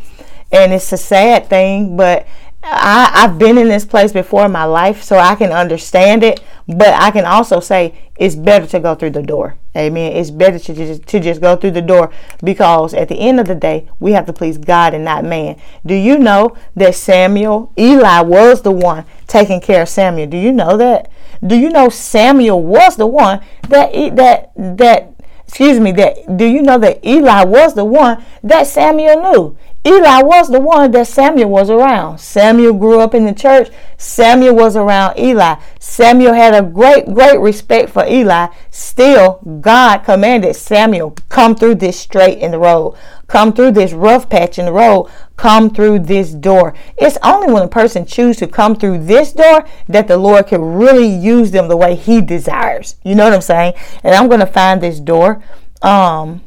and 0.52 0.72
it's 0.72 0.92
a 0.94 0.98
sad 0.98 1.50
thing 1.50 1.98
but 1.98 2.28
I, 2.64 3.12
I've 3.14 3.40
been 3.40 3.58
in 3.58 3.68
this 3.70 3.86
place 3.86 4.12
before 4.12 4.46
in 4.46 4.52
my 4.52 4.66
life, 4.66 5.02
so 5.02 5.18
I 5.18 5.36
can 5.36 5.52
understand 5.52 6.24
it. 6.24 6.42
But 6.68 6.94
I 6.96 7.12
can 7.12 7.24
also 7.24 7.62
say 7.62 7.94
it's 8.18 8.36
better 8.36 8.68
to 8.68 8.80
go 8.80 8.94
through 8.94 9.12
the 9.12 9.24
door. 9.24 9.56
Amen. 9.76 10.12
It's 10.12 10.32
better 10.32 10.60
to 10.60 10.74
just, 10.74 11.08
to 11.08 11.20
just 11.20 11.40
go 11.40 11.56
through 11.56 11.72
the 11.72 11.82
door 11.82 12.12
because 12.44 12.94
at 12.94 13.08
the 13.08 13.16
end 13.16 13.40
of 13.40 13.48
the 13.48 13.56
day, 13.56 13.88
we 14.00 14.12
have 14.12 14.26
to 14.26 14.34
please 14.34 14.58
God 14.58 14.94
and 14.94 15.06
not 15.06 15.24
man. 15.24 15.58
Do 15.86 15.94
you 15.94 16.18
know 16.18 16.58
that 16.76 16.96
Samuel, 16.96 17.72
Eli 17.78 18.22
was 18.22 18.64
the 18.64 18.72
one 18.72 19.06
taking 19.28 19.62
care 19.62 19.84
of 19.84 19.90
Samuel? 19.90 20.28
Do 20.28 20.38
you 20.38 20.52
know 20.52 20.76
that? 20.78 21.10
Do 21.46 21.56
you 21.56 21.70
know 21.70 21.90
Samuel 21.90 22.62
was 22.62 22.98
the 22.98 23.08
one 23.08 23.42
that 23.70 23.94
that 24.16 24.52
that 24.56 25.14
excuse 25.48 25.80
me 25.80 25.92
that 25.94 26.38
do 26.38 26.46
you 26.46 26.62
know 26.62 26.78
that 26.78 27.06
Eli 27.06 27.44
was 27.44 27.74
the 27.74 27.86
one 27.86 28.24
that 28.44 28.68
Samuel 28.68 29.22
knew? 29.22 29.58
Eli 29.86 30.22
was 30.22 30.50
the 30.50 30.60
one 30.60 30.92
that 30.92 31.08
Samuel 31.08 31.50
was 31.50 31.70
around. 31.70 32.18
Samuel 32.18 32.74
grew 32.74 33.00
up 33.00 33.16
in 33.16 33.26
the 33.26 33.34
church. 33.34 33.70
Samuel 33.96 34.54
was 34.54 34.76
around 34.76 35.18
Eli. 35.18 35.56
Samuel 35.80 36.34
had 36.34 36.54
a 36.54 36.62
great, 36.62 37.14
great 37.14 37.40
respect 37.40 37.92
for 37.92 38.06
Eli. 38.06 38.48
Still, 38.70 39.40
God 39.62 40.00
commanded 40.00 40.56
Samuel, 40.58 41.12
come 41.30 41.56
through 41.56 41.76
this 41.76 41.98
straight 41.98 42.40
in 42.40 42.52
the 42.52 42.60
road. 42.60 42.98
Come 43.28 43.54
through 43.54 43.72
this 43.72 43.94
rough 43.94 44.30
patch 44.30 44.60
in 44.60 44.66
the 44.66 44.74
road. 44.74 45.10
Come 45.38 45.70
through 45.70 46.00
this 46.00 46.32
door. 46.32 46.74
It's 46.98 47.18
only 47.24 47.52
when 47.54 47.64
a 47.64 47.68
person 47.68 48.06
chooses 48.06 48.38
to 48.38 48.48
come 48.48 48.76
through 48.76 49.06
this 49.06 49.32
door 49.34 49.66
that 49.88 50.08
the 50.08 50.18
Lord 50.18 50.48
can 50.48 50.62
really 50.62 51.08
use 51.08 51.52
them 51.52 51.68
the 51.68 51.78
way 51.78 51.96
He 51.96 52.22
desires. 52.22 52.96
You 53.04 53.16
know 53.16 53.24
what 53.24 53.34
I'm 53.34 53.42
saying? 53.42 53.74
And 54.04 54.14
I'm 54.14 54.28
going 54.28 54.42
to 54.42 54.46
find 54.46 54.82
this 54.82 55.00
door. 55.00 55.42
Um, 55.82 56.42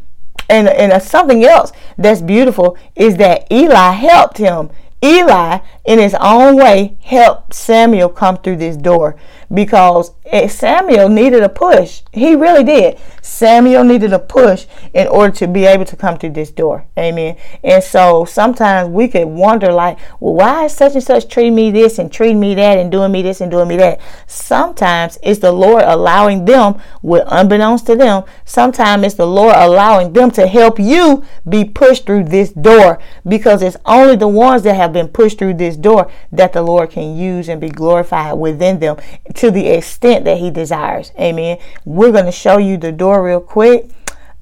and, 0.50 0.68
and 0.68 1.02
something 1.02 1.44
else 1.44 1.72
that's 1.96 2.20
beautiful 2.20 2.76
is 2.96 3.16
that 3.16 3.46
Eli 3.50 3.92
helped 3.92 4.38
him. 4.38 4.70
Eli, 5.02 5.60
in 5.84 5.98
his 5.98 6.14
own 6.20 6.56
way, 6.56 6.98
helped 7.00 7.54
Samuel 7.54 8.08
come 8.10 8.36
through 8.36 8.56
this 8.56 8.76
door 8.76 9.16
because 9.52 10.12
eh, 10.26 10.46
Samuel 10.46 11.08
needed 11.08 11.42
a 11.42 11.48
push. 11.48 12.02
He 12.12 12.36
really 12.36 12.62
did. 12.62 12.98
Samuel 13.20 13.84
needed 13.84 14.12
a 14.12 14.18
push 14.18 14.66
in 14.94 15.08
order 15.08 15.34
to 15.36 15.48
be 15.48 15.64
able 15.64 15.84
to 15.86 15.96
come 15.96 16.18
through 16.18 16.30
this 16.32 16.50
door. 16.50 16.86
Amen. 16.96 17.36
And 17.64 17.82
so 17.82 18.24
sometimes 18.24 18.88
we 18.88 19.08
could 19.08 19.26
wonder, 19.26 19.72
like, 19.72 19.98
well, 20.20 20.34
why 20.34 20.64
is 20.66 20.74
such 20.74 20.94
and 20.94 21.02
such 21.02 21.28
treating 21.28 21.54
me 21.54 21.70
this 21.70 21.98
and 21.98 22.12
treating 22.12 22.40
me 22.40 22.54
that 22.54 22.78
and 22.78 22.92
doing 22.92 23.12
me 23.12 23.22
this 23.22 23.40
and 23.40 23.50
doing 23.50 23.68
me 23.68 23.76
that? 23.76 24.00
Sometimes 24.26 25.18
it's 25.22 25.40
the 25.40 25.52
Lord 25.52 25.82
allowing 25.84 26.44
them, 26.44 26.80
with 27.02 27.24
unbeknownst 27.26 27.86
to 27.86 27.96
them, 27.96 28.24
sometimes 28.44 29.04
it's 29.04 29.14
the 29.16 29.26
Lord 29.26 29.54
allowing 29.56 30.12
them 30.12 30.30
to 30.32 30.46
help 30.46 30.78
you 30.78 31.24
be 31.48 31.64
pushed 31.64 32.06
through 32.06 32.24
this 32.24 32.50
door 32.52 33.00
because 33.26 33.62
it's 33.62 33.76
only 33.84 34.16
the 34.16 34.28
ones 34.28 34.62
that 34.62 34.74
have 34.74 34.92
been 34.92 35.08
pushed 35.08 35.38
through 35.38 35.54
this 35.54 35.76
door 35.76 36.10
that 36.30 36.52
the 36.52 36.62
Lord 36.62 36.90
can 36.90 37.16
use 37.16 37.48
and 37.48 37.60
be 37.60 37.68
glorified 37.68 38.38
within 38.38 38.78
them 38.78 38.96
to 39.40 39.50
the 39.50 39.68
extent 39.68 40.26
that 40.26 40.36
He 40.36 40.50
desires. 40.50 41.12
Amen. 41.18 41.56
We're 41.86 42.12
going 42.12 42.26
to 42.26 42.32
show 42.32 42.58
you 42.58 42.76
the 42.76 42.92
door 42.92 43.24
real 43.24 43.40
quick. 43.40 43.88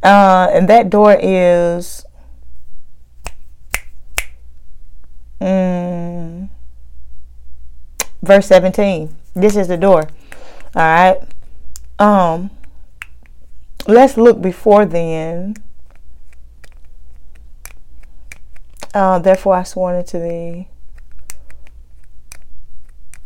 Uh, 0.02 0.48
and 0.52 0.68
that 0.68 0.90
door 0.90 1.16
is. 1.20 2.04
Mm, 5.40 6.48
verse 8.22 8.46
17. 8.48 9.14
This 9.34 9.54
is 9.54 9.68
the 9.68 9.76
door. 9.76 10.08
All 10.74 10.82
right. 10.82 11.20
Um, 12.00 12.50
let's 13.86 14.16
look 14.16 14.42
before 14.42 14.84
then. 14.84 15.54
Uh, 18.92 19.20
therefore, 19.20 19.54
I 19.54 19.62
sworn 19.62 19.94
unto 19.94 20.18
thee 20.18 20.66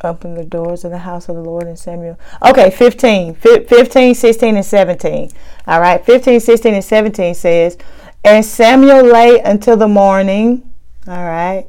open 0.05 0.35
the 0.35 0.45
doors 0.45 0.85
of 0.85 0.91
the 0.91 0.99
house 0.99 1.29
of 1.29 1.37
the 1.37 1.43
Lord 1.43 1.65
and 1.65 1.79
Samuel. 1.79 2.19
Okay, 2.45 2.71
15, 2.71 3.35
15, 3.35 4.15
16, 4.15 4.57
and 4.57 4.65
17. 4.65 5.31
All 5.67 5.81
right, 5.81 6.05
15, 6.05 6.41
16, 6.41 6.75
and 6.75 6.85
17 6.85 7.35
says, 7.35 7.77
And 8.25 8.45
Samuel 8.45 9.05
lay 9.05 9.41
until 9.41 9.77
the 9.77 9.89
morning, 9.89 10.71
all 11.07 11.25
right, 11.25 11.67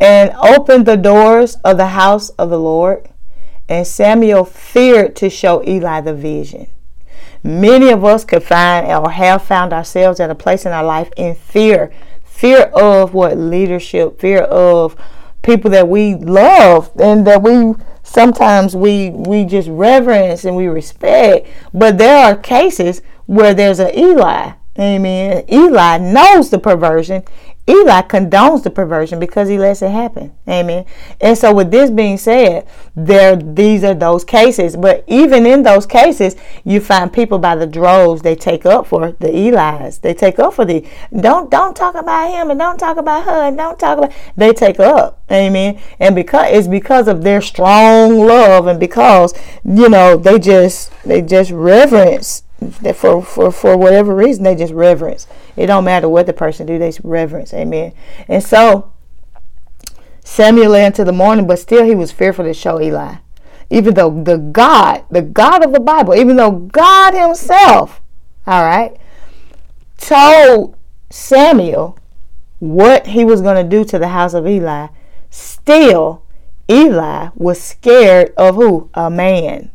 and 0.00 0.32
opened 0.32 0.86
the 0.86 0.96
doors 0.96 1.56
of 1.64 1.76
the 1.76 1.88
house 1.88 2.30
of 2.30 2.50
the 2.50 2.58
Lord. 2.58 3.08
And 3.68 3.86
Samuel 3.86 4.44
feared 4.44 5.16
to 5.16 5.30
show 5.30 5.62
Eli 5.66 6.00
the 6.00 6.14
vision. 6.14 6.66
Many 7.44 7.90
of 7.90 8.04
us 8.04 8.24
could 8.24 8.42
find 8.42 8.86
or 8.86 9.10
have 9.10 9.42
found 9.42 9.72
ourselves 9.72 10.20
at 10.20 10.30
a 10.30 10.34
place 10.34 10.64
in 10.64 10.72
our 10.72 10.84
life 10.84 11.10
in 11.16 11.34
fear. 11.34 11.92
Fear 12.24 12.70
of 12.74 13.14
what? 13.14 13.36
Leadership, 13.36 14.20
fear 14.20 14.42
of 14.42 14.96
people 15.42 15.70
that 15.70 15.88
we 15.88 16.14
love 16.14 16.90
and 16.98 17.26
that 17.26 17.42
we 17.42 17.74
sometimes 18.02 18.74
we 18.74 19.10
we 19.10 19.44
just 19.44 19.68
reverence 19.68 20.44
and 20.44 20.56
we 20.56 20.66
respect. 20.66 21.48
But 21.74 21.98
there 21.98 22.24
are 22.24 22.36
cases 22.36 23.02
where 23.26 23.54
there's 23.54 23.78
an 23.78 23.96
eli. 23.96 24.52
Amen. 24.78 25.44
Eli 25.52 25.98
knows 25.98 26.48
the 26.50 26.58
perversion 26.58 27.22
Eli 27.68 28.02
condones 28.02 28.64
the 28.64 28.70
perversion 28.70 29.20
because 29.20 29.48
he 29.48 29.56
lets 29.56 29.82
it 29.82 29.90
happen. 29.90 30.34
Amen. 30.48 30.84
And 31.20 31.38
so 31.38 31.54
with 31.54 31.70
this 31.70 31.90
being 31.90 32.18
said, 32.18 32.66
there 32.96 33.36
these 33.36 33.84
are 33.84 33.94
those 33.94 34.24
cases. 34.24 34.76
But 34.76 35.04
even 35.06 35.46
in 35.46 35.62
those 35.62 35.86
cases, 35.86 36.34
you 36.64 36.80
find 36.80 37.12
people 37.12 37.38
by 37.38 37.54
the 37.54 37.66
droves 37.68 38.22
they 38.22 38.34
take 38.34 38.66
up 38.66 38.88
for 38.88 39.12
the 39.12 39.28
Eli's. 39.28 39.98
They 39.98 40.12
take 40.12 40.40
up 40.40 40.54
for 40.54 40.64
the 40.64 40.84
don't 41.20 41.52
don't 41.52 41.76
talk 41.76 41.94
about 41.94 42.32
him 42.32 42.50
and 42.50 42.58
don't 42.58 42.78
talk 42.78 42.96
about 42.96 43.24
her 43.24 43.46
and 43.46 43.56
don't 43.56 43.78
talk 43.78 43.98
about 43.98 44.12
they 44.36 44.52
take 44.52 44.80
up. 44.80 45.22
Amen. 45.30 45.80
And 46.00 46.16
because 46.16 46.46
it's 46.50 46.66
because 46.66 47.06
of 47.06 47.22
their 47.22 47.40
strong 47.40 48.18
love 48.18 48.66
and 48.66 48.80
because, 48.80 49.34
you 49.64 49.88
know, 49.88 50.16
they 50.16 50.40
just 50.40 50.90
they 51.04 51.22
just 51.22 51.52
reverence 51.52 52.42
for 52.70 53.22
for 53.22 53.50
for 53.50 53.76
whatever 53.76 54.14
reason 54.14 54.44
they 54.44 54.54
just 54.54 54.72
reverence. 54.72 55.26
It 55.56 55.66
don't 55.66 55.84
matter 55.84 56.08
what 56.08 56.26
the 56.26 56.32
person 56.32 56.66
do 56.66 56.78
they 56.78 56.92
reverence. 57.02 57.52
Amen. 57.52 57.92
And 58.28 58.42
so 58.42 58.92
samuel 60.24 60.70
lay 60.70 60.84
into 60.84 61.04
the 61.04 61.12
morning 61.12 61.46
but 61.46 61.58
still 61.58 61.84
he 61.84 61.94
was 61.94 62.12
fearful 62.12 62.44
to 62.44 62.54
show 62.54 62.80
eli. 62.80 63.16
Even 63.70 63.94
though 63.94 64.22
the 64.22 64.38
god 64.38 65.04
the 65.10 65.22
god 65.22 65.64
of 65.64 65.72
the 65.72 65.80
bible 65.80 66.14
even 66.14 66.36
though 66.36 66.50
god 66.50 67.14
himself 67.14 68.00
all 68.46 68.64
right 68.64 68.96
told 69.96 70.76
samuel 71.10 71.98
what 72.58 73.08
he 73.08 73.24
was 73.24 73.40
going 73.40 73.56
to 73.56 73.68
do 73.68 73.84
to 73.84 73.98
the 73.98 74.08
house 74.08 74.34
of 74.34 74.46
eli 74.46 74.88
still 75.30 76.22
eli 76.70 77.28
was 77.34 77.60
scared 77.60 78.32
of 78.36 78.56
who? 78.56 78.90
A 78.94 79.10
man. 79.10 79.70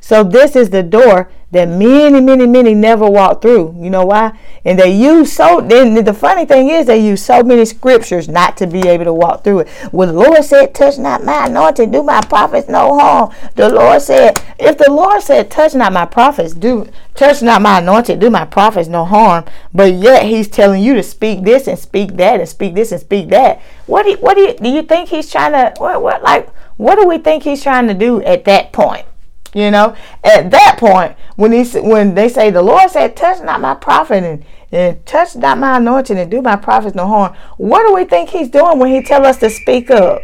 So 0.00 0.24
this 0.24 0.56
is 0.56 0.70
the 0.70 0.82
door 0.82 1.30
that 1.52 1.68
many, 1.68 2.20
many, 2.20 2.46
many 2.46 2.74
never 2.74 3.08
walk 3.08 3.42
through. 3.42 3.76
You 3.78 3.90
know 3.90 4.04
why? 4.04 4.38
And 4.64 4.78
they 4.78 4.90
use 4.94 5.32
so. 5.32 5.60
Then 5.60 6.04
the 6.04 6.14
funny 6.14 6.44
thing 6.46 6.68
is, 6.68 6.86
they 6.86 7.04
use 7.04 7.24
so 7.24 7.42
many 7.42 7.64
scriptures 7.64 8.28
not 8.28 8.56
to 8.58 8.66
be 8.66 8.86
able 8.86 9.04
to 9.04 9.12
walk 9.12 9.42
through 9.42 9.60
it. 9.60 9.68
Well, 9.92 10.06
the 10.06 10.12
Lord 10.12 10.44
said, 10.44 10.74
"Touch 10.74 10.98
not 10.98 11.24
my 11.24 11.46
anointing, 11.46 11.90
do 11.90 12.02
my 12.02 12.20
prophets 12.20 12.68
no 12.68 12.98
harm." 12.98 13.32
The 13.56 13.68
Lord 13.68 14.00
said, 14.00 14.40
"If 14.58 14.78
the 14.78 14.90
Lord 14.90 15.22
said, 15.22 15.50
touch 15.50 15.74
not 15.74 15.92
my 15.92 16.06
prophets, 16.06 16.54
do 16.54 16.86
touch 17.14 17.42
not 17.42 17.62
my 17.62 17.78
anointing, 17.78 18.20
do 18.20 18.30
my 18.30 18.44
prophets 18.44 18.88
no 18.88 19.04
harm," 19.04 19.44
but 19.74 19.92
yet 19.92 20.26
He's 20.26 20.46
telling 20.46 20.82
you 20.82 20.94
to 20.94 21.02
speak 21.02 21.42
this 21.42 21.66
and 21.66 21.78
speak 21.78 22.16
that 22.16 22.38
and 22.38 22.48
speak 22.48 22.74
this 22.74 22.92
and 22.92 23.00
speak 23.00 23.28
that. 23.30 23.60
What 23.86 24.04
do 24.04 24.10
you, 24.10 24.16
what 24.18 24.36
do 24.36 24.42
you, 24.42 24.54
do 24.54 24.68
you 24.68 24.82
think 24.82 25.08
He's 25.08 25.30
trying 25.30 25.52
to? 25.52 25.74
What, 25.80 26.00
what 26.00 26.22
like? 26.22 26.48
What 26.76 26.94
do 26.94 27.06
we 27.06 27.18
think 27.18 27.42
He's 27.42 27.62
trying 27.62 27.88
to 27.88 27.94
do 27.94 28.22
at 28.22 28.44
that 28.44 28.72
point? 28.72 29.04
You 29.52 29.70
know, 29.70 29.96
at 30.22 30.50
that 30.52 30.76
point, 30.78 31.16
when 31.36 31.52
he 31.52 31.64
when 31.80 32.14
they 32.14 32.28
say 32.28 32.50
the 32.50 32.62
Lord 32.62 32.90
said, 32.90 33.16
"Touch 33.16 33.42
not 33.42 33.60
my 33.60 33.74
prophet 33.74 34.22
and, 34.22 34.44
and 34.70 35.04
touch 35.04 35.34
not 35.34 35.58
my 35.58 35.78
anointing 35.78 36.18
and 36.18 36.30
do 36.30 36.40
my 36.40 36.56
prophets 36.56 36.94
no 36.94 37.06
harm," 37.06 37.34
what 37.56 37.86
do 37.86 37.92
we 37.94 38.04
think 38.04 38.30
he's 38.30 38.48
doing 38.48 38.78
when 38.78 38.90
he 38.90 39.02
tell 39.02 39.26
us 39.26 39.38
to 39.38 39.50
speak 39.50 39.90
up? 39.90 40.20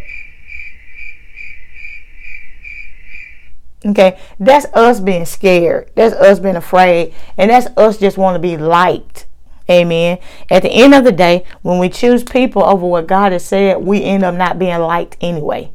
Okay, 3.85 4.19
that's 4.39 4.67
us 4.75 5.01
being 5.01 5.25
scared. 5.25 5.91
That's 5.95 6.15
us 6.15 6.39
being 6.39 6.57
afraid, 6.57 7.13
and 7.37 7.51
that's 7.51 7.67
us 7.77 7.99
just 7.99 8.19
want 8.19 8.37
to 8.37 8.41
be 8.41 8.57
liked. 8.57 9.27
Amen. 9.69 10.19
At 10.49 10.63
the 10.63 10.71
end 10.71 10.95
of 10.95 11.03
the 11.05 11.13
day, 11.13 11.45
when 11.63 11.79
we 11.79 11.89
choose 11.89 12.23
people 12.23 12.65
over 12.65 12.87
what 12.87 13.09
God 13.09 13.33
has 13.33 13.45
said, 13.45 13.79
we 13.85 14.03
end 14.03 14.23
up 14.23 14.35
not 14.35 14.59
being 14.59 14.79
liked 14.79 15.17
anyway. 15.21 15.73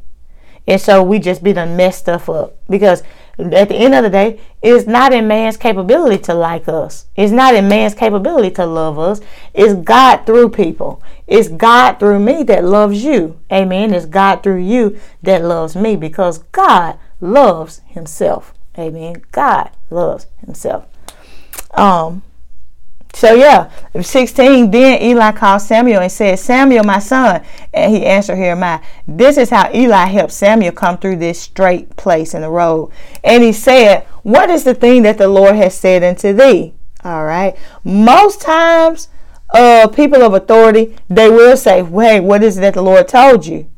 And 0.66 0.80
so 0.80 1.02
we 1.02 1.18
just 1.18 1.42
be 1.42 1.52
done 1.52 1.76
messed 1.76 2.00
stuff 2.00 2.28
up 2.28 2.56
because 2.68 3.02
at 3.38 3.68
the 3.68 3.74
end 3.74 3.94
of 3.94 4.02
the 4.02 4.10
day, 4.10 4.40
it's 4.60 4.86
not 4.86 5.12
in 5.12 5.26
man's 5.26 5.56
capability 5.56 6.22
to 6.24 6.34
like 6.34 6.68
us. 6.68 7.06
It's 7.16 7.32
not 7.32 7.54
in 7.54 7.68
man's 7.68 7.94
capability 7.94 8.50
to 8.52 8.66
love 8.66 8.98
us. 8.98 9.20
It's 9.54 9.74
God 9.74 10.26
through 10.26 10.50
people. 10.50 11.02
It's 11.26 11.48
God 11.48 11.98
through 11.98 12.20
me 12.20 12.42
that 12.44 12.64
loves 12.64 13.02
you. 13.02 13.40
Amen. 13.50 13.94
It's 13.94 14.06
God 14.06 14.42
through 14.42 14.62
you 14.62 14.98
that 15.22 15.42
loves 15.42 15.74
me 15.74 15.96
because 15.96 16.38
God 16.52 16.98
loves 17.20 17.80
himself. 17.86 18.52
Amen. 18.78 19.22
God 19.32 19.70
loves 19.90 20.26
himself. 20.40 20.86
Um 21.72 22.22
so 23.14 23.34
yeah, 23.34 23.70
16, 24.00 24.70
then 24.70 25.02
Eli 25.02 25.32
called 25.32 25.60
Samuel 25.60 26.00
and 26.00 26.10
said, 26.10 26.38
Samuel, 26.38 26.84
my 26.84 26.98
son. 26.98 27.42
And 27.72 27.94
he 27.94 28.06
answered, 28.06 28.36
Here 28.36 28.52
am 28.52 28.62
I. 28.62 28.82
This 29.06 29.36
is 29.36 29.50
how 29.50 29.70
Eli 29.72 30.06
helped 30.06 30.32
Samuel 30.32 30.72
come 30.72 30.98
through 30.98 31.16
this 31.16 31.40
straight 31.40 31.94
place 31.96 32.34
in 32.34 32.40
the 32.42 32.50
road. 32.50 32.90
And 33.22 33.42
he 33.42 33.52
said, 33.52 34.04
What 34.22 34.50
is 34.50 34.64
the 34.64 34.74
thing 34.74 35.02
that 35.02 35.18
the 35.18 35.28
Lord 35.28 35.56
has 35.56 35.74
said 35.74 36.02
unto 36.02 36.32
thee? 36.32 36.74
All 37.04 37.24
right. 37.24 37.56
Most 37.84 38.40
times, 38.40 39.08
uh, 39.52 39.88
people 39.88 40.22
of 40.22 40.32
authority, 40.32 40.96
they 41.08 41.28
will 41.28 41.56
say, 41.56 41.84
Hey, 41.84 42.18
what 42.20 42.42
is 42.42 42.58
it 42.58 42.62
that 42.62 42.74
the 42.74 42.82
Lord 42.82 43.08
told 43.08 43.44
you? 43.44 43.68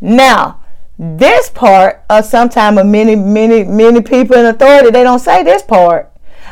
Now, 0.00 0.60
this 0.98 1.48
part 1.48 2.04
of 2.10 2.24
sometime 2.24 2.76
of 2.76 2.86
many, 2.86 3.14
many, 3.14 3.64
many 3.64 4.02
people 4.02 4.36
in 4.36 4.46
authority, 4.46 4.90
they 4.90 5.02
don't 5.02 5.20
say 5.20 5.42
this 5.42 5.62
part. 5.62 6.09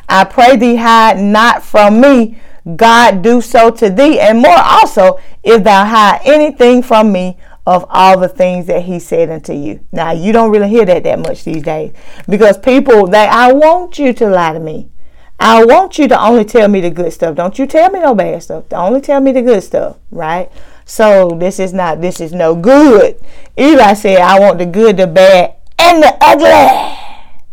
I 0.09 0.25
pray 0.25 0.57
thee 0.57 0.77
hide 0.77 1.19
not 1.19 1.63
from 1.63 2.01
me. 2.01 2.41
God 2.77 3.23
do 3.23 3.41
so 3.41 3.71
to 3.71 3.89
thee, 3.89 4.21
and 4.21 4.41
more 4.41 4.59
also, 4.59 5.19
if 5.43 5.65
thou 5.65 5.87
hide 5.87 6.21
anything 6.25 6.83
from 6.83 7.13
me 7.13 7.39
of 7.67 7.85
all 7.91 8.19
the 8.19 8.29
things 8.29 8.67
that 8.67 8.85
he 8.85 8.99
said 8.99 9.29
unto 9.31 9.53
you. 9.53 9.81
Now, 9.93 10.13
you 10.13 10.33
don't 10.33 10.51
really 10.51 10.71
hear 10.71 10.87
that 10.87 11.05
that 11.05 11.19
much 11.19 11.45
these 11.45 11.63
days 11.63 11.93
because 12.27 12.57
people, 12.57 13.07
they, 13.07 13.27
I 13.27 13.53
want 13.53 13.99
you 13.99 14.15
to 14.15 14.27
lie 14.29 14.55
to 14.55 14.59
me. 14.59 14.91
I 15.39 15.65
want 15.65 15.99
you 15.99 16.09
to 16.09 16.21
only 16.21 16.45
tell 16.45 16.67
me 16.67 16.81
the 16.81 16.91
good 16.91 17.13
stuff. 17.13 17.37
Don't 17.37 17.59
you 17.59 17.67
tell 17.67 17.91
me 17.91 18.01
no 18.01 18.15
bad 18.15 18.43
stuff. 18.43 18.65
Only 18.73 19.01
tell 19.01 19.21
me 19.21 19.33
the 19.33 19.43
good 19.43 19.63
stuff, 19.63 19.99
right? 20.11 20.51
So 20.85 21.37
this 21.39 21.61
is 21.61 21.75
not, 21.75 22.01
this 22.01 22.21
is 22.21 22.33
no 22.33 22.57
good. 22.57 23.21
Eli 23.59 23.93
said, 23.93 24.19
I 24.19 24.41
want 24.41 24.59
the 24.59 24.67
good, 24.67 24.97
the 24.97 25.07
bad, 25.07 25.57
and 25.79 26.03
the 26.03 26.17
ugly. 26.21 27.08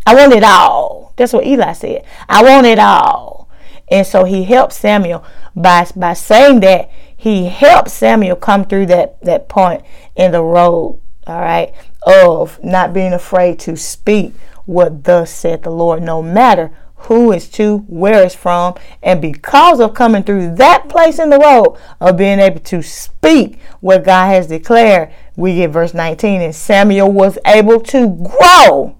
I 0.05 0.13
want 0.15 0.33
it 0.33 0.43
all. 0.43 1.13
That's 1.15 1.33
what 1.33 1.45
Eli 1.45 1.73
said. 1.73 2.05
I 2.29 2.43
want 2.43 2.67
it 2.67 2.79
all. 2.79 3.49
And 3.89 4.05
so 4.05 4.23
he 4.23 4.43
helped 4.43 4.73
Samuel 4.73 5.23
by 5.55 5.87
by 5.95 6.13
saying 6.13 6.59
that 6.61 6.89
he 7.15 7.45
helped 7.45 7.89
Samuel 7.89 8.35
come 8.35 8.65
through 8.65 8.87
that 8.87 9.21
that 9.21 9.47
point 9.47 9.83
in 10.15 10.31
the 10.31 10.41
road, 10.41 11.01
all 11.27 11.41
right, 11.41 11.73
of 12.05 12.63
not 12.63 12.93
being 12.93 13.13
afraid 13.13 13.59
to 13.59 13.75
speak 13.75 14.33
what 14.65 15.03
thus 15.03 15.31
said 15.31 15.63
the 15.63 15.69
Lord, 15.69 16.01
no 16.01 16.21
matter 16.21 16.71
who 16.95 17.31
is 17.31 17.47
to, 17.49 17.79
where 17.87 18.23
it's 18.23 18.33
from, 18.33 18.73
and 19.03 19.21
because 19.21 19.79
of 19.79 19.93
coming 19.93 20.23
through 20.23 20.55
that 20.55 20.89
place 20.89 21.19
in 21.19 21.29
the 21.29 21.37
road 21.37 21.77
of 22.01 22.17
being 22.17 22.39
able 22.39 22.59
to 22.59 22.81
speak 22.81 23.59
what 23.79 24.03
God 24.03 24.27
has 24.27 24.47
declared, 24.47 25.13
we 25.35 25.55
get 25.55 25.69
verse 25.69 25.93
19, 25.93 26.41
and 26.41 26.55
Samuel 26.55 27.11
was 27.11 27.37
able 27.45 27.79
to 27.81 28.07
grow 28.07 28.97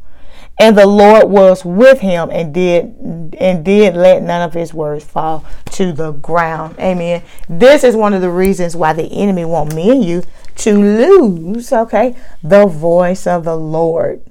and 0.58 0.78
the 0.78 0.86
Lord 0.86 1.30
was 1.30 1.66
with 1.66 1.99
him 1.99 2.30
and 2.32 2.53
did 2.53 2.95
and 3.39 3.66
did 3.66 3.95
let 3.95 4.24
none 4.24 4.41
of 4.41 4.53
his 4.53 4.74
words 4.74 5.03
fall 5.03 5.45
to 5.72 5.91
the 5.91 6.12
ground. 6.12 6.76
Amen. 6.80 7.24
This 7.49 7.84
is 7.84 7.95
one 7.95 8.14
of 8.14 8.22
the 8.22 8.30
reasons 8.30 8.76
why 8.76 8.93
the 8.93 9.12
enemy 9.12 9.45
want 9.45 9.74
me 9.74 9.91
and 9.91 10.03
you 10.03 10.24
to 10.58 10.72
lose, 10.74 11.74
okay, 11.74 12.16
the 12.41 12.66
voice 12.66 13.28
of 13.28 13.43
the 13.43 13.58
Lord. 13.58 14.22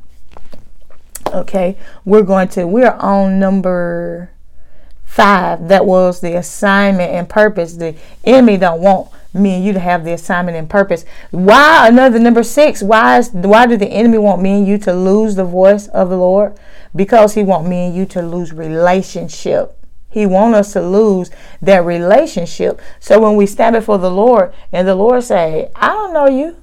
Okay, 1.28 1.76
we're 2.04 2.22
going 2.22 2.48
to 2.48 2.66
we're 2.66 2.92
on 2.92 3.38
number 3.38 4.30
five. 5.04 5.68
That 5.68 5.84
was 5.84 6.20
the 6.20 6.36
assignment 6.36 7.12
and 7.12 7.28
purpose. 7.28 7.74
The 7.74 7.96
enemy 8.24 8.56
don't 8.56 8.80
want 8.80 9.10
me 9.34 9.56
and 9.56 9.64
you 9.64 9.72
to 9.72 9.80
have 9.80 10.04
the 10.04 10.12
assignment 10.12 10.56
and 10.56 10.70
purpose. 10.70 11.04
Why 11.30 11.88
another 11.88 12.18
number 12.18 12.42
six? 12.42 12.82
Why 12.82 13.18
is 13.18 13.30
why 13.30 13.66
do 13.66 13.76
the 13.76 13.88
enemy 13.88 14.18
want 14.18 14.40
me 14.40 14.58
and 14.58 14.66
you 14.66 14.78
to 14.78 14.92
lose 14.92 15.34
the 15.34 15.44
voice 15.44 15.88
of 15.88 16.08
the 16.08 16.16
Lord? 16.16 16.56
Because 16.94 17.34
he 17.34 17.42
want 17.42 17.66
me 17.66 17.86
and 17.86 17.96
you 17.96 18.06
to 18.06 18.22
lose 18.22 18.52
relationship. 18.52 19.76
He 20.08 20.26
want 20.26 20.54
us 20.54 20.72
to 20.74 20.80
lose 20.80 21.30
that 21.60 21.84
relationship. 21.84 22.80
So 23.00 23.20
when 23.20 23.34
we 23.34 23.46
stand 23.46 23.74
before 23.74 23.98
the 23.98 24.10
Lord 24.10 24.54
and 24.70 24.86
the 24.86 24.94
Lord 24.94 25.24
say, 25.24 25.70
I 25.74 25.88
don't 25.88 26.12
know 26.12 26.28
you. 26.28 26.56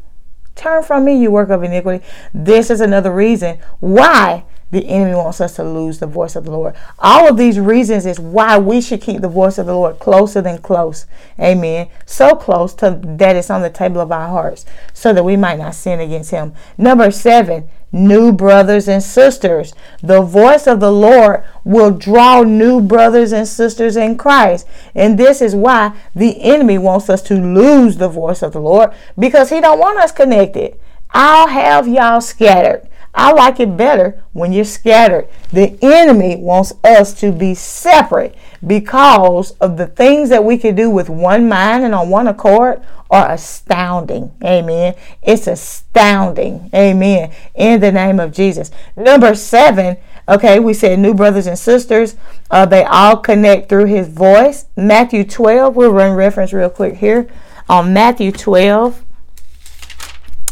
Turn 0.56 0.84
from 0.84 1.06
me, 1.06 1.20
you 1.20 1.32
work 1.32 1.50
of 1.50 1.64
iniquity. 1.64 2.06
This 2.34 2.70
is 2.70 2.80
another 2.80 3.12
reason 3.12 3.60
why 3.80 4.46
the 4.72 4.88
enemy 4.88 5.16
wants 5.16 5.42
us 5.42 5.56
to 5.58 5.64
lose 5.64 6.00
the 6.00 6.08
voice 6.08 6.36
of 6.36 6.46
the 6.46 6.52
Lord. 6.52 6.74
All 7.00 7.28
of 7.28 7.38
these 7.38 7.60
reasons 7.60 8.06
is 8.06 8.20
why 8.20 8.58
we 8.58 8.82
should 8.82 9.02
keep 9.02 9.22
the 9.22 9.28
voice 9.28 9.58
of 9.58 9.66
the 9.66 9.76
Lord 9.76 10.00
closer 10.00 10.42
than 10.42 10.60
close. 10.60 11.06
Amen. 11.40 11.90
So 12.06 12.36
close 12.36 12.74
to 12.76 13.00
that 13.04 13.36
it's 13.36 13.50
on 13.50 13.62
the 13.62 13.70
table 13.70 14.02
of 14.02 14.12
our 14.12 14.30
hearts 14.30 14.66
so 14.94 15.14
that 15.14 15.24
we 15.24 15.38
might 15.38 15.60
not 15.60 15.76
sin 15.76 16.00
against 16.00 16.32
him. 16.32 16.54
Number 16.78 17.12
seven, 17.12 17.70
new 17.92 18.32
brothers 18.32 18.88
and 18.88 19.04
sisters. 19.04 19.74
The 20.02 20.22
voice 20.22 20.68
of 20.68 20.80
the 20.80 20.92
Lord 20.92 21.44
will 21.64 21.92
draw 21.92 22.44
new 22.44 22.82
brothers 22.82 23.32
and 23.34 23.48
sisters 23.48 23.98
in 23.98 24.18
Christ. 24.18 24.68
And 24.96 25.18
this 25.18 25.42
is 25.42 25.56
why 25.56 25.94
the 26.16 26.42
enemy 26.42 26.78
wants 26.78 27.10
us 27.10 27.22
to 27.24 27.36
lose 27.36 27.98
the 27.98 28.10
voice 28.10 28.42
of 28.42 28.54
the 28.54 28.62
Lord 28.62 28.94
because 29.20 29.50
he 29.50 29.60
don't 29.60 29.80
want 29.80 30.00
us 30.00 30.12
connected. 30.12 30.80
I'll 31.14 31.48
have 31.48 31.88
y'all 31.88 32.22
scattered. 32.22 32.88
I 33.14 33.34
like 33.34 33.60
it 33.60 33.76
better 33.76 34.24
when 34.32 34.54
you're 34.54 34.64
scattered. 34.64 35.28
The 35.52 35.78
enemy 35.82 36.38
wants 36.38 36.74
us 36.84 37.14
to 37.20 37.32
be 37.32 37.54
separate 37.56 38.36
because 38.66 39.52
of 39.60 39.78
the 39.78 39.88
things 39.88 40.30
that 40.30 40.46
we 40.46 40.58
can 40.58 40.76
do 40.76 40.90
with 40.90 41.10
one 41.10 41.50
mind 41.50 41.84
and 41.84 41.94
on 41.94 42.10
one 42.10 42.28
accord 42.28 42.82
are 43.10 43.30
astounding. 43.32 44.32
Amen. 44.44 44.96
It's 45.22 45.48
astounding. 45.48 46.70
Amen. 46.74 47.34
In 47.54 47.82
the 47.82 47.92
name 47.92 48.20
of 48.20 48.32
Jesus. 48.32 48.72
Number 48.96 49.36
seven, 49.36 49.98
okay, 50.30 50.60
we 50.60 50.74
said 50.74 51.00
new 51.00 51.14
brothers 51.14 51.48
and 51.48 51.60
sisters. 51.60 52.16
Uh, 52.50 52.66
they 52.66 52.86
all 52.86 53.18
connect 53.18 53.68
through 53.68 53.86
his 53.86 54.08
voice. 54.08 54.66
Matthew 54.78 55.26
12, 55.26 55.76
we'll 55.76 55.92
run 55.92 56.16
reference 56.16 56.54
real 56.54 56.70
quick 56.70 56.96
here 56.96 57.28
on 57.68 57.94
Matthew 57.94 58.32
12. 58.32 59.04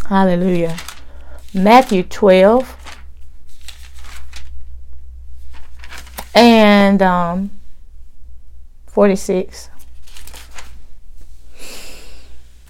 Hallelujah. 0.10 0.76
Matthew 1.54 2.04
12. 2.04 2.76
And 6.36 7.02
um, 7.02 7.52
46. 8.88 9.70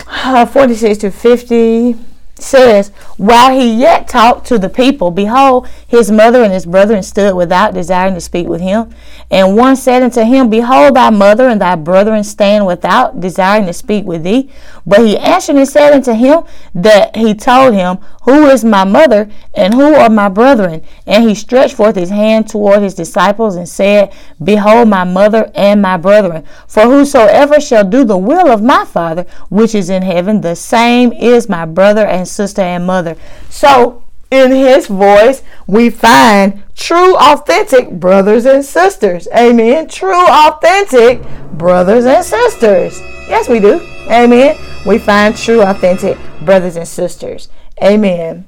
Uh, 0.08 0.46
46 0.46 0.98
to 1.00 1.12
50 1.12 1.96
says, 2.36 2.90
While 3.18 3.58
he 3.58 3.74
yet 3.74 4.08
talked 4.08 4.48
to 4.48 4.58
the 4.58 4.70
people, 4.70 5.12
behold, 5.12 5.68
his 5.88 6.12
mother 6.12 6.44
and 6.44 6.54
his 6.54 6.66
brethren 6.66 7.04
stood 7.04 7.36
without, 7.36 7.74
desiring 7.74 8.14
to 8.16 8.22
speak 8.22 8.48
with 8.48 8.62
him. 8.62 8.94
And 9.32 9.56
one 9.56 9.76
said 9.76 10.02
unto 10.02 10.22
him, 10.22 10.50
Behold, 10.50 10.96
thy 10.96 11.12
mother 11.12 11.48
and 11.48 11.62
thy 11.62 11.76
brethren 11.76 12.24
stand 12.24 12.66
without, 12.66 13.20
desiring 13.20 13.68
to 13.68 13.74
speak 13.74 14.06
with 14.06 14.24
thee. 14.24 14.50
But 14.88 15.02
he 15.02 15.18
answered 15.18 15.56
and 15.56 15.68
said 15.68 15.94
unto 15.94 16.14
him 16.14 16.44
that 16.74 17.16
he 17.16 17.36
told 17.36 17.76
him, 17.76 18.00
Who 18.24 18.48
is 18.48 18.66
my 18.66 18.86
mother, 18.86 19.30
and 19.54 19.76
who 19.76 19.94
are 19.94 20.10
my 20.10 20.30
brethren? 20.30 20.82
And 21.06 21.30
he 21.30 21.36
stretched 21.36 21.76
forth 21.76 21.96
his 21.96 22.10
hand 22.10 22.50
toward 22.50 22.82
his 22.82 22.96
disciples 22.96 23.56
and 23.56 23.70
said, 23.70 24.14
Behold, 24.44 24.90
my 24.90 25.04
mother 25.04 25.52
and 25.54 25.80
my 25.80 25.98
brethren. 25.98 26.44
For 26.68 26.84
whosoever 26.84 27.60
shall 27.60 27.88
do 27.88 28.04
the 28.04 28.18
will 28.18 28.50
of 28.50 28.64
my 28.64 28.84
Father, 28.86 29.28
which 29.50 29.76
is 29.76 29.92
in 29.92 30.02
heaven, 30.02 30.42
the 30.42 30.56
same 30.56 31.14
is 31.14 31.48
my 31.48 31.66
brother 31.66 32.06
and 32.06 32.28
sister 32.28 32.64
and 32.64 32.88
mother. 32.88 33.16
So, 33.50 34.04
in 34.32 34.52
his 34.52 34.88
voice, 34.88 35.42
we 35.66 35.90
find 35.90 36.64
true, 36.76 37.16
authentic 37.18 37.90
brothers 37.92 38.46
and 38.46 38.64
sisters. 38.64 39.28
Amen. 39.36 39.88
True, 39.88 40.26
authentic 40.28 41.22
brothers 41.54 42.06
and 42.06 42.24
sisters. 42.24 43.00
Yes, 43.28 43.50
we 43.50 43.60
do. 43.60 43.80
Amen. 44.10 44.58
We 44.86 44.98
find 44.98 45.36
true, 45.36 45.62
authentic 45.62 46.18
brothers 46.42 46.76
and 46.76 46.88
sisters. 46.88 47.50
Amen. 47.84 48.46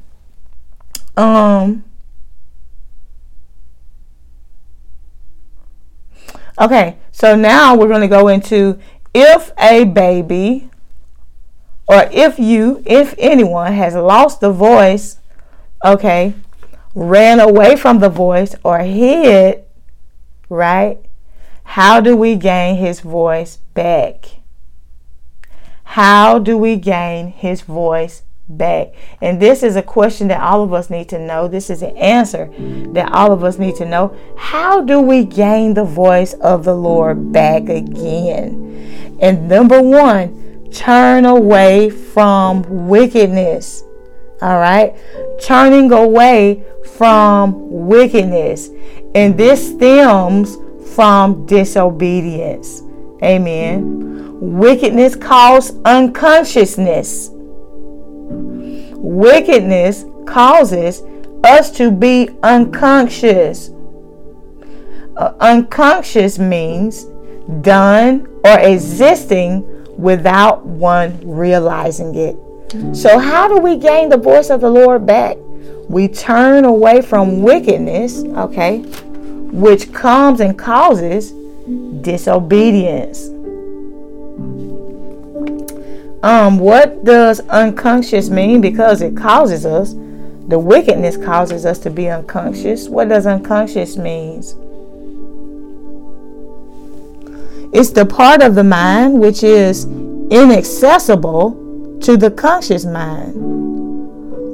Um. 1.17 1.83
Okay, 6.59 6.97
so 7.11 7.35
now 7.35 7.75
we're 7.75 7.87
going 7.87 8.01
to 8.01 8.07
go 8.07 8.27
into 8.27 8.79
if 9.13 9.51
a 9.57 9.83
baby 9.85 10.69
or 11.87 12.07
if 12.11 12.37
you, 12.37 12.83
if 12.85 13.15
anyone 13.17 13.73
has 13.73 13.95
lost 13.95 14.41
the 14.41 14.51
voice, 14.51 15.17
okay, 15.83 16.33
ran 16.95 17.39
away 17.39 17.75
from 17.75 17.99
the 17.99 18.09
voice 18.09 18.55
or 18.63 18.79
hid, 18.79 19.63
right? 20.49 20.99
How 21.63 22.01
do 22.01 22.15
we 22.15 22.35
gain 22.35 22.75
his 22.75 22.99
voice 22.99 23.57
back? 23.73 24.41
How 25.83 26.39
do 26.39 26.57
we 26.57 26.75
gain 26.75 27.27
his 27.27 27.61
voice 27.61 28.23
back? 28.47 28.93
And 29.21 29.41
this 29.41 29.63
is 29.63 29.75
a 29.75 29.81
question 29.81 30.27
that 30.29 30.41
all 30.41 30.63
of 30.63 30.73
us 30.73 30.89
need 30.89 31.09
to 31.09 31.19
know. 31.19 31.47
This 31.47 31.69
is 31.69 31.81
an 31.81 31.95
answer 31.97 32.49
that 32.93 33.11
all 33.11 33.31
of 33.31 33.43
us 33.43 33.57
need 33.57 33.75
to 33.77 33.85
know. 33.85 34.17
How 34.37 34.81
do 34.81 34.99
we 34.99 35.23
gain 35.23 35.73
the 35.73 35.83
voice 35.83 36.33
of 36.35 36.63
the 36.63 36.75
Lord 36.75 37.31
back 37.31 37.69
again? 37.69 39.17
And 39.21 39.47
number 39.47 39.81
one, 39.81 40.69
turn 40.71 41.25
away 41.25 41.89
from 41.89 42.87
wickedness. 42.87 43.83
All 44.41 44.57
right, 44.57 44.95
turning 45.43 45.91
away 45.91 46.63
from 46.95 47.87
wickedness. 47.87 48.69
And 49.15 49.37
this 49.37 49.73
stems 49.73 50.57
from 50.95 51.45
disobedience. 51.45 52.81
Amen. 53.23 54.39
Wickedness 54.39 55.15
causes 55.15 55.79
unconsciousness. 55.85 57.29
Wickedness 59.03 60.05
causes 60.25 61.03
us 61.43 61.71
to 61.71 61.91
be 61.91 62.29
unconscious. 62.43 63.71
Uh, 65.17 65.33
unconscious 65.39 66.39
means 66.39 67.05
done 67.61 68.27
or 68.43 68.59
existing 68.59 69.65
without 69.97 70.65
one 70.65 71.19
realizing 71.23 72.15
it. 72.15 72.35
So, 72.93 73.19
how 73.19 73.49
do 73.49 73.57
we 73.57 73.75
gain 73.75 74.07
the 74.07 74.17
voice 74.17 74.49
of 74.49 74.61
the 74.61 74.69
Lord 74.69 75.05
back? 75.05 75.35
We 75.89 76.07
turn 76.07 76.63
away 76.63 77.01
from 77.01 77.41
wickedness, 77.41 78.23
okay, 78.23 78.79
which 79.51 79.91
comes 79.91 80.39
and 80.39 80.57
causes 80.57 81.33
disobedience. 82.01 83.27
Um, 86.23 86.59
what 86.59 87.03
does 87.03 87.41
unconscious 87.49 88.29
mean? 88.29 88.61
Because 88.61 89.01
it 89.01 89.17
causes 89.17 89.65
us, 89.65 89.93
the 90.47 90.57
wickedness 90.57 91.17
causes 91.17 91.65
us 91.65 91.77
to 91.79 91.89
be 91.89 92.07
unconscious. 92.07 92.87
What 92.87 93.09
does 93.09 93.25
unconscious 93.25 93.97
means? 93.97 94.55
It's 97.73 97.89
the 97.89 98.05
part 98.05 98.41
of 98.41 98.55
the 98.55 98.63
mind 98.63 99.19
which 99.19 99.43
is 99.43 99.85
inaccessible 100.29 101.60
to 102.03 102.17
the 102.17 102.31
conscious 102.31 102.85
mind, 102.85 103.33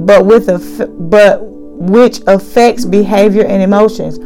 but 0.06 0.26
with 0.26 0.50
a 0.50 0.88
but 1.10 1.39
which 1.43 2.20
affects 2.28 2.86
behavior 2.86 3.45
and 3.45 3.62
emotions. 3.62 4.20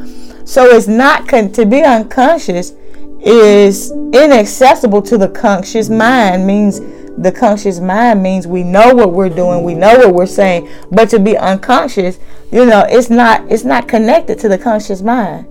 So 0.51 0.65
it's 0.65 0.87
not 0.87 1.27
con- 1.27 1.51
to 1.53 1.65
be 1.65 1.83
unconscious 1.83 2.73
is 3.21 3.91
inaccessible 3.91 5.01
to 5.03 5.17
the 5.17 5.29
conscious 5.29 5.89
mind 5.89 6.47
means 6.47 6.79
the 7.17 7.31
conscious 7.31 7.79
mind 7.79 8.23
means 8.23 8.47
we 8.47 8.63
know 8.63 8.93
what 8.95 9.11
we're 9.11 9.29
doing, 9.29 9.63
we 9.63 9.75
know 9.75 9.97
what 9.97 10.13
we're 10.13 10.25
saying, 10.25 10.67
but 10.91 11.09
to 11.09 11.19
be 11.19 11.37
unconscious, 11.37 12.17
you 12.51 12.65
know, 12.65 12.85
it's 12.89 13.09
not 13.09 13.49
it's 13.51 13.63
not 13.63 13.87
connected 13.87 14.39
to 14.39 14.49
the 14.49 14.57
conscious 14.57 15.01
mind. 15.01 15.47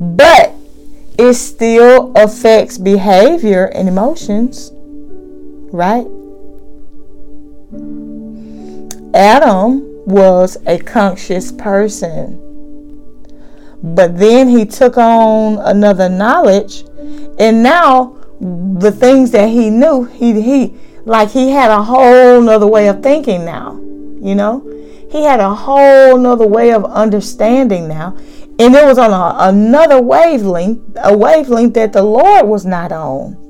But 0.00 0.54
it 1.18 1.34
still 1.34 2.12
affects 2.14 2.78
behavior 2.78 3.66
and 3.66 3.88
emotions, 3.88 4.70
right? 5.72 6.06
Adam 9.14 9.84
was 10.06 10.56
a 10.66 10.78
conscious 10.78 11.52
person. 11.52 12.44
But 13.82 14.18
then 14.18 14.48
he 14.48 14.66
took 14.66 14.96
on 14.96 15.58
another 15.58 16.08
knowledge, 16.08 16.84
and 17.38 17.62
now 17.62 18.16
the 18.40 18.92
things 18.92 19.30
that 19.30 19.48
he 19.48 19.70
knew, 19.70 20.04
he 20.04 20.40
he 20.40 20.74
like 21.04 21.30
he 21.30 21.50
had 21.50 21.70
a 21.70 21.82
whole 21.82 22.40
nother 22.40 22.66
way 22.66 22.88
of 22.88 23.02
thinking 23.02 23.44
now. 23.44 23.74
You 24.20 24.34
know, 24.34 24.60
he 25.10 25.22
had 25.22 25.40
a 25.40 25.54
whole 25.54 26.18
nother 26.18 26.46
way 26.46 26.72
of 26.72 26.84
understanding 26.84 27.88
now, 27.88 28.16
and 28.58 28.74
it 28.74 28.84
was 28.84 28.98
on 28.98 29.12
a, 29.12 29.48
another 29.48 30.02
wavelength, 30.02 30.80
a 31.02 31.16
wavelength 31.16 31.74
that 31.74 31.92
the 31.92 32.02
Lord 32.02 32.46
was 32.46 32.66
not 32.66 32.92
on. 32.92 33.47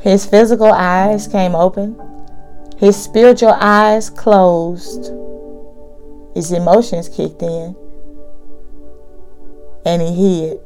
His 0.00 0.24
physical 0.24 0.72
eyes 0.72 1.26
came 1.26 1.56
open, 1.56 2.00
his 2.76 2.96
spiritual 2.96 3.54
eyes 3.58 4.10
closed, 4.10 5.12
his 6.34 6.52
emotions 6.52 7.08
kicked 7.08 7.42
in, 7.42 7.74
and 9.84 10.00
he 10.00 10.14
hid. 10.14 10.60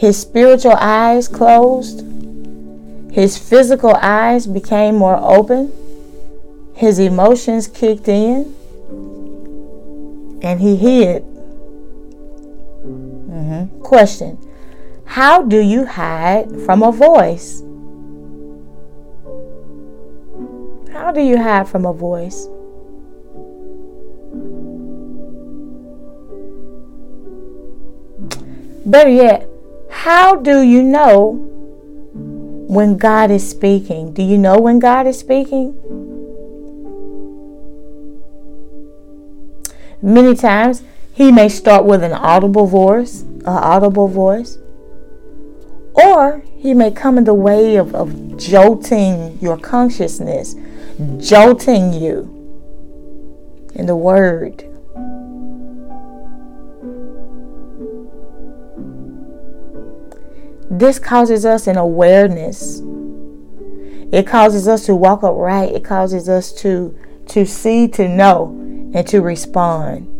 His 0.00 0.20
spiritual 0.20 0.74
eyes 0.76 1.28
closed, 1.28 2.04
his 3.12 3.38
physical 3.38 3.94
eyes 3.94 4.48
became 4.48 4.96
more 4.96 5.16
open, 5.16 5.72
his 6.74 6.98
emotions 6.98 7.68
kicked 7.68 8.08
in, 8.08 8.54
and 10.42 10.60
he 10.60 10.76
hid. 10.76 11.22
Mm-hmm. 12.82 13.82
Question 13.82 14.45
how 15.06 15.42
do 15.42 15.58
you 15.58 15.86
hide 15.86 16.50
from 16.66 16.82
a 16.82 16.92
voice? 16.92 17.62
How 20.92 21.10
do 21.12 21.20
you 21.20 21.42
hide 21.42 21.68
from 21.68 21.86
a 21.86 21.92
voice? 21.92 22.46
Better 28.84 29.10
yet, 29.10 29.48
how 29.90 30.36
do 30.36 30.60
you 30.60 30.82
know 30.82 31.46
when 32.66 32.96
God 32.96 33.30
is 33.30 33.48
speaking. 33.48 34.12
Do 34.12 34.22
you 34.22 34.36
know 34.36 34.58
when 34.58 34.78
God 34.78 35.06
is 35.06 35.18
speaking? 35.18 35.78
Many 40.02 40.34
times 40.34 40.82
he 41.12 41.32
may 41.32 41.48
start 41.48 41.84
with 41.84 42.02
an 42.02 42.12
audible 42.12 42.66
voice, 42.66 43.22
an 43.22 43.46
audible 43.46 44.08
voice. 44.08 44.58
Or 45.96 46.42
he 46.56 46.74
may 46.74 46.90
come 46.90 47.18
in 47.18 47.24
the 47.24 47.34
way 47.34 47.76
of, 47.76 47.94
of 47.94 48.36
jolting 48.36 49.38
your 49.40 49.56
consciousness, 49.56 50.54
jolting 51.18 51.92
you 51.92 52.32
in 53.74 53.86
the 53.86 53.96
word. 53.96 54.64
This 60.68 60.98
causes 60.98 61.44
us 61.44 61.66
an 61.66 61.76
awareness. 61.76 62.82
It 64.12 64.26
causes 64.26 64.68
us 64.68 64.86
to 64.86 64.94
walk 64.94 65.22
upright. 65.22 65.72
It 65.72 65.84
causes 65.84 66.28
us 66.28 66.52
to 66.54 66.96
to 67.28 67.44
see, 67.44 67.88
to 67.88 68.08
know, 68.08 68.48
and 68.94 69.06
to 69.08 69.20
respond. 69.20 70.15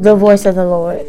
The 0.00 0.14
voice 0.14 0.46
of 0.46 0.54
the 0.54 0.64
Lord. 0.64 1.04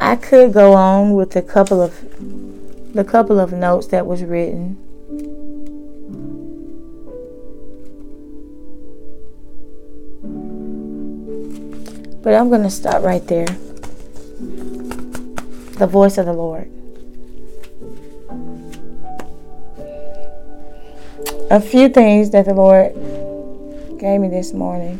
I 0.00 0.16
could 0.16 0.52
go 0.52 0.72
on 0.72 1.14
with 1.14 1.36
a 1.36 1.42
couple 1.42 1.80
of 1.80 1.94
the 2.92 3.04
couple 3.04 3.38
of 3.38 3.52
notes 3.52 3.86
that 3.86 4.04
was 4.04 4.24
written. 4.24 4.76
But 12.20 12.34
I'm 12.34 12.48
going 12.48 12.64
to 12.64 12.70
stop 12.70 13.04
right 13.04 13.24
there. 13.28 13.46
The 15.78 15.86
voice 15.88 16.18
of 16.18 16.26
the 16.26 16.32
Lord. 16.32 16.68
A 21.48 21.60
few 21.60 21.88
things 21.88 22.30
that 22.30 22.46
the 22.46 22.54
Lord 22.54 22.92
gave 24.02 24.20
me 24.20 24.26
this 24.26 24.52
morning. 24.52 24.98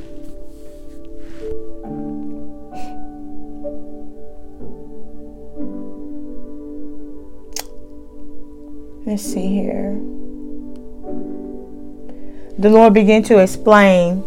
Let's 9.04 9.24
see 9.24 9.48
here. 9.48 9.98
The 12.56 12.70
Lord 12.70 12.94
began 12.94 13.24
to 13.24 13.38
explain 13.38 14.22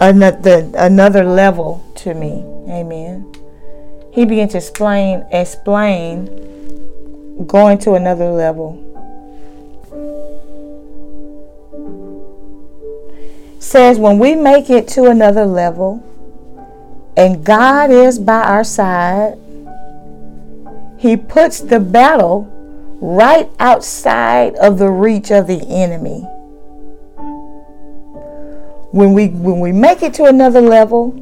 another, 0.00 0.68
another 0.74 1.22
level 1.22 1.86
to 1.98 2.12
me. 2.12 2.42
Amen. 2.68 3.32
He 4.12 4.24
began 4.24 4.48
to 4.48 4.56
explain 4.56 5.24
explain 5.30 6.26
going 7.46 7.78
to 7.78 7.94
another 7.94 8.32
level. 8.32 8.87
Says 13.58 13.98
when 13.98 14.18
we 14.18 14.34
make 14.34 14.70
it 14.70 14.86
to 14.88 15.06
another 15.06 15.44
level 15.44 16.04
and 17.16 17.44
God 17.44 17.90
is 17.90 18.18
by 18.18 18.42
our 18.42 18.62
side, 18.62 19.36
he 20.98 21.16
puts 21.16 21.60
the 21.60 21.80
battle 21.80 22.48
right 23.00 23.50
outside 23.58 24.54
of 24.56 24.78
the 24.78 24.90
reach 24.90 25.30
of 25.30 25.46
the 25.46 25.60
enemy. 25.68 26.20
When 28.90 29.12
we 29.12 29.28
when 29.28 29.60
we 29.60 29.72
make 29.72 30.02
it 30.02 30.14
to 30.14 30.24
another 30.24 30.60
level 30.60 31.12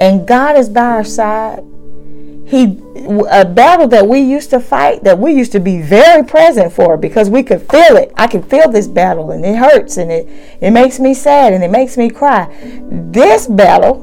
and 0.00 0.28
God 0.28 0.56
is 0.56 0.68
by 0.68 0.84
our 0.84 1.04
side, 1.04 1.64
he 2.48 2.80
a 3.28 3.44
battle 3.44 3.86
that 3.88 4.08
we 4.08 4.20
used 4.20 4.48
to 4.50 4.58
fight 4.58 5.04
that 5.04 5.18
we 5.18 5.34
used 5.34 5.52
to 5.52 5.60
be 5.60 5.82
very 5.82 6.24
present 6.24 6.72
for 6.72 6.96
because 6.96 7.28
we 7.28 7.42
could 7.42 7.60
feel 7.70 7.96
it. 7.96 8.10
I 8.16 8.26
can 8.26 8.42
feel 8.42 8.70
this 8.70 8.88
battle 8.88 9.30
and 9.30 9.44
it 9.44 9.56
hurts 9.56 9.98
and 9.98 10.10
it 10.10 10.26
it 10.62 10.70
makes 10.70 10.98
me 10.98 11.12
sad 11.12 11.52
and 11.52 11.62
it 11.62 11.70
makes 11.70 11.98
me 11.98 12.08
cry. 12.08 12.48
This 12.90 13.46
battle, 13.46 13.96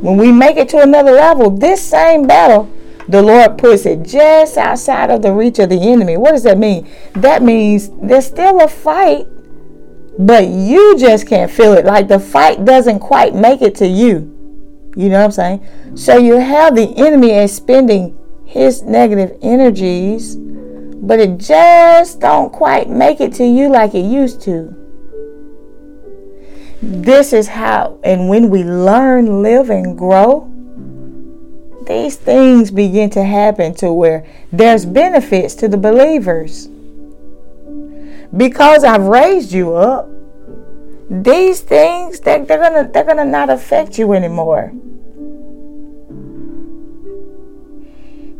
when 0.00 0.16
we 0.16 0.30
make 0.30 0.56
it 0.56 0.68
to 0.70 0.80
another 0.80 1.10
level, 1.10 1.50
this 1.50 1.82
same 1.82 2.26
battle 2.26 2.70
the 3.08 3.20
Lord 3.20 3.58
puts 3.58 3.84
it 3.84 4.04
just 4.04 4.56
outside 4.56 5.10
of 5.10 5.22
the 5.22 5.32
reach 5.32 5.58
of 5.58 5.68
the 5.68 5.80
enemy. 5.80 6.16
What 6.16 6.30
does 6.30 6.44
that 6.44 6.58
mean? 6.58 6.88
That 7.14 7.42
means 7.42 7.90
there's 8.00 8.26
still 8.26 8.60
a 8.60 8.68
fight, 8.68 9.26
but 10.18 10.46
you 10.46 10.96
just 10.96 11.26
can't 11.26 11.50
feel 11.50 11.72
it. 11.72 11.84
Like 11.84 12.06
the 12.06 12.20
fight 12.20 12.64
doesn't 12.64 13.00
quite 13.00 13.34
make 13.34 13.60
it 13.60 13.74
to 13.76 13.88
you. 13.88 14.31
You 14.94 15.08
know 15.08 15.18
what 15.18 15.24
I'm 15.24 15.32
saying? 15.32 15.96
So 15.96 16.18
you 16.18 16.36
have 16.36 16.74
the 16.74 16.92
enemy 16.96 17.30
expending 17.30 18.18
his 18.44 18.82
negative 18.82 19.38
energies, 19.40 20.36
but 20.36 21.18
it 21.18 21.38
just 21.38 22.20
don't 22.20 22.52
quite 22.52 22.90
make 22.90 23.20
it 23.20 23.32
to 23.34 23.44
you 23.44 23.70
like 23.70 23.94
it 23.94 24.04
used 24.04 24.42
to. 24.42 24.76
This 26.82 27.32
is 27.32 27.48
how, 27.48 27.98
and 28.04 28.28
when 28.28 28.50
we 28.50 28.64
learn, 28.64 29.42
live, 29.42 29.70
and 29.70 29.96
grow, 29.96 30.48
these 31.86 32.16
things 32.16 32.70
begin 32.70 33.08
to 33.10 33.24
happen 33.24 33.74
to 33.76 33.92
where 33.92 34.26
there's 34.52 34.84
benefits 34.84 35.54
to 35.56 35.68
the 35.68 35.76
believers. 35.76 36.68
Because 38.36 38.84
I've 38.84 39.04
raised 39.04 39.52
you 39.52 39.74
up, 39.74 40.08
these 41.10 41.60
things 41.60 42.20
they, 42.20 42.40
they're 42.42 42.58
gonna 42.58 42.90
they're 42.92 43.04
gonna 43.04 43.24
not 43.24 43.50
affect 43.50 43.98
you 43.98 44.12
anymore. 44.12 44.68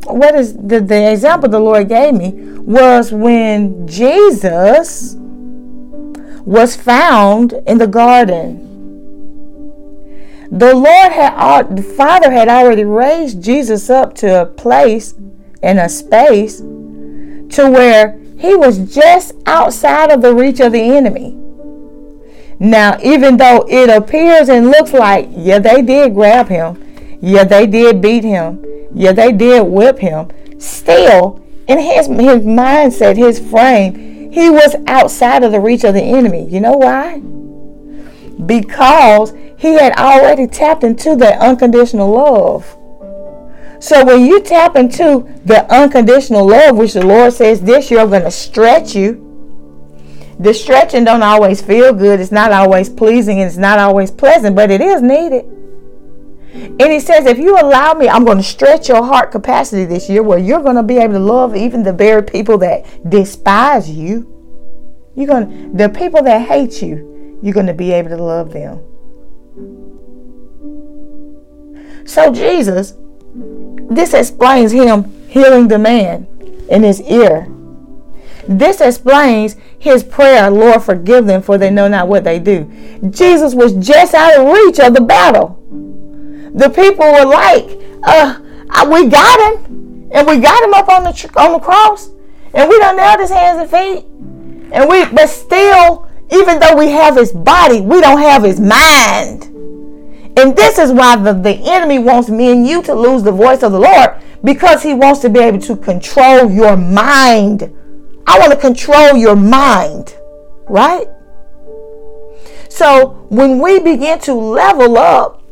What 0.05 0.35
is 0.35 0.55
the, 0.55 0.81
the 0.81 1.13
example 1.13 1.49
the 1.49 1.61
Lord 1.61 1.89
gave 1.89 2.15
me 2.15 2.33
was 2.33 3.13
when 3.13 3.87
Jesus 3.87 5.15
was 6.45 6.75
found 6.77 7.53
in 7.67 7.79
the 7.79 7.87
garden. 7.87 8.69
The 10.51 10.75
Lord 10.75 11.13
had 11.13 11.77
the 11.77 11.83
Father 11.83 12.31
had 12.31 12.49
already 12.49 12.85
raised 12.85 13.43
Jesus 13.43 13.89
up 13.89 14.15
to 14.17 14.43
a 14.43 14.47
place 14.47 15.15
in 15.63 15.79
a 15.79 15.89
space 15.89 16.59
to 16.61 17.71
where 17.71 18.19
he 18.39 18.55
was 18.55 18.93
just 18.93 19.35
outside 19.47 20.11
of 20.11 20.21
the 20.21 20.35
reach 20.35 20.61
of 20.61 20.73
the 20.73 20.81
enemy. 20.81 21.42
Now, 22.63 22.97
even 23.03 23.39
though 23.39 23.67
it 23.69 23.91
appears 23.91 24.49
and 24.49 24.71
looks 24.71 24.93
like, 24.93 25.29
yeah, 25.33 25.59
they 25.59 25.83
did 25.83 26.15
grab 26.15 26.47
him, 26.47 27.19
yeah, 27.21 27.43
they 27.43 27.67
did 27.67 28.01
beat 28.01 28.23
him, 28.23 28.65
yeah, 28.95 29.11
they 29.11 29.33
did 29.33 29.63
whip 29.63 29.99
him, 29.99 30.31
still, 30.61 31.45
in 31.67 31.81
his, 31.81 32.07
his 32.07 32.45
mindset, 32.45 33.17
his 33.17 33.41
frame, 33.41 34.31
he 34.31 34.49
was 34.49 34.77
outside 34.87 35.43
of 35.43 35.51
the 35.51 35.59
reach 35.59 35.83
of 35.83 35.95
the 35.95 36.03
enemy. 36.05 36.49
You 36.49 36.61
know 36.61 36.75
why? 36.75 37.19
Because 38.47 39.33
he 39.59 39.75
had 39.75 39.95
already 39.97 40.47
tapped 40.47 40.85
into 40.85 41.17
that 41.17 41.41
unconditional 41.41 42.13
love. 42.13 42.77
So 43.81 44.05
when 44.05 44.25
you 44.25 44.41
tap 44.41 44.77
into 44.77 45.29
the 45.45 45.67
unconditional 45.69 46.47
love, 46.47 46.77
which 46.77 46.93
the 46.93 47.05
Lord 47.05 47.33
says 47.33 47.63
this, 47.63 47.91
you're 47.91 48.07
going 48.07 48.23
to 48.23 48.31
stretch 48.31 48.95
you 48.95 49.32
the 50.39 50.55
stretching 50.55 51.05
don't 51.05 51.23
always 51.23 51.63
feel 51.63 51.93
good. 51.93 52.21
It's 52.21 52.33
not 52.33 52.53
always 52.53 52.89
pleasing 52.89 53.41
and 53.41 53.49
it's 53.49 53.57
not 53.57 53.79
always 53.79 54.11
pleasant, 54.11 54.57
but 54.57 54.71
it 54.71 54.81
is 54.81 55.03
needed. 55.03 55.45
And 56.55 56.93
he 56.93 57.01
says, 57.01 57.25
if 57.27 57.39
you 57.39 57.59
allow 57.59 57.95
me, 57.95 58.09
I'm 58.09 58.25
going 58.25 58.37
to 58.37 58.43
stretch 58.43 58.89
your 58.89 59.03
heart 59.03 59.31
capacity 59.31 59.85
this 59.85 60.09
year 60.11 60.23
where 60.23 60.39
you're 60.39 60.63
going 60.63 60.77
to 60.77 60.83
be 60.83 60.99
able 60.99 61.15
to 61.15 61.19
love 61.19 61.57
even 61.57 61.83
the 61.83 61.93
very 61.93 62.23
people 62.23 62.59
that 62.59 62.85
despise 63.09 63.89
you. 63.89 64.29
You're 65.15 65.27
going 65.27 65.73
to, 65.73 65.77
the 65.77 65.89
people 65.89 66.23
that 66.23 66.47
hate 66.47 66.83
you, 66.83 67.39
you're 67.43 67.55
going 67.55 67.67
to 67.67 67.75
be 67.75 67.93
able 67.93 68.11
to 68.11 68.23
love 68.23 68.53
them. 68.53 68.83
So 72.07 72.33
Jesus, 72.33 72.95
this 73.91 74.13
explains 74.13 74.73
him 74.73 75.29
healing 75.29 75.69
the 75.69 75.79
man 75.79 76.27
in 76.69 76.83
his 76.83 77.01
ear 77.03 77.47
this 78.49 78.81
explains 78.81 79.57
his 79.79 80.03
prayer, 80.03 80.51
Lord, 80.51 80.83
forgive 80.83 81.27
them, 81.27 81.43
for 81.43 81.59
they 81.59 81.71
know 81.71 81.89
not 81.89 82.09
what 82.09 82.25
they 82.25 82.39
do. 82.39 82.65
Jesus 83.11 83.55
was 83.55 83.75
just 83.75 84.15
out 84.15 84.39
of 84.39 84.53
reach 84.53 84.79
of 84.81 84.95
the 84.95 85.01
battle. 85.01 85.59
The 86.55 86.69
people 86.69 87.11
were 87.11 87.25
like, 87.25 87.65
uh, 88.05 88.41
we 88.91 89.09
got 89.09 89.55
him, 89.55 90.09
and 90.13 90.27
we 90.27 90.39
got 90.39 90.63
him 90.65 90.75
up 90.75 90.89
on 90.89 91.05
the 91.05 91.33
on 91.37 91.53
the 91.53 91.59
cross, 91.59 92.11
and 92.53 92.69
we 92.69 92.79
don't 92.79 92.97
nailed 92.97 93.21
his 93.21 93.31
hands 93.31 93.61
and 93.61 93.71
feet, 93.71 94.05
and 94.73 94.89
we, 94.89 95.05
but 95.07 95.29
still, 95.29 96.09
even 96.31 96.59
though 96.59 96.77
we 96.77 96.89
have 96.91 97.17
his 97.17 97.33
body, 97.33 97.81
we 97.81 98.01
don't 98.01 98.21
have 98.21 98.43
his 98.43 98.61
mind. 98.61 99.45
And 100.35 100.57
this 100.57 100.79
is 100.79 100.91
why 100.91 101.17
the, 101.17 101.35
the 101.35 101.61
enemy 101.65 101.99
wants 101.99 102.31
me 102.31 102.51
and 102.51 102.67
you 102.67 102.83
to 102.85 102.95
lose 102.95 103.23
the 103.23 103.33
voice 103.33 103.63
of 103.63 103.73
the 103.73 103.79
Lord 103.79 104.15
because 104.43 104.83
he 104.83 104.95
wants 104.95 105.21
to 105.21 105.29
be 105.29 105.41
able 105.41 105.61
to 105.61 105.77
control 105.77 106.51
your 106.51 106.77
mind 106.77 107.71
I 108.27 108.39
want 108.39 108.53
to 108.53 108.59
control 108.59 109.17
your 109.17 109.37
mind, 109.37 110.17
right? 110.69 111.07
So 112.69 113.27
when 113.29 113.59
we 113.59 113.79
begin 113.81 114.19
to 114.21 114.35
level 114.35 114.97
up, 114.97 115.43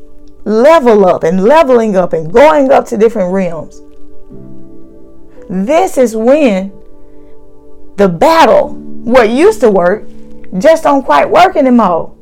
level 0.45 1.05
up 1.05 1.23
and 1.23 1.45
leveling 1.45 1.97
up 1.97 2.12
and 2.12 2.33
going 2.33 2.73
up 2.73 2.87
to 2.87 2.97
different 2.97 3.33
realms, 3.33 3.83
this 5.49 5.99
is 5.99 6.16
when 6.16 6.73
the 7.97 8.09
battle, 8.09 8.71
what 8.75 9.29
used 9.29 9.61
to 9.61 9.71
work, 9.71 10.09
just 10.59 10.85
don't 10.85 11.05
quite 11.05 11.29
work 11.29 11.57
anymore. 11.57 12.14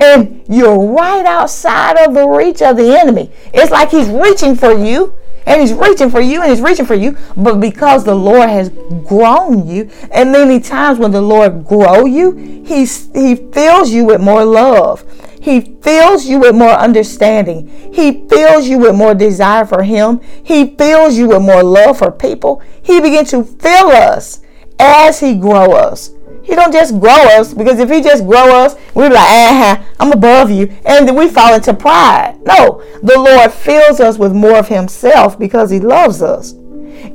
And 0.00 0.44
you're 0.48 0.92
right 0.92 1.24
outside 1.24 1.96
of 1.96 2.14
the 2.14 2.26
reach 2.26 2.60
of 2.60 2.76
the 2.76 2.98
enemy. 2.98 3.30
It's 3.52 3.70
like 3.70 3.90
he's 3.90 4.08
reaching 4.08 4.56
for 4.56 4.72
you 4.72 5.14
and 5.46 5.60
he's 5.60 5.72
reaching 5.72 6.10
for 6.10 6.20
you 6.20 6.40
and 6.40 6.50
he's 6.50 6.60
reaching 6.60 6.86
for 6.86 6.94
you 6.94 7.16
but 7.36 7.60
because 7.60 8.04
the 8.04 8.14
lord 8.14 8.48
has 8.48 8.70
grown 9.06 9.66
you 9.66 9.90
and 10.10 10.32
many 10.32 10.58
times 10.60 10.98
when 10.98 11.10
the 11.10 11.20
lord 11.20 11.64
grow 11.66 12.04
you 12.04 12.54
he, 12.64 12.86
he 12.86 13.36
fills 13.36 13.90
you 13.90 14.04
with 14.04 14.20
more 14.20 14.44
love. 14.44 15.04
He 15.40 15.60
fills 15.82 16.24
you 16.24 16.38
with 16.38 16.54
more 16.54 16.70
understanding. 16.70 17.68
He 17.92 18.26
fills 18.28 18.66
you 18.66 18.78
with 18.78 18.94
more 18.94 19.14
desire 19.14 19.66
for 19.66 19.82
him. 19.82 20.20
He 20.42 20.74
fills 20.74 21.18
you 21.18 21.28
with 21.28 21.42
more 21.42 21.62
love 21.62 21.98
for 21.98 22.10
people. 22.10 22.62
He 22.82 23.00
begins 23.00 23.30
to 23.32 23.44
fill 23.44 23.90
us 23.90 24.40
as 24.78 25.20
he 25.20 25.36
grow 25.36 25.72
us 25.72 26.10
he 26.44 26.54
don't 26.54 26.72
just 26.72 27.00
grow 27.00 27.10
us 27.38 27.54
because 27.54 27.78
if 27.78 27.90
he 27.90 28.02
just 28.02 28.24
grow 28.24 28.54
us, 28.54 28.76
we're 28.94 29.08
like, 29.08 29.18
uh-huh, 29.18 29.82
I'm 29.98 30.12
above 30.12 30.50
you, 30.50 30.72
and 30.84 31.08
then 31.08 31.16
we 31.16 31.28
fall 31.28 31.54
into 31.54 31.72
pride. 31.72 32.38
No, 32.44 32.82
the 33.02 33.18
Lord 33.18 33.50
fills 33.50 33.98
us 33.98 34.18
with 34.18 34.34
more 34.34 34.58
of 34.58 34.68
Himself 34.68 35.38
because 35.38 35.70
He 35.70 35.80
loves 35.80 36.22
us. 36.22 36.52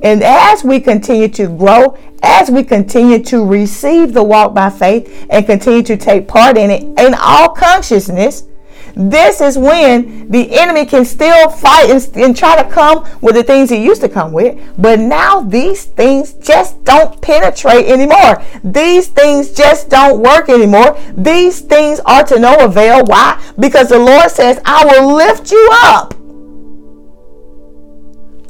And 0.01 0.23
as 0.23 0.63
we 0.63 0.79
continue 0.79 1.27
to 1.29 1.47
grow, 1.47 1.97
as 2.23 2.49
we 2.49 2.63
continue 2.63 3.23
to 3.25 3.45
receive 3.45 4.13
the 4.13 4.23
walk 4.23 4.53
by 4.53 4.69
faith 4.69 5.27
and 5.29 5.45
continue 5.45 5.83
to 5.83 5.95
take 5.95 6.27
part 6.27 6.57
in 6.57 6.69
it 6.69 6.83
in 6.99 7.13
all 7.13 7.49
consciousness, 7.49 8.43
this 8.99 9.39
is 9.39 9.57
when 9.57 10.29
the 10.29 10.59
enemy 10.59 10.85
can 10.85 11.05
still 11.05 11.49
fight 11.49 11.89
and, 11.89 12.17
and, 12.17 12.35
try 12.35 12.61
to 12.61 12.69
come 12.69 13.07
with 13.21 13.35
the 13.35 13.43
things 13.43 13.69
he 13.69 13.81
used 13.81 14.01
to 14.01 14.09
come 14.09 14.33
with. 14.33 14.59
But 14.77 14.99
now 14.99 15.39
these 15.39 15.85
things 15.85 16.33
just 16.33 16.83
don't 16.83 17.21
penetrate 17.21 17.85
anymore. 17.85 18.43
These 18.61 19.07
things 19.07 19.51
just 19.51 19.87
don't 19.87 20.21
work 20.21 20.49
anymore. 20.49 20.99
These 21.15 21.61
things 21.61 22.01
are 22.01 22.25
to 22.25 22.39
no 22.39 22.57
avail. 22.57 23.05
Why? 23.05 23.41
Because 23.57 23.87
the 23.87 23.99
Lord 23.99 24.29
says, 24.31 24.59
I 24.65 24.83
will 24.83 25.15
lift 25.15 25.49
you 25.49 25.69
up. 25.71 26.13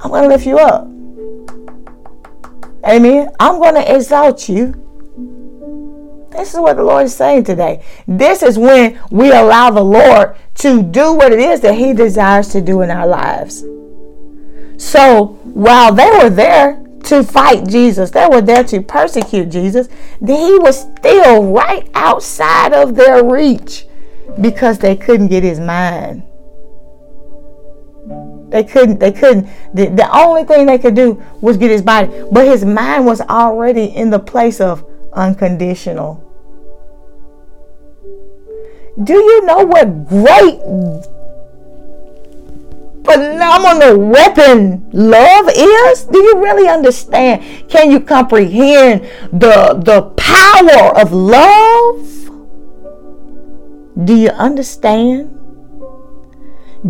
I'm 0.01 0.09
going 0.09 0.23
to 0.23 0.29
lift 0.29 0.47
you 0.47 0.57
up. 0.57 0.87
Amen. 2.87 3.29
I'm 3.39 3.59
going 3.59 3.75
to 3.75 3.95
exalt 3.95 4.49
you. 4.49 4.88
This 6.31 6.53
is 6.53 6.59
what 6.59 6.77
the 6.77 6.83
Lord 6.83 7.05
is 7.05 7.15
saying 7.15 7.45
today. 7.45 7.83
This 8.07 8.43
is 8.43 8.57
when 8.57 8.99
we 9.09 9.31
allow 9.31 9.71
the 9.71 9.83
Lord 9.83 10.35
to 10.55 10.83
do 10.83 11.13
what 11.13 11.31
it 11.31 11.39
is 11.39 11.61
that 11.61 11.75
He 11.75 11.93
desires 11.93 12.49
to 12.49 12.61
do 12.61 12.81
in 12.81 12.91
our 12.91 13.07
lives. 13.07 13.63
So 14.77 15.39
while 15.43 15.93
they 15.93 16.09
were 16.11 16.29
there 16.29 16.83
to 17.05 17.23
fight 17.23 17.67
Jesus, 17.67 18.11
they 18.11 18.27
were 18.27 18.41
there 18.41 18.63
to 18.65 18.81
persecute 18.81 19.49
Jesus, 19.49 19.87
He 20.19 20.57
was 20.59 20.81
still 20.81 21.51
right 21.51 21.89
outside 21.93 22.73
of 22.73 22.95
their 22.95 23.23
reach 23.23 23.87
because 24.39 24.77
they 24.79 24.95
couldn't 24.95 25.29
get 25.29 25.43
His 25.43 25.59
mind. 25.59 26.23
They 28.49 28.63
couldn't, 28.63 28.99
they 28.99 29.11
couldn't, 29.11 29.47
the, 29.73 29.87
the 29.87 30.17
only 30.17 30.43
thing 30.43 30.65
they 30.65 30.79
could 30.79 30.95
do 30.95 31.21
was 31.39 31.57
get 31.57 31.69
his 31.69 31.83
body. 31.83 32.09
But 32.31 32.47
his 32.47 32.65
mind 32.65 33.05
was 33.05 33.21
already 33.21 33.85
in 33.85 34.09
the 34.09 34.19
place 34.19 34.59
of 34.59 34.83
unconditional. 35.19 36.23
Do 39.03 39.13
you 39.13 39.45
know 39.45 39.63
what 39.65 40.07
great 40.07 40.59
phenomenal 43.05 43.97
weapon 43.97 44.89
love 44.91 45.49
is? 45.55 46.03
Do 46.05 46.19
you 46.19 46.41
really 46.41 46.67
understand? 46.67 47.43
Can 47.69 47.91
you 47.91 47.99
comprehend 47.99 49.03
the 49.31 49.79
the 49.79 50.01
power 50.15 50.95
of 50.99 51.11
love? 51.11 52.07
Do 54.03 54.15
you 54.15 54.29
understand? 54.29 55.35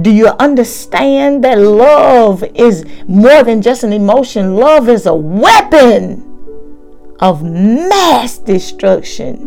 Do 0.02 0.12
you 0.12 0.28
understand 0.38 1.44
that 1.44 1.58
love 1.58 2.44
is 2.54 2.86
more 3.08 3.44
than 3.44 3.62
just 3.62 3.84
an 3.84 3.92
emotion? 3.92 4.56
Love 4.56 4.88
is 4.88 5.06
a 5.08 5.16
weapon 5.16 6.29
of 7.20 7.44
mass 7.44 8.38
destruction. 8.38 9.38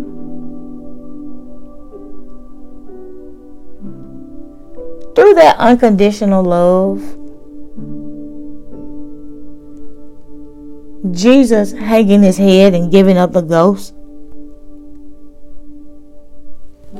Through 5.14 5.34
that 5.34 5.56
unconditional 5.58 6.42
love, 6.42 7.00
Jesus 11.14 11.72
hanging 11.72 12.22
his 12.22 12.38
head 12.38 12.74
and 12.74 12.90
giving 12.90 13.18
up 13.18 13.32
the 13.32 13.42
ghost. 13.42 13.94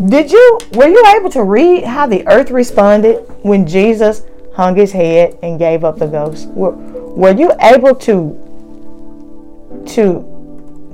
Did 0.07 0.33
you 0.33 0.59
were 0.73 0.89
you 0.89 1.05
able 1.17 1.31
to 1.31 1.43
read 1.43 1.85
how 1.85 2.07
the 2.07 2.27
earth 2.27 2.51
responded 2.51 3.25
when 3.43 3.67
Jesus 3.67 4.23
hung 4.55 4.75
his 4.75 4.93
head 4.93 5.39
and 5.43 5.59
gave 5.59 5.85
up 5.85 5.99
the 5.99 6.07
ghost? 6.07 6.49
Were, 6.49 6.73
were 6.73 7.35
you 7.35 7.53
able 7.61 7.95
to 7.97 8.39
to 9.87 10.32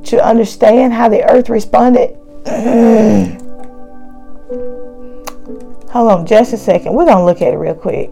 to 0.05 0.25
understand 0.25 0.93
how 0.93 1.09
the 1.09 1.23
earth 1.25 1.49
responded? 1.49 2.17
Hold 5.91 6.13
on 6.13 6.27
just 6.27 6.53
a 6.53 6.57
second. 6.57 6.95
We're 6.95 7.07
going 7.07 7.19
to 7.19 7.25
look 7.25 7.43
at 7.43 7.55
it 7.55 7.57
real 7.57 7.75
quick. 7.75 8.11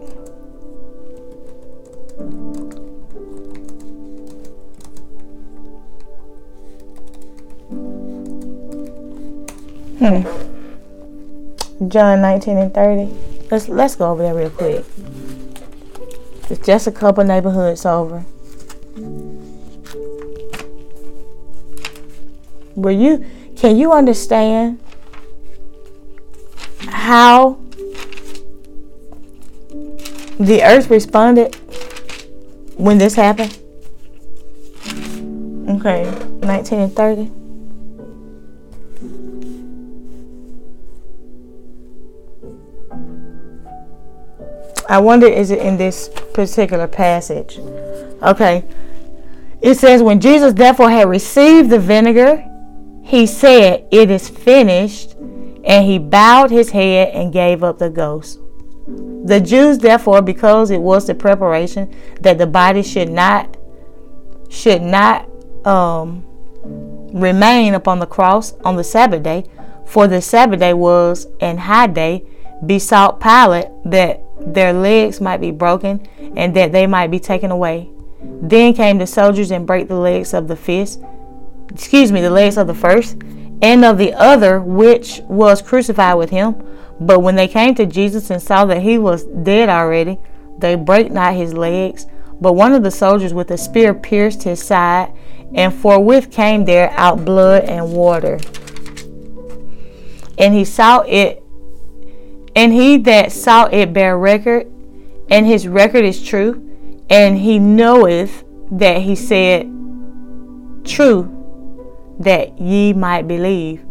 Hmm. 9.99 11.87
John 11.87 12.21
19 12.21 12.57
and 12.57 12.73
30. 12.73 13.13
Let's 13.49 13.69
let's 13.69 13.95
go 13.95 14.11
over 14.11 14.23
there 14.23 14.33
real 14.35 14.49
quick. 14.49 14.85
It's 16.49 16.65
just 16.65 16.87
a 16.87 16.91
couple 16.91 17.23
neighborhoods 17.23 17.85
over. 17.85 18.25
Will 22.77 22.91
you 22.91 23.25
can 23.55 23.75
you 23.75 23.91
understand 23.91 24.79
how 26.89 27.59
the 30.39 30.61
earth 30.63 30.91
responded 30.91 31.55
when 32.77 32.99
this 32.99 33.15
happened? 33.15 33.57
Okay, 35.67 36.03
19 36.43 36.79
and 36.79 36.95
30. 36.95 37.31
I 44.87 44.99
wonder 44.99 45.25
is 45.25 45.49
it 45.49 45.59
in 45.59 45.77
this 45.77 46.09
particular 46.35 46.87
passage? 46.87 47.57
Okay. 48.21 48.63
It 49.63 49.79
says 49.79 50.03
when 50.03 50.21
Jesus 50.21 50.53
therefore 50.53 50.91
had 50.91 51.09
received 51.09 51.71
the 51.71 51.79
vinegar 51.79 52.47
he 53.07 53.25
said, 53.25 53.87
It 53.89 54.11
is 54.11 54.27
finished, 54.27 55.15
and 55.63 55.85
he 55.85 55.97
bowed 55.97 56.51
his 56.51 56.71
head 56.71 57.09
and 57.13 57.31
gave 57.31 57.63
up 57.63 57.79
the 57.79 57.89
ghost. 57.89 58.39
The 59.23 59.39
Jews, 59.39 59.77
therefore, 59.77 60.21
because 60.21 60.71
it 60.71 60.81
was 60.81 61.07
the 61.07 61.15
preparation 61.15 61.95
that 62.19 62.37
the 62.37 62.47
body 62.47 62.83
should 62.83 63.09
not 63.09 63.55
should 64.49 64.81
not 64.81 65.29
um, 65.65 66.25
remain 67.13 67.73
upon 67.73 67.99
the 67.99 68.05
cross 68.05 68.53
on 68.65 68.75
the 68.75 68.83
Sabbath 68.83 69.23
day, 69.23 69.45
for 69.85 70.07
the 70.07 70.21
Sabbath 70.21 70.59
day 70.59 70.73
was 70.73 71.27
an 71.39 71.57
high 71.57 71.87
day, 71.87 72.25
besought 72.65 73.21
Pilate 73.21 73.67
that 73.85 74.21
their 74.39 74.73
legs 74.73 75.21
might 75.21 75.39
be 75.39 75.51
broken 75.51 76.05
and 76.35 76.53
that 76.55 76.73
they 76.73 76.87
might 76.87 77.11
be 77.11 77.19
taken 77.19 77.51
away. 77.51 77.89
Then 78.21 78.73
came 78.73 78.97
the 78.97 79.07
soldiers 79.07 79.51
and 79.51 79.65
brake 79.65 79.87
the 79.87 79.95
legs 79.95 80.33
of 80.33 80.47
the 80.47 80.55
fist 80.55 81.01
excuse 81.69 82.11
me, 82.11 82.21
the 82.21 82.29
legs 82.29 82.57
of 82.57 82.67
the 82.67 82.73
first 82.73 83.17
and 83.61 83.83
of 83.83 83.97
the 83.97 84.13
other 84.13 84.61
which 84.61 85.21
was 85.27 85.61
crucified 85.61 86.17
with 86.17 86.29
him. 86.29 86.55
But 86.99 87.19
when 87.19 87.35
they 87.35 87.47
came 87.47 87.75
to 87.75 87.85
Jesus 87.85 88.29
and 88.29 88.41
saw 88.41 88.65
that 88.65 88.81
he 88.81 88.97
was 88.97 89.23
dead 89.23 89.69
already, 89.69 90.19
they 90.57 90.75
brake 90.75 91.11
not 91.11 91.35
his 91.35 91.53
legs. 91.53 92.07
But 92.39 92.53
one 92.53 92.73
of 92.73 92.83
the 92.83 92.91
soldiers 92.91 93.33
with 93.33 93.51
a 93.51 93.57
spear 93.57 93.93
pierced 93.93 94.43
his 94.43 94.63
side, 94.63 95.11
and 95.53 95.73
forthwith 95.73 96.31
came 96.31 96.65
there 96.65 96.91
out 96.91 97.25
blood 97.25 97.63
and 97.63 97.93
water. 97.93 98.39
And 100.37 100.53
he 100.53 100.65
saw 100.65 101.01
it, 101.01 101.43
and 102.55 102.73
he 102.73 102.97
that 102.97 103.31
saw 103.31 103.65
it 103.65 103.93
bear 103.93 104.17
record, 104.17 104.67
and 105.29 105.45
his 105.45 105.67
record 105.67 106.05
is 106.05 106.23
true, 106.23 106.63
and 107.09 107.37
he 107.37 107.57
knoweth 107.59 108.43
that 108.71 109.01
he 109.01 109.15
said 109.15 109.71
true 110.83 111.36
that 112.19 112.59
ye 112.59 112.93
might 112.93 113.27
believe. 113.27 113.83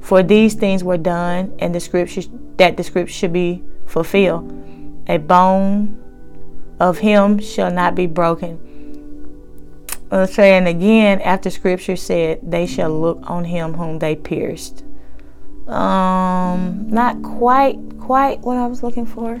For 0.00 0.22
these 0.22 0.54
things 0.54 0.84
were 0.84 0.98
done, 0.98 1.54
and 1.58 1.74
the 1.74 1.80
scripture 1.80 2.22
that 2.56 2.76
the 2.76 2.84
scripture 2.84 3.12
should 3.12 3.32
be 3.32 3.62
fulfilled. 3.86 4.52
A 5.08 5.18
bone 5.18 6.02
of 6.78 6.98
him 6.98 7.38
shall 7.38 7.70
not 7.70 7.94
be 7.94 8.06
broken. 8.06 8.60
Uh, 10.10 10.24
saying 10.24 10.66
again, 10.66 11.20
after 11.20 11.50
scripture 11.50 11.96
said, 11.96 12.38
they 12.42 12.66
shall 12.66 13.00
look 13.00 13.18
on 13.24 13.44
him 13.44 13.74
whom 13.74 13.98
they 13.98 14.14
pierced. 14.14 14.84
Um, 15.66 16.88
not 16.88 17.20
quite, 17.22 17.76
quite 17.98 18.40
what 18.40 18.56
I 18.56 18.66
was 18.66 18.84
looking 18.84 19.06
for. 19.06 19.40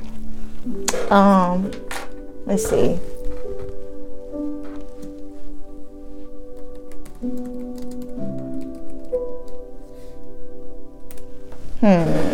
Um, 1.10 1.70
let's 2.46 2.68
see. 2.68 2.98
Hmm. 11.80 12.26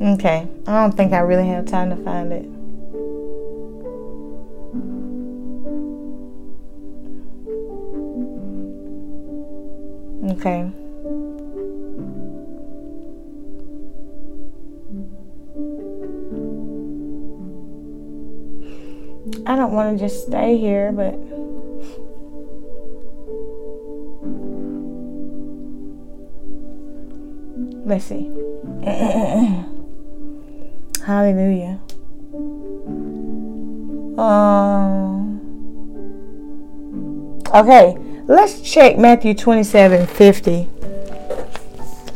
Okay, 0.00 0.48
I 0.66 0.72
don't 0.72 0.96
think 0.96 1.12
I 1.12 1.18
really 1.18 1.46
have 1.48 1.66
time 1.66 1.90
to 1.90 1.96
find 2.02 2.32
it. 2.32 2.48
Okay. 10.32 10.87
I 19.46 19.56
don't 19.56 19.72
want 19.72 19.98
to 19.98 20.04
just 20.04 20.26
stay 20.26 20.58
here, 20.58 20.92
but 20.92 21.14
let's 27.86 28.04
see. 28.04 28.30
Hallelujah. 31.04 31.80
Um, 34.18 35.40
okay, 37.54 37.96
let's 38.26 38.60
check 38.60 38.98
Matthew 38.98 39.32
27 39.34 40.06
50. 40.06 40.68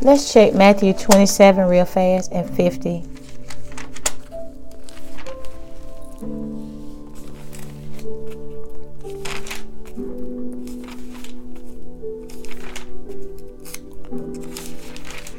Let's 0.01 0.33
check 0.33 0.53
Matthew 0.53 0.93
27 0.93 1.67
real 1.67 1.85
fast 1.85 2.31
and 2.31 2.47
50. 2.55 3.12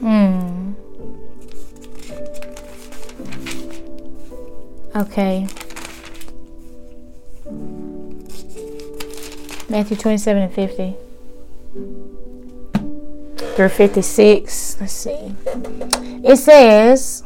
Hmm. 0.05 0.75
Okay. 4.95 5.49
Matthew 9.71 9.97
27 9.97 10.43
and 10.43 10.53
50. 10.53 10.97
Through 13.57 13.69
56. 13.71 14.77
Let's 14.79 14.93
see. 14.93 15.35
It 16.23 16.37
says, 16.37 17.25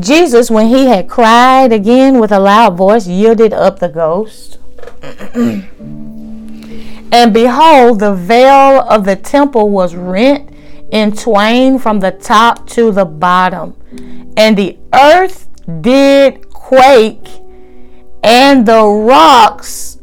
Jesus, 0.00 0.50
when 0.50 0.68
he 0.68 0.86
had 0.86 1.10
cried 1.10 1.74
again 1.74 2.20
with 2.20 2.32
a 2.32 2.40
loud 2.40 2.78
voice, 2.78 3.06
yielded 3.06 3.52
up 3.52 3.80
the 3.80 3.90
ghost. 3.90 4.56
and 5.34 5.68
behold, 7.34 8.00
the 8.00 8.14
veil 8.14 8.80
of 8.80 9.04
the 9.04 9.16
temple 9.16 9.68
was 9.68 9.94
rent 9.94 10.48
in 10.90 11.14
twain 11.14 11.78
from 11.78 12.00
the 12.00 12.10
top 12.10 12.66
to 12.70 12.90
the 12.92 13.04
bottom. 13.04 13.76
And 14.36 14.56
the 14.56 14.78
earth 14.92 15.48
did 15.80 16.48
quake 16.50 17.28
and 18.22 18.66
the 18.66 18.84
rocks 18.84 19.98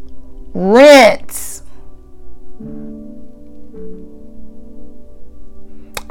rent. 0.53 1.61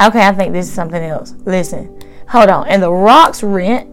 Okay, 0.00 0.26
I 0.26 0.32
think 0.32 0.52
this 0.52 0.66
is 0.66 0.72
something 0.72 1.02
else. 1.02 1.34
Listen, 1.44 2.00
hold 2.28 2.48
on. 2.48 2.68
And 2.68 2.82
the 2.82 2.92
rocks 2.92 3.42
rent, 3.42 3.88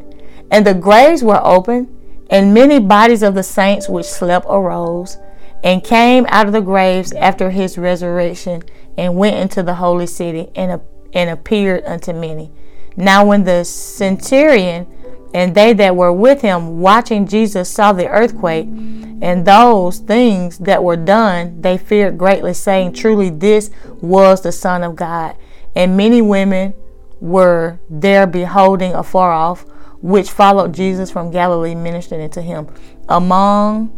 and 0.50 0.66
the 0.66 0.74
graves 0.74 1.24
were 1.24 1.40
open, 1.44 1.96
and 2.30 2.54
many 2.54 2.80
bodies 2.80 3.22
of 3.22 3.36
the 3.36 3.44
saints 3.44 3.88
which 3.88 4.08
slept 4.08 4.46
arose, 4.50 5.18
and 5.64 5.84
came 5.84 6.26
out 6.28 6.48
of 6.48 6.54
the 6.54 6.62
graves 6.62 7.14
after 7.14 7.52
his 7.52 7.78
resurrection, 7.78 8.64
and 8.98 9.16
went 9.16 9.38
into 9.38 9.64
the 9.64 9.76
holy 9.76 10.08
city, 10.08 10.50
and, 10.56 10.82
and 11.14 11.30
appeared 11.30 11.84
unto 11.86 12.14
many. 12.14 12.52
Now, 12.96 13.26
when 13.26 13.44
the 13.44 13.64
centurion 13.64 14.88
and 15.34 15.56
they 15.56 15.74
that 15.74 15.96
were 15.96 16.12
with 16.12 16.42
him 16.42 16.82
watching 16.82 17.26
Jesus 17.26 17.70
saw 17.70 17.94
the 17.94 18.08
earthquake 18.08 18.68
and 18.68 19.46
those 19.46 20.00
things 20.00 20.58
that 20.60 20.84
were 20.84 20.98
done, 20.98 21.62
they 21.62 21.78
feared 21.78 22.18
greatly, 22.18 22.54
saying, 22.54 22.94
Truly, 22.94 23.30
this 23.30 23.72
was 24.02 24.42
the 24.42 24.52
Son 24.52 24.84
of 24.84 24.96
God. 24.96 25.38
And 25.76 25.96
many 25.96 26.22
women 26.22 26.74
were 27.22 27.80
there 27.90 28.28
beholding 28.28 28.94
afar 28.94 29.32
off, 29.32 29.66
which 30.02 30.32
followed 30.32 30.74
Jesus 30.74 31.12
from 31.12 31.32
Galilee, 31.32 31.76
ministering 31.76 32.30
to 32.32 32.42
him. 32.42 32.68
Among, 33.08 33.98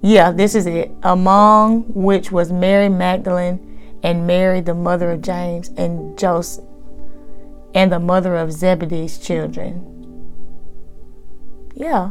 yeah, 0.00 0.30
this 0.30 0.54
is 0.54 0.66
it, 0.66 0.92
among 1.02 1.84
which 1.94 2.30
was 2.30 2.52
Mary 2.52 2.88
Magdalene 2.88 3.71
and 4.02 4.26
Mary, 4.26 4.60
the 4.60 4.74
mother 4.74 5.12
of 5.12 5.22
James 5.22 5.68
and 5.76 6.18
Joseph, 6.18 6.64
and 7.74 7.92
the 7.92 7.98
mother 7.98 8.36
of 8.36 8.52
Zebedee's 8.52 9.18
children. 9.18 9.88
Yeah. 11.74 12.10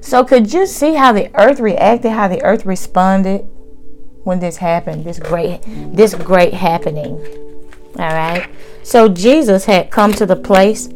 So 0.00 0.24
could 0.24 0.52
you 0.52 0.66
see 0.66 0.94
how 0.94 1.12
the 1.12 1.30
earth 1.40 1.60
reacted, 1.60 2.12
how 2.12 2.28
the 2.28 2.42
earth 2.42 2.66
responded 2.66 3.46
when 4.24 4.40
this 4.40 4.56
happened, 4.56 5.04
this 5.04 5.18
great 5.18 5.60
this 5.64 6.14
great 6.14 6.54
happening. 6.54 7.12
All 7.98 8.08
right? 8.08 8.48
So 8.82 9.08
Jesus 9.08 9.66
had 9.66 9.90
come 9.90 10.12
to 10.14 10.26
the 10.26 10.36
place 10.36 10.88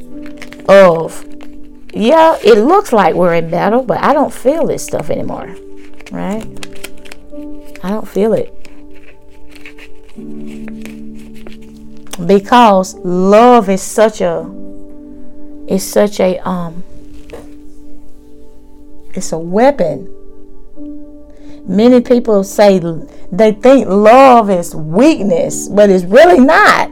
of 0.69 1.25
yeah, 1.95 2.37
it 2.45 2.59
looks 2.59 2.93
like 2.93 3.15
we're 3.15 3.35
in 3.35 3.51
battle, 3.51 3.83
but 3.83 4.03
I 4.03 4.13
don't 4.13 4.33
feel 4.33 4.67
this 4.67 4.85
stuff 4.85 5.11
anymore. 5.11 5.55
Right? 6.11 6.45
I 7.83 7.91
don't 7.91 8.09
feel 8.09 8.33
it. 8.33 8.58
Because 12.27 12.95
love 12.97 13.69
is 13.69 13.83
such 13.83 14.21
a 14.21 14.51
is 15.69 15.87
such 15.87 16.21
a 16.21 16.39
um 16.49 16.83
it's 19.15 19.33
a 19.33 19.39
weapon. 19.39 20.15
Many 21.67 22.01
people 22.01 22.45
say 22.45 22.81
they 23.31 23.53
think 23.53 23.89
love 23.89 24.49
is 24.51 24.75
weakness, 24.75 25.69
but 25.69 25.91
it's 25.91 26.05
really 26.05 26.41
not. 26.41 26.91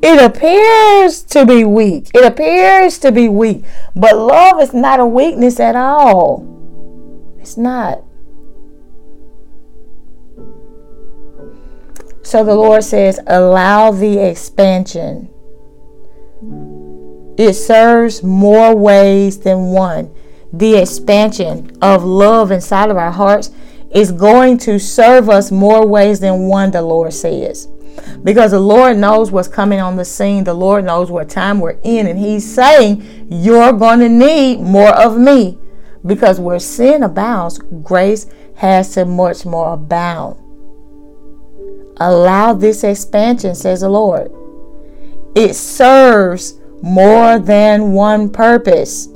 It 0.00 0.22
appears 0.22 1.22
to 1.24 1.44
be 1.44 1.64
weak. 1.64 2.10
It 2.14 2.24
appears 2.24 2.98
to 2.98 3.10
be 3.10 3.28
weak, 3.28 3.64
but 3.96 4.16
love 4.16 4.60
is 4.60 4.72
not 4.72 5.00
a 5.00 5.06
weakness 5.06 5.58
at 5.58 5.74
all. 5.74 6.46
It's 7.40 7.56
not. 7.56 8.04
So 12.28 12.44
the 12.44 12.54
Lord 12.54 12.84
says, 12.84 13.18
allow 13.26 13.90
the 13.90 14.18
expansion. 14.18 15.30
It 17.38 17.54
serves 17.54 18.22
more 18.22 18.76
ways 18.76 19.40
than 19.40 19.68
one 19.68 20.14
the 20.52 20.76
expansion 20.76 21.74
of 21.80 22.04
love 22.04 22.50
inside 22.50 22.90
of 22.90 22.98
our 22.98 23.12
hearts 23.12 23.50
is 23.92 24.12
going 24.12 24.58
to 24.58 24.78
serve 24.78 25.30
us 25.30 25.50
more 25.50 25.86
ways 25.86 26.20
than 26.20 26.48
one, 26.48 26.70
the 26.70 26.82
Lord 26.82 27.14
says. 27.14 27.66
Because 28.22 28.50
the 28.50 28.60
Lord 28.60 28.98
knows 28.98 29.30
what's 29.30 29.48
coming 29.48 29.80
on 29.80 29.96
the 29.96 30.04
scene. 30.04 30.44
The 30.44 30.52
Lord 30.52 30.84
knows 30.84 31.10
what 31.10 31.30
time 31.30 31.60
we're 31.60 31.78
in. 31.82 32.06
And 32.06 32.18
He's 32.18 32.54
saying, 32.54 33.26
You're 33.30 33.72
going 33.72 34.00
to 34.00 34.08
need 34.10 34.60
more 34.60 34.94
of 34.94 35.16
me. 35.16 35.58
Because 36.04 36.38
where 36.38 36.58
sin 36.58 37.02
abounds, 37.02 37.58
grace 37.82 38.26
has 38.56 38.92
to 38.92 39.06
much 39.06 39.46
more 39.46 39.72
abound. 39.72 40.47
Allow 42.00 42.54
this 42.54 42.84
expansion, 42.84 43.54
says 43.54 43.80
the 43.80 43.88
Lord. 43.88 44.30
It 45.34 45.54
serves 45.54 46.60
more 46.82 47.38
than 47.38 47.92
one 47.92 48.30
purpose. 48.30 49.08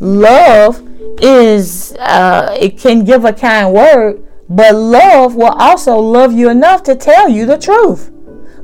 Love 0.00 0.82
is, 1.20 1.94
uh, 1.98 2.56
it 2.58 2.78
can 2.78 3.04
give 3.04 3.24
a 3.24 3.32
kind 3.32 3.72
word, 3.72 4.26
but 4.48 4.74
love 4.74 5.34
will 5.34 5.52
also 5.52 5.96
love 5.98 6.32
you 6.32 6.48
enough 6.48 6.82
to 6.84 6.94
tell 6.94 7.28
you 7.28 7.46
the 7.46 7.58
truth. 7.58 8.10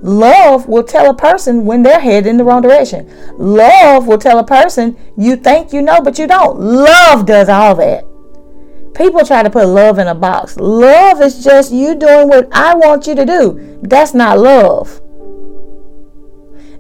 Love 0.02 0.66
will 0.66 0.82
tell 0.82 1.10
a 1.10 1.14
person 1.14 1.66
when 1.66 1.82
they're 1.82 2.00
headed 2.00 2.26
in 2.26 2.38
the 2.38 2.44
wrong 2.44 2.62
direction. 2.62 3.10
Love 3.38 4.06
will 4.06 4.18
tell 4.18 4.38
a 4.38 4.44
person 4.44 4.96
you 5.16 5.36
think 5.36 5.72
you 5.72 5.82
know, 5.82 6.00
but 6.00 6.18
you 6.18 6.26
don't. 6.26 6.58
Love 6.58 7.26
does 7.26 7.48
all 7.48 7.74
that. 7.74 8.04
People 8.94 9.24
try 9.24 9.42
to 9.42 9.50
put 9.50 9.66
love 9.66 9.98
in 9.98 10.08
a 10.08 10.14
box. 10.14 10.56
Love 10.56 11.20
is 11.22 11.42
just 11.44 11.72
you 11.72 11.94
doing 11.94 12.28
what 12.28 12.48
I 12.52 12.74
want 12.74 13.06
you 13.06 13.14
to 13.14 13.24
do. 13.24 13.78
That's 13.82 14.14
not 14.14 14.38
love. 14.38 15.00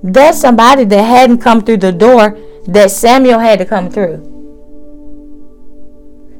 That's 0.02 0.40
somebody 0.40 0.84
that 0.84 1.02
hadn't 1.02 1.38
come 1.38 1.62
through 1.62 1.78
the 1.78 1.92
door 1.92 2.38
that 2.66 2.90
Samuel 2.90 3.38
had 3.38 3.58
to 3.58 3.64
come 3.64 3.90
through. 3.90 4.26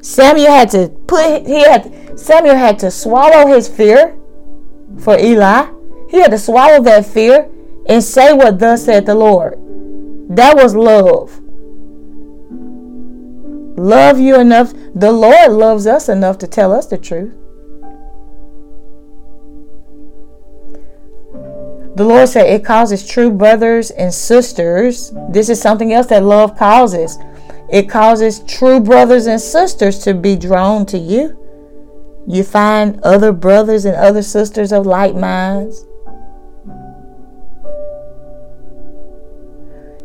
Samuel 0.03 0.51
had 0.51 0.71
to 0.71 0.89
put 1.07 1.47
he 1.47 1.61
had 1.63 2.19
Samuel 2.19 2.57
had 2.57 2.79
to 2.81 2.91
swallow 2.91 3.47
his 3.47 3.69
fear 3.69 4.17
for 4.99 5.19
Eli. 5.19 5.67
He 6.11 6.21
had 6.21 6.31
to 6.31 6.39
swallow 6.39 6.83
that 6.83 7.07
fear 7.07 7.49
and 7.87 8.03
say 8.03 8.33
what 8.33 8.59
thus 8.59 8.85
said 8.85 9.07
the 9.07 9.15
Lord. 9.15 9.55
That 10.31 10.57
was 10.57 10.75
love. 10.75 11.40
Love 13.81 14.21
you 14.21 14.39
enough. 14.39 14.75
The 14.95 15.11
Lord 15.11 15.53
loves 15.53 15.87
us 15.87 16.11
enough 16.11 16.37
to 16.39 16.47
tell 16.47 16.71
us 16.71 16.85
the 16.85 16.99
truth. 16.99 17.33
The 21.97 22.05
Lord 22.05 22.29
said 22.29 22.47
it 22.47 22.63
causes 22.63 23.09
true 23.09 23.31
brothers 23.31 23.91
and 23.91 24.13
sisters. 24.13 25.15
This 25.31 25.49
is 25.49 25.63
something 25.63 25.95
else 25.95 26.09
that 26.09 26.23
love 26.23 26.59
causes. 26.59 27.17
It 27.73 27.89
causes 27.89 28.41
true 28.41 28.81
brothers 28.81 29.27
and 29.27 29.41
sisters 29.41 30.01
to 30.01 30.13
be 30.13 30.37
drawn 30.37 30.85
to 30.87 30.99
you. 30.99 31.39
You 32.27 32.45
find 32.45 33.01
other 33.01 33.33
brothers 33.33 33.87
and 33.87 33.97
other 33.97 34.23
sisters 34.23 34.73
of 34.73 34.85
like 34.85 35.15
minds. 35.15 35.87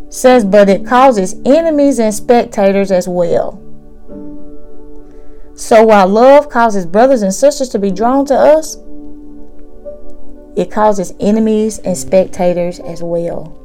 Says, 0.07 0.45
but 0.45 0.69
it 0.69 0.85
causes 0.85 1.35
enemies 1.45 1.99
and 1.99 2.13
spectators 2.13 2.89
as 2.89 3.05
well. 3.05 3.61
So 5.55 5.85
while 5.85 6.07
love 6.07 6.49
causes 6.49 6.85
brothers 6.85 7.21
and 7.21 7.33
sisters 7.33 7.69
to 7.69 7.79
be 7.79 7.89
drawn 7.89 8.25
to 8.25 8.35
us, 8.35 8.75
it 10.57 10.69
causes 10.69 11.13
enemies 11.19 11.79
and 11.79 11.97
spectators 11.97 12.79
as 12.79 13.01
well. 13.01 13.57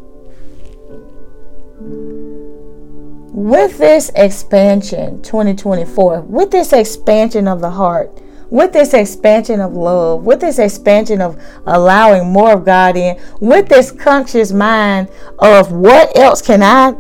With 3.33 3.79
this 3.79 4.11
expansion, 4.15 5.21
2024, 5.23 6.21
with 6.23 6.53
this 6.53 6.73
expansion 6.73 7.49
of 7.49 7.61
the 7.61 7.71
heart, 7.71 8.21
with 8.51 8.73
this 8.73 8.95
expansion 8.95 9.61
of 9.61 9.73
love, 9.73 10.25
with 10.25 10.41
this 10.41 10.59
expansion 10.59 11.21
of 11.21 11.41
allowing 11.67 12.33
more 12.33 12.53
of 12.53 12.65
God 12.65 12.97
in, 12.97 13.21
with 13.41 13.69
this 13.69 13.91
conscious 13.91 14.53
mind 14.53 15.09
of 15.41 15.73
what 15.73 16.17
else 16.17 16.43
can 16.43 16.63
I 16.63 16.93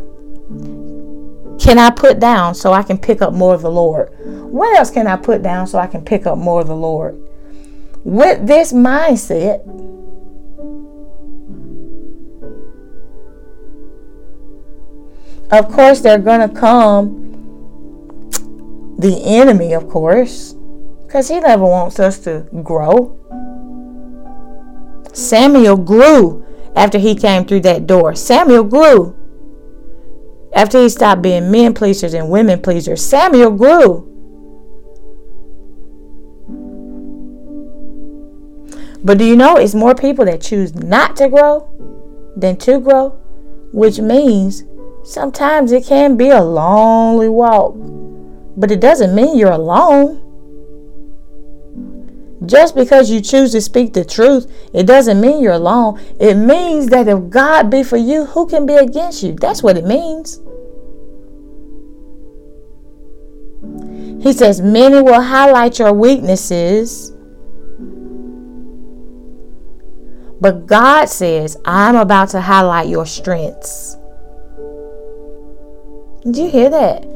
can 1.61 1.79
I 1.79 1.91
put 1.91 2.19
down 2.19 2.55
so 2.55 2.73
I 2.73 2.83
can 2.83 2.97
pick 2.97 3.21
up 3.21 3.35
more 3.35 3.55
of 3.55 3.61
the 3.61 3.71
Lord? 3.71 4.11
What 4.25 4.77
else 4.77 4.91
can 4.91 5.07
I 5.07 5.17
put 5.17 5.43
down 5.43 5.67
so 5.67 5.79
I 5.79 5.87
can 5.87 6.03
pick 6.03 6.27
up 6.27 6.39
more 6.39 6.63
of 6.63 6.67
the 6.67 6.75
Lord? 6.75 7.21
With 8.03 8.47
this 8.47 8.73
mindset, 8.73 9.61
of 15.53 15.71
course, 15.71 16.01
they're 16.01 16.19
going 16.19 16.49
to 16.49 16.55
come 16.55 17.27
the 18.99 19.23
enemy, 19.25 19.75
of 19.75 19.89
course, 19.89 20.55
because 21.07 21.29
he 21.29 21.41
never 21.41 21.65
wants 21.65 22.01
us 22.01 22.19
to 22.21 22.47
grow. 22.63 23.19
Samuel 25.13 25.77
grew 25.77 26.47
after 26.75 26.99
he 26.99 27.15
came 27.15 27.45
through 27.45 27.61
that 27.61 27.87
door. 27.87 28.15
Samuel 28.15 28.65
grew 28.65 29.20
after 30.61 30.83
he 30.83 30.91
stopped 30.91 31.23
being 31.23 31.51
men 31.51 31.73
pleasers 31.73 32.13
and 32.13 32.29
women 32.29 32.61
pleasers. 32.61 33.03
Samuel 33.03 33.51
grew. 33.51 34.07
But 39.03 39.17
do 39.17 39.25
you 39.25 39.37
know 39.37 39.57
it's 39.57 39.75
more 39.75 39.95
people 39.95 40.27
that 40.27 40.43
choose 40.43 40.75
not 40.75 41.17
to 41.17 41.31
grow 41.31 41.67
than 42.37 42.59
to 42.59 42.79
grow? 42.79 43.19
Which 43.73 44.01
means 44.01 44.65
sometimes 45.03 45.73
it 45.73 45.87
can 45.87 46.19
be 46.19 46.29
a 46.29 46.43
lonely 46.43 47.31
walk. 47.31 47.75
But 48.55 48.71
it 48.71 48.81
doesn't 48.81 49.15
mean 49.15 49.39
you're 49.39 49.51
alone. 49.51 50.27
Just 52.45 52.75
because 52.75 53.11
you 53.11 53.23
choose 53.23 53.53
to 53.53 53.63
speak 53.63 53.95
the 53.95 54.05
truth, 54.05 54.47
it 54.75 54.87
doesn't 54.87 55.23
mean 55.23 55.43
you're 55.43 55.55
alone. 55.55 55.99
It 56.21 56.35
means 56.35 56.89
that 56.89 57.09
if 57.09 57.31
God 57.31 57.71
be 57.71 57.83
for 57.83 57.97
you, 57.97 58.27
who 58.27 58.47
can 58.47 58.67
be 58.67 58.75
against 58.75 59.23
you? 59.23 59.33
That's 59.33 59.63
what 59.63 59.79
it 59.79 59.87
means. 59.87 60.39
He 64.21 64.33
says, 64.33 64.61
Many 64.61 65.01
will 65.03 65.23
highlight 65.23 65.79
your 65.79 65.93
weaknesses 65.93 67.13
But 70.41 70.67
God 70.67 71.09
says, 71.11 71.59
I'm 71.67 71.97
about 71.97 72.31
to 72.31 72.41
highlight 72.41 72.89
your 72.89 73.05
strengths. 73.05 73.99
Did 76.25 76.37
you 76.37 76.51
hear 76.51 76.71
that? 76.71 77.07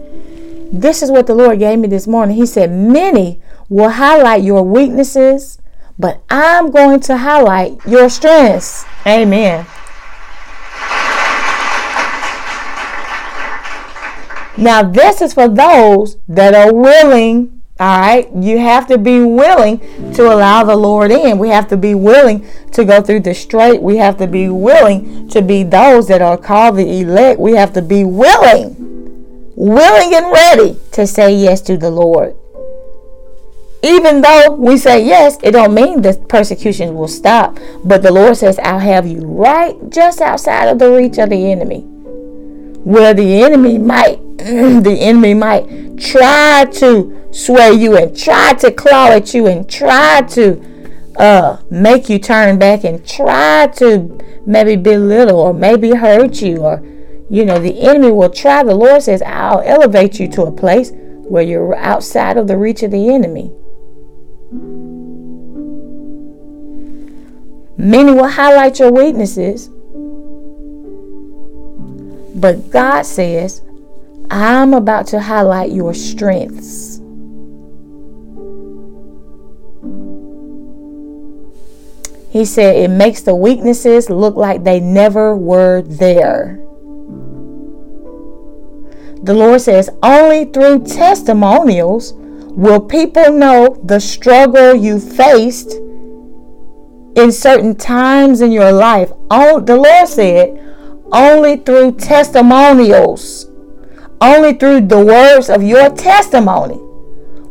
This 0.70 1.02
is 1.02 1.10
what 1.10 1.26
the 1.26 1.34
Lord 1.34 1.58
gave 1.58 1.78
me 1.78 1.88
this 1.88 2.06
morning. 2.06 2.36
He 2.36 2.46
said, 2.46 2.70
Many 2.70 3.40
will 3.70 3.90
highlight 3.90 4.42
your 4.42 4.62
weaknesses, 4.62 5.58
but 5.98 6.22
I'm 6.28 6.70
going 6.70 7.00
to 7.00 7.16
highlight 7.16 7.78
your 7.86 8.10
strengths. 8.10 8.84
Amen. 9.06 9.66
Now, 14.56 14.82
this 14.82 15.20
is 15.20 15.34
for 15.34 15.48
those 15.48 16.16
that 16.28 16.54
are 16.54 16.72
willing 16.72 17.54
all 17.80 18.00
right, 18.00 18.30
you 18.32 18.60
have 18.60 18.86
to 18.86 18.98
be 18.98 19.18
willing 19.18 19.80
to 20.12 20.32
allow 20.32 20.62
the 20.62 20.76
Lord 20.76 21.10
in. 21.10 21.38
We 21.38 21.48
have 21.48 21.66
to 21.68 21.76
be 21.76 21.92
willing 21.96 22.46
to 22.70 22.84
go 22.84 23.02
through 23.02 23.20
the 23.20 23.34
straight. 23.34 23.82
We 23.82 23.96
have 23.96 24.16
to 24.18 24.28
be 24.28 24.48
willing 24.48 25.28
to 25.30 25.42
be 25.42 25.64
those 25.64 26.06
that 26.06 26.22
are 26.22 26.36
called 26.36 26.76
the 26.76 27.00
elect. 27.00 27.40
We 27.40 27.56
have 27.56 27.72
to 27.72 27.82
be 27.82 28.04
willing, 28.04 28.76
willing 29.56 30.14
and 30.14 30.30
ready 30.30 30.78
to 30.92 31.04
say 31.04 31.34
yes 31.34 31.60
to 31.62 31.76
the 31.76 31.90
Lord. 31.90 32.36
Even 33.82 34.20
though 34.20 34.52
we 34.52 34.76
say 34.76 35.04
yes, 35.04 35.36
it 35.42 35.50
don't 35.50 35.74
mean 35.74 36.02
the 36.02 36.14
persecution 36.28 36.94
will 36.94 37.08
stop. 37.08 37.58
But 37.84 38.04
the 38.04 38.12
Lord 38.12 38.36
says, 38.36 38.60
I'll 38.60 38.78
have 38.78 39.04
you 39.04 39.26
right 39.26 39.74
just 39.90 40.20
outside 40.20 40.68
of 40.68 40.78
the 40.78 40.92
reach 40.92 41.18
of 41.18 41.30
the 41.30 41.50
enemy. 41.50 41.80
Where 42.84 43.14
the 43.14 43.42
enemy 43.42 43.78
might, 43.78 44.20
the 44.38 44.96
enemy 45.00 45.34
might 45.34 45.98
try 45.98 46.64
to 46.72 47.28
sway 47.30 47.72
you 47.72 47.96
and 47.96 48.16
try 48.16 48.52
to 48.54 48.70
claw 48.72 49.08
at 49.08 49.32
you 49.32 49.46
and 49.46 49.68
try 49.70 50.22
to 50.22 50.60
uh, 51.16 51.58
make 51.70 52.08
you 52.08 52.18
turn 52.18 52.58
back 52.58 52.84
and 52.84 53.06
try 53.06 53.68
to 53.68 54.18
maybe 54.46 54.76
belittle 54.76 55.38
or 55.38 55.54
maybe 55.54 55.90
hurt 55.94 56.42
you 56.42 56.58
or 56.58 56.82
you 57.30 57.44
know 57.44 57.58
the 57.58 57.80
enemy 57.80 58.10
will 58.10 58.28
try 58.28 58.62
the 58.62 58.74
lord 58.74 59.00
says 59.02 59.22
i'll 59.22 59.60
elevate 59.60 60.20
you 60.20 60.28
to 60.28 60.42
a 60.42 60.52
place 60.52 60.90
where 60.92 61.42
you're 61.42 61.74
outside 61.76 62.36
of 62.36 62.46
the 62.48 62.56
reach 62.56 62.82
of 62.82 62.90
the 62.90 63.08
enemy. 63.08 63.50
Many 67.78 68.12
will 68.12 68.28
highlight 68.28 68.78
your 68.78 68.92
weaknesses 68.92 69.70
but 72.34 72.70
god 72.70 73.02
says 73.02 73.62
i'm 74.30 74.74
about 74.74 75.06
to 75.06 75.20
highlight 75.20 75.72
your 75.72 75.94
strengths 75.94 76.94
He 82.34 82.44
said 82.44 82.74
it 82.74 82.90
makes 82.90 83.20
the 83.20 83.36
weaknesses 83.36 84.10
look 84.10 84.34
like 84.34 84.64
they 84.64 84.80
never 84.80 85.36
were 85.36 85.82
there. 85.82 86.58
The 89.22 89.32
Lord 89.32 89.60
says 89.60 89.88
only 90.02 90.46
through 90.46 90.82
testimonials 90.82 92.12
will 92.14 92.80
people 92.80 93.30
know 93.30 93.80
the 93.84 94.00
struggle 94.00 94.74
you 94.74 94.98
faced 94.98 95.74
in 97.14 97.30
certain 97.30 97.76
times 97.76 98.40
in 98.40 98.50
your 98.50 98.72
life. 98.72 99.12
Oh, 99.30 99.60
the 99.60 99.76
Lord 99.76 100.08
said 100.08 100.60
only 101.12 101.58
through 101.58 101.98
testimonials, 101.98 103.46
only 104.20 104.54
through 104.54 104.82
the 104.82 105.04
words 105.04 105.50
of 105.50 105.62
your 105.62 105.90
testimony 105.90 106.78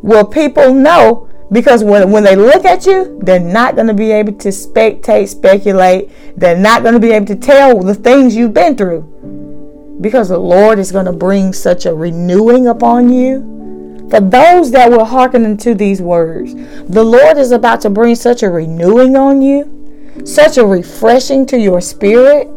will 0.01 0.25
people 0.25 0.73
know 0.73 1.29
because 1.51 1.83
when, 1.83 2.11
when 2.11 2.23
they 2.23 2.35
look 2.35 2.65
at 2.65 2.85
you, 2.85 3.19
they're 3.21 3.39
not 3.39 3.75
going 3.75 3.87
to 3.87 3.93
be 3.93 4.11
able 4.11 4.33
to 4.33 4.49
spectate, 4.49 5.27
speculate. 5.27 6.09
They're 6.35 6.57
not 6.57 6.81
going 6.81 6.95
to 6.95 6.99
be 6.99 7.11
able 7.11 7.27
to 7.27 7.35
tell 7.35 7.79
the 7.79 7.93
things 7.93 8.35
you've 8.35 8.55
been 8.55 8.75
through. 8.75 9.97
Because 10.01 10.29
the 10.29 10.39
Lord 10.39 10.79
is 10.79 10.91
going 10.91 11.05
to 11.05 11.13
bring 11.13 11.53
such 11.53 11.85
a 11.85 11.93
renewing 11.93 12.67
upon 12.67 13.13
you. 13.13 14.07
For 14.09 14.19
those 14.19 14.71
that 14.71 14.89
will 14.89 15.05
hearken 15.05 15.45
into 15.45 15.75
these 15.75 16.01
words, 16.01 16.55
the 16.55 17.03
Lord 17.03 17.37
is 17.37 17.51
about 17.51 17.81
to 17.81 17.89
bring 17.89 18.15
such 18.15 18.41
a 18.41 18.49
renewing 18.49 19.15
on 19.15 19.41
you 19.41 19.83
such 20.23 20.57
a 20.57 20.65
refreshing 20.65 21.45
to 21.47 21.57
your 21.57 21.81
spirit. 21.81 22.49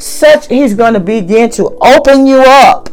Such 0.00 0.48
He's 0.48 0.74
going 0.74 0.94
to 0.94 1.00
begin 1.00 1.50
to 1.52 1.76
open 1.80 2.26
you 2.26 2.42
up 2.44 2.88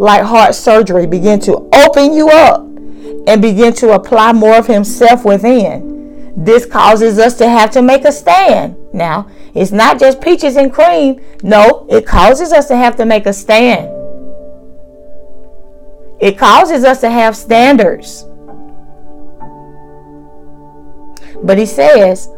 like 0.00 0.22
heart 0.22 0.54
surgery, 0.54 1.06
begin 1.06 1.38
to 1.40 1.68
open 1.74 2.14
you 2.14 2.30
up 2.30 2.62
and 2.62 3.42
begin 3.42 3.74
to 3.74 3.92
apply 3.92 4.32
more 4.32 4.56
of 4.56 4.66
Himself 4.66 5.26
within. 5.26 6.32
This 6.34 6.64
causes 6.64 7.18
us 7.18 7.36
to 7.36 7.46
have 7.46 7.70
to 7.72 7.82
make 7.82 8.06
a 8.06 8.12
stand. 8.12 8.76
Now, 8.94 9.28
it's 9.54 9.72
not 9.72 10.00
just 10.00 10.22
peaches 10.22 10.56
and 10.56 10.72
cream. 10.72 11.20
No, 11.42 11.86
it 11.90 12.06
causes 12.06 12.50
us 12.50 12.66
to 12.68 12.76
have 12.76 12.96
to 12.96 13.04
make 13.04 13.26
a 13.26 13.32
stand. 13.34 13.90
It 16.18 16.38
causes 16.38 16.82
us 16.82 17.02
to 17.02 17.10
have 17.10 17.36
standards. 17.36 18.24
But 21.42 21.58
he 21.58 21.66
says, 21.66 22.30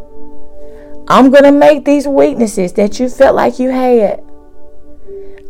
I'm 1.07 1.31
going 1.31 1.45
to 1.45 1.53
make 1.53 1.85
these 1.85 2.09
weaknesses 2.09 2.73
that 2.73 2.99
you 2.99 3.09
felt 3.09 3.37
like 3.37 3.61
you 3.61 3.71
had, 3.71 4.25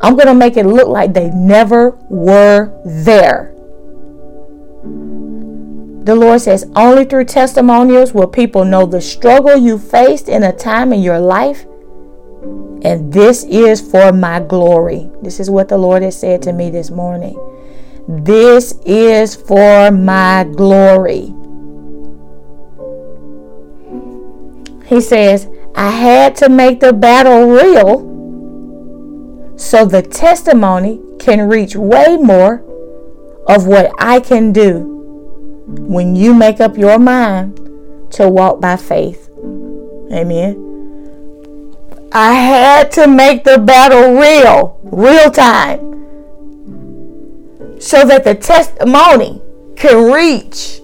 I'm 0.02 0.14
going 0.14 0.26
to 0.26 0.34
make 0.34 0.56
it 0.56 0.66
look 0.66 0.88
like 0.88 1.14
they 1.14 1.30
never 1.30 1.90
were 2.08 2.72
there. 2.84 3.54
The 6.04 6.16
Lord 6.16 6.40
says, 6.40 6.68
only 6.74 7.04
through 7.04 7.26
testimonials 7.26 8.12
will 8.12 8.26
people 8.26 8.64
know 8.64 8.86
the 8.86 9.00
struggle 9.00 9.56
you 9.56 9.78
faced 9.78 10.28
in 10.28 10.42
a 10.42 10.52
time 10.52 10.92
in 10.92 11.00
your 11.00 11.20
life. 11.20 11.64
And 12.82 13.12
this 13.12 13.44
is 13.44 13.80
for 13.80 14.12
my 14.12 14.40
glory. 14.40 15.08
This 15.22 15.38
is 15.38 15.48
what 15.48 15.68
the 15.68 15.78
Lord 15.78 16.02
has 16.02 16.18
said 16.18 16.42
to 16.42 16.52
me 16.52 16.70
this 16.70 16.90
morning. 16.90 17.38
This 18.08 18.74
is 18.84 19.36
for 19.36 19.92
my 19.92 20.42
glory. 20.56 21.32
He 24.86 25.00
says, 25.00 25.46
I 25.76 25.90
had 25.90 26.34
to 26.36 26.48
make 26.48 26.80
the 26.80 26.92
battle 26.92 27.46
real 27.46 28.12
so 29.62 29.86
the 29.86 30.02
testimony 30.02 31.00
can 31.20 31.48
reach 31.48 31.76
way 31.76 32.16
more 32.16 32.64
of 33.46 33.64
what 33.68 33.92
I 33.96 34.18
can 34.18 34.52
do 34.52 34.80
when 35.68 36.16
you 36.16 36.34
make 36.34 36.60
up 36.60 36.76
your 36.76 36.98
mind 36.98 37.56
to 38.10 38.28
walk 38.28 38.60
by 38.60 38.76
faith. 38.76 39.30
Amen. 40.10 40.58
I 42.10 42.34
had 42.34 42.90
to 42.92 43.06
make 43.06 43.44
the 43.44 43.56
battle 43.56 44.14
real, 44.20 44.80
real 44.82 45.30
time, 45.30 45.78
so 47.80 48.04
that 48.04 48.24
the 48.24 48.34
testimony 48.34 49.40
can 49.76 50.10
reach. 50.12 50.80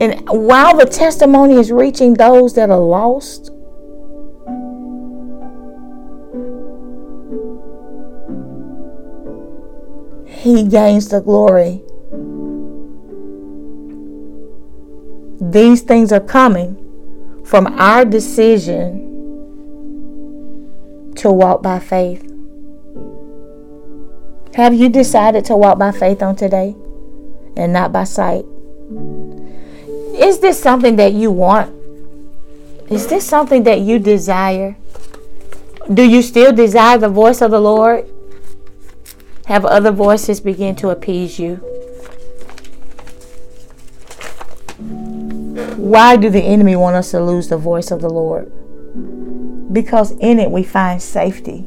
And 0.00 0.26
while 0.26 0.78
the 0.78 0.86
testimony 0.86 1.56
is 1.56 1.70
reaching 1.70 2.14
those 2.14 2.54
that 2.54 2.70
are 2.70 2.80
lost, 2.80 3.50
he 10.40 10.64
gains 10.64 11.08
the 11.08 11.20
glory. 11.20 11.82
These 15.38 15.82
things 15.82 16.12
are 16.12 16.20
coming 16.20 17.42
from 17.44 17.66
our 17.78 18.06
decision 18.06 19.06
to 21.16 21.30
walk 21.30 21.62
by 21.62 21.78
faith. 21.78 22.22
Have 24.54 24.72
you 24.72 24.88
decided 24.88 25.44
to 25.46 25.56
walk 25.56 25.78
by 25.78 25.92
faith 25.92 26.22
on 26.22 26.36
today 26.36 26.74
and 27.56 27.74
not 27.74 27.92
by 27.92 28.04
sight? 28.04 28.46
Is 30.16 30.40
this 30.40 30.58
something 30.60 30.96
that 30.96 31.12
you 31.12 31.30
want? 31.30 31.74
Is 32.88 33.06
this 33.08 33.26
something 33.26 33.64
that 33.64 33.80
you 33.80 33.98
desire? 33.98 34.76
Do 35.92 36.02
you 36.02 36.22
still 36.22 36.52
desire 36.52 36.96
the 36.96 37.10
voice 37.10 37.42
of 37.42 37.50
the 37.50 37.60
Lord? 37.60 38.08
Have 39.50 39.64
other 39.64 39.90
voices 39.90 40.38
begin 40.38 40.76
to 40.76 40.90
appease 40.90 41.40
you? 41.40 41.56
Why 45.76 46.14
do 46.16 46.30
the 46.30 46.40
enemy 46.40 46.76
want 46.76 46.94
us 46.94 47.10
to 47.10 47.20
lose 47.20 47.48
the 47.48 47.56
voice 47.56 47.90
of 47.90 48.00
the 48.00 48.08
Lord? 48.08 48.52
Because 49.72 50.12
in 50.12 50.38
it 50.38 50.52
we 50.52 50.62
find 50.62 51.02
safety. 51.02 51.66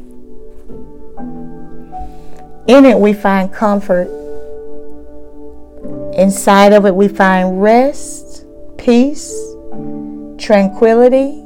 In 2.68 2.86
it 2.86 2.98
we 2.98 3.12
find 3.12 3.52
comfort. 3.52 4.08
Inside 6.14 6.72
of 6.72 6.86
it 6.86 6.96
we 6.96 7.10
find 7.10 7.62
rest, 7.62 8.46
peace, 8.78 9.36
tranquility, 10.38 11.44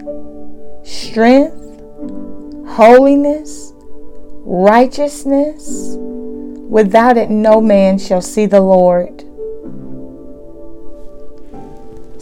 strength, 0.83 1.81
holiness, 2.67 3.73
righteousness, 4.45 5.97
Without 6.67 7.17
it, 7.17 7.29
no 7.29 7.61
man 7.61 7.97
shall 7.97 8.21
see 8.21 8.45
the 8.45 8.61
Lord. 8.61 9.23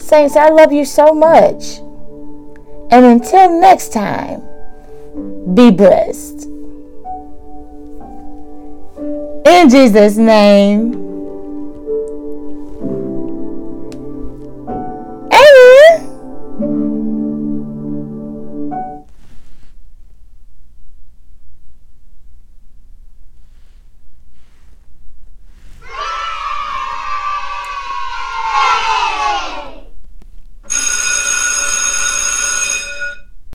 Saints, 0.00 0.36
I 0.36 0.50
love 0.50 0.72
you 0.72 0.84
so 0.84 1.12
much. 1.12 1.78
And 2.90 3.04
until 3.04 3.60
next 3.60 3.92
time, 3.92 4.42
be 5.54 5.70
blessed. 5.70 6.44
In 9.44 9.68
Jesus' 9.68 10.16
name. 10.16 11.05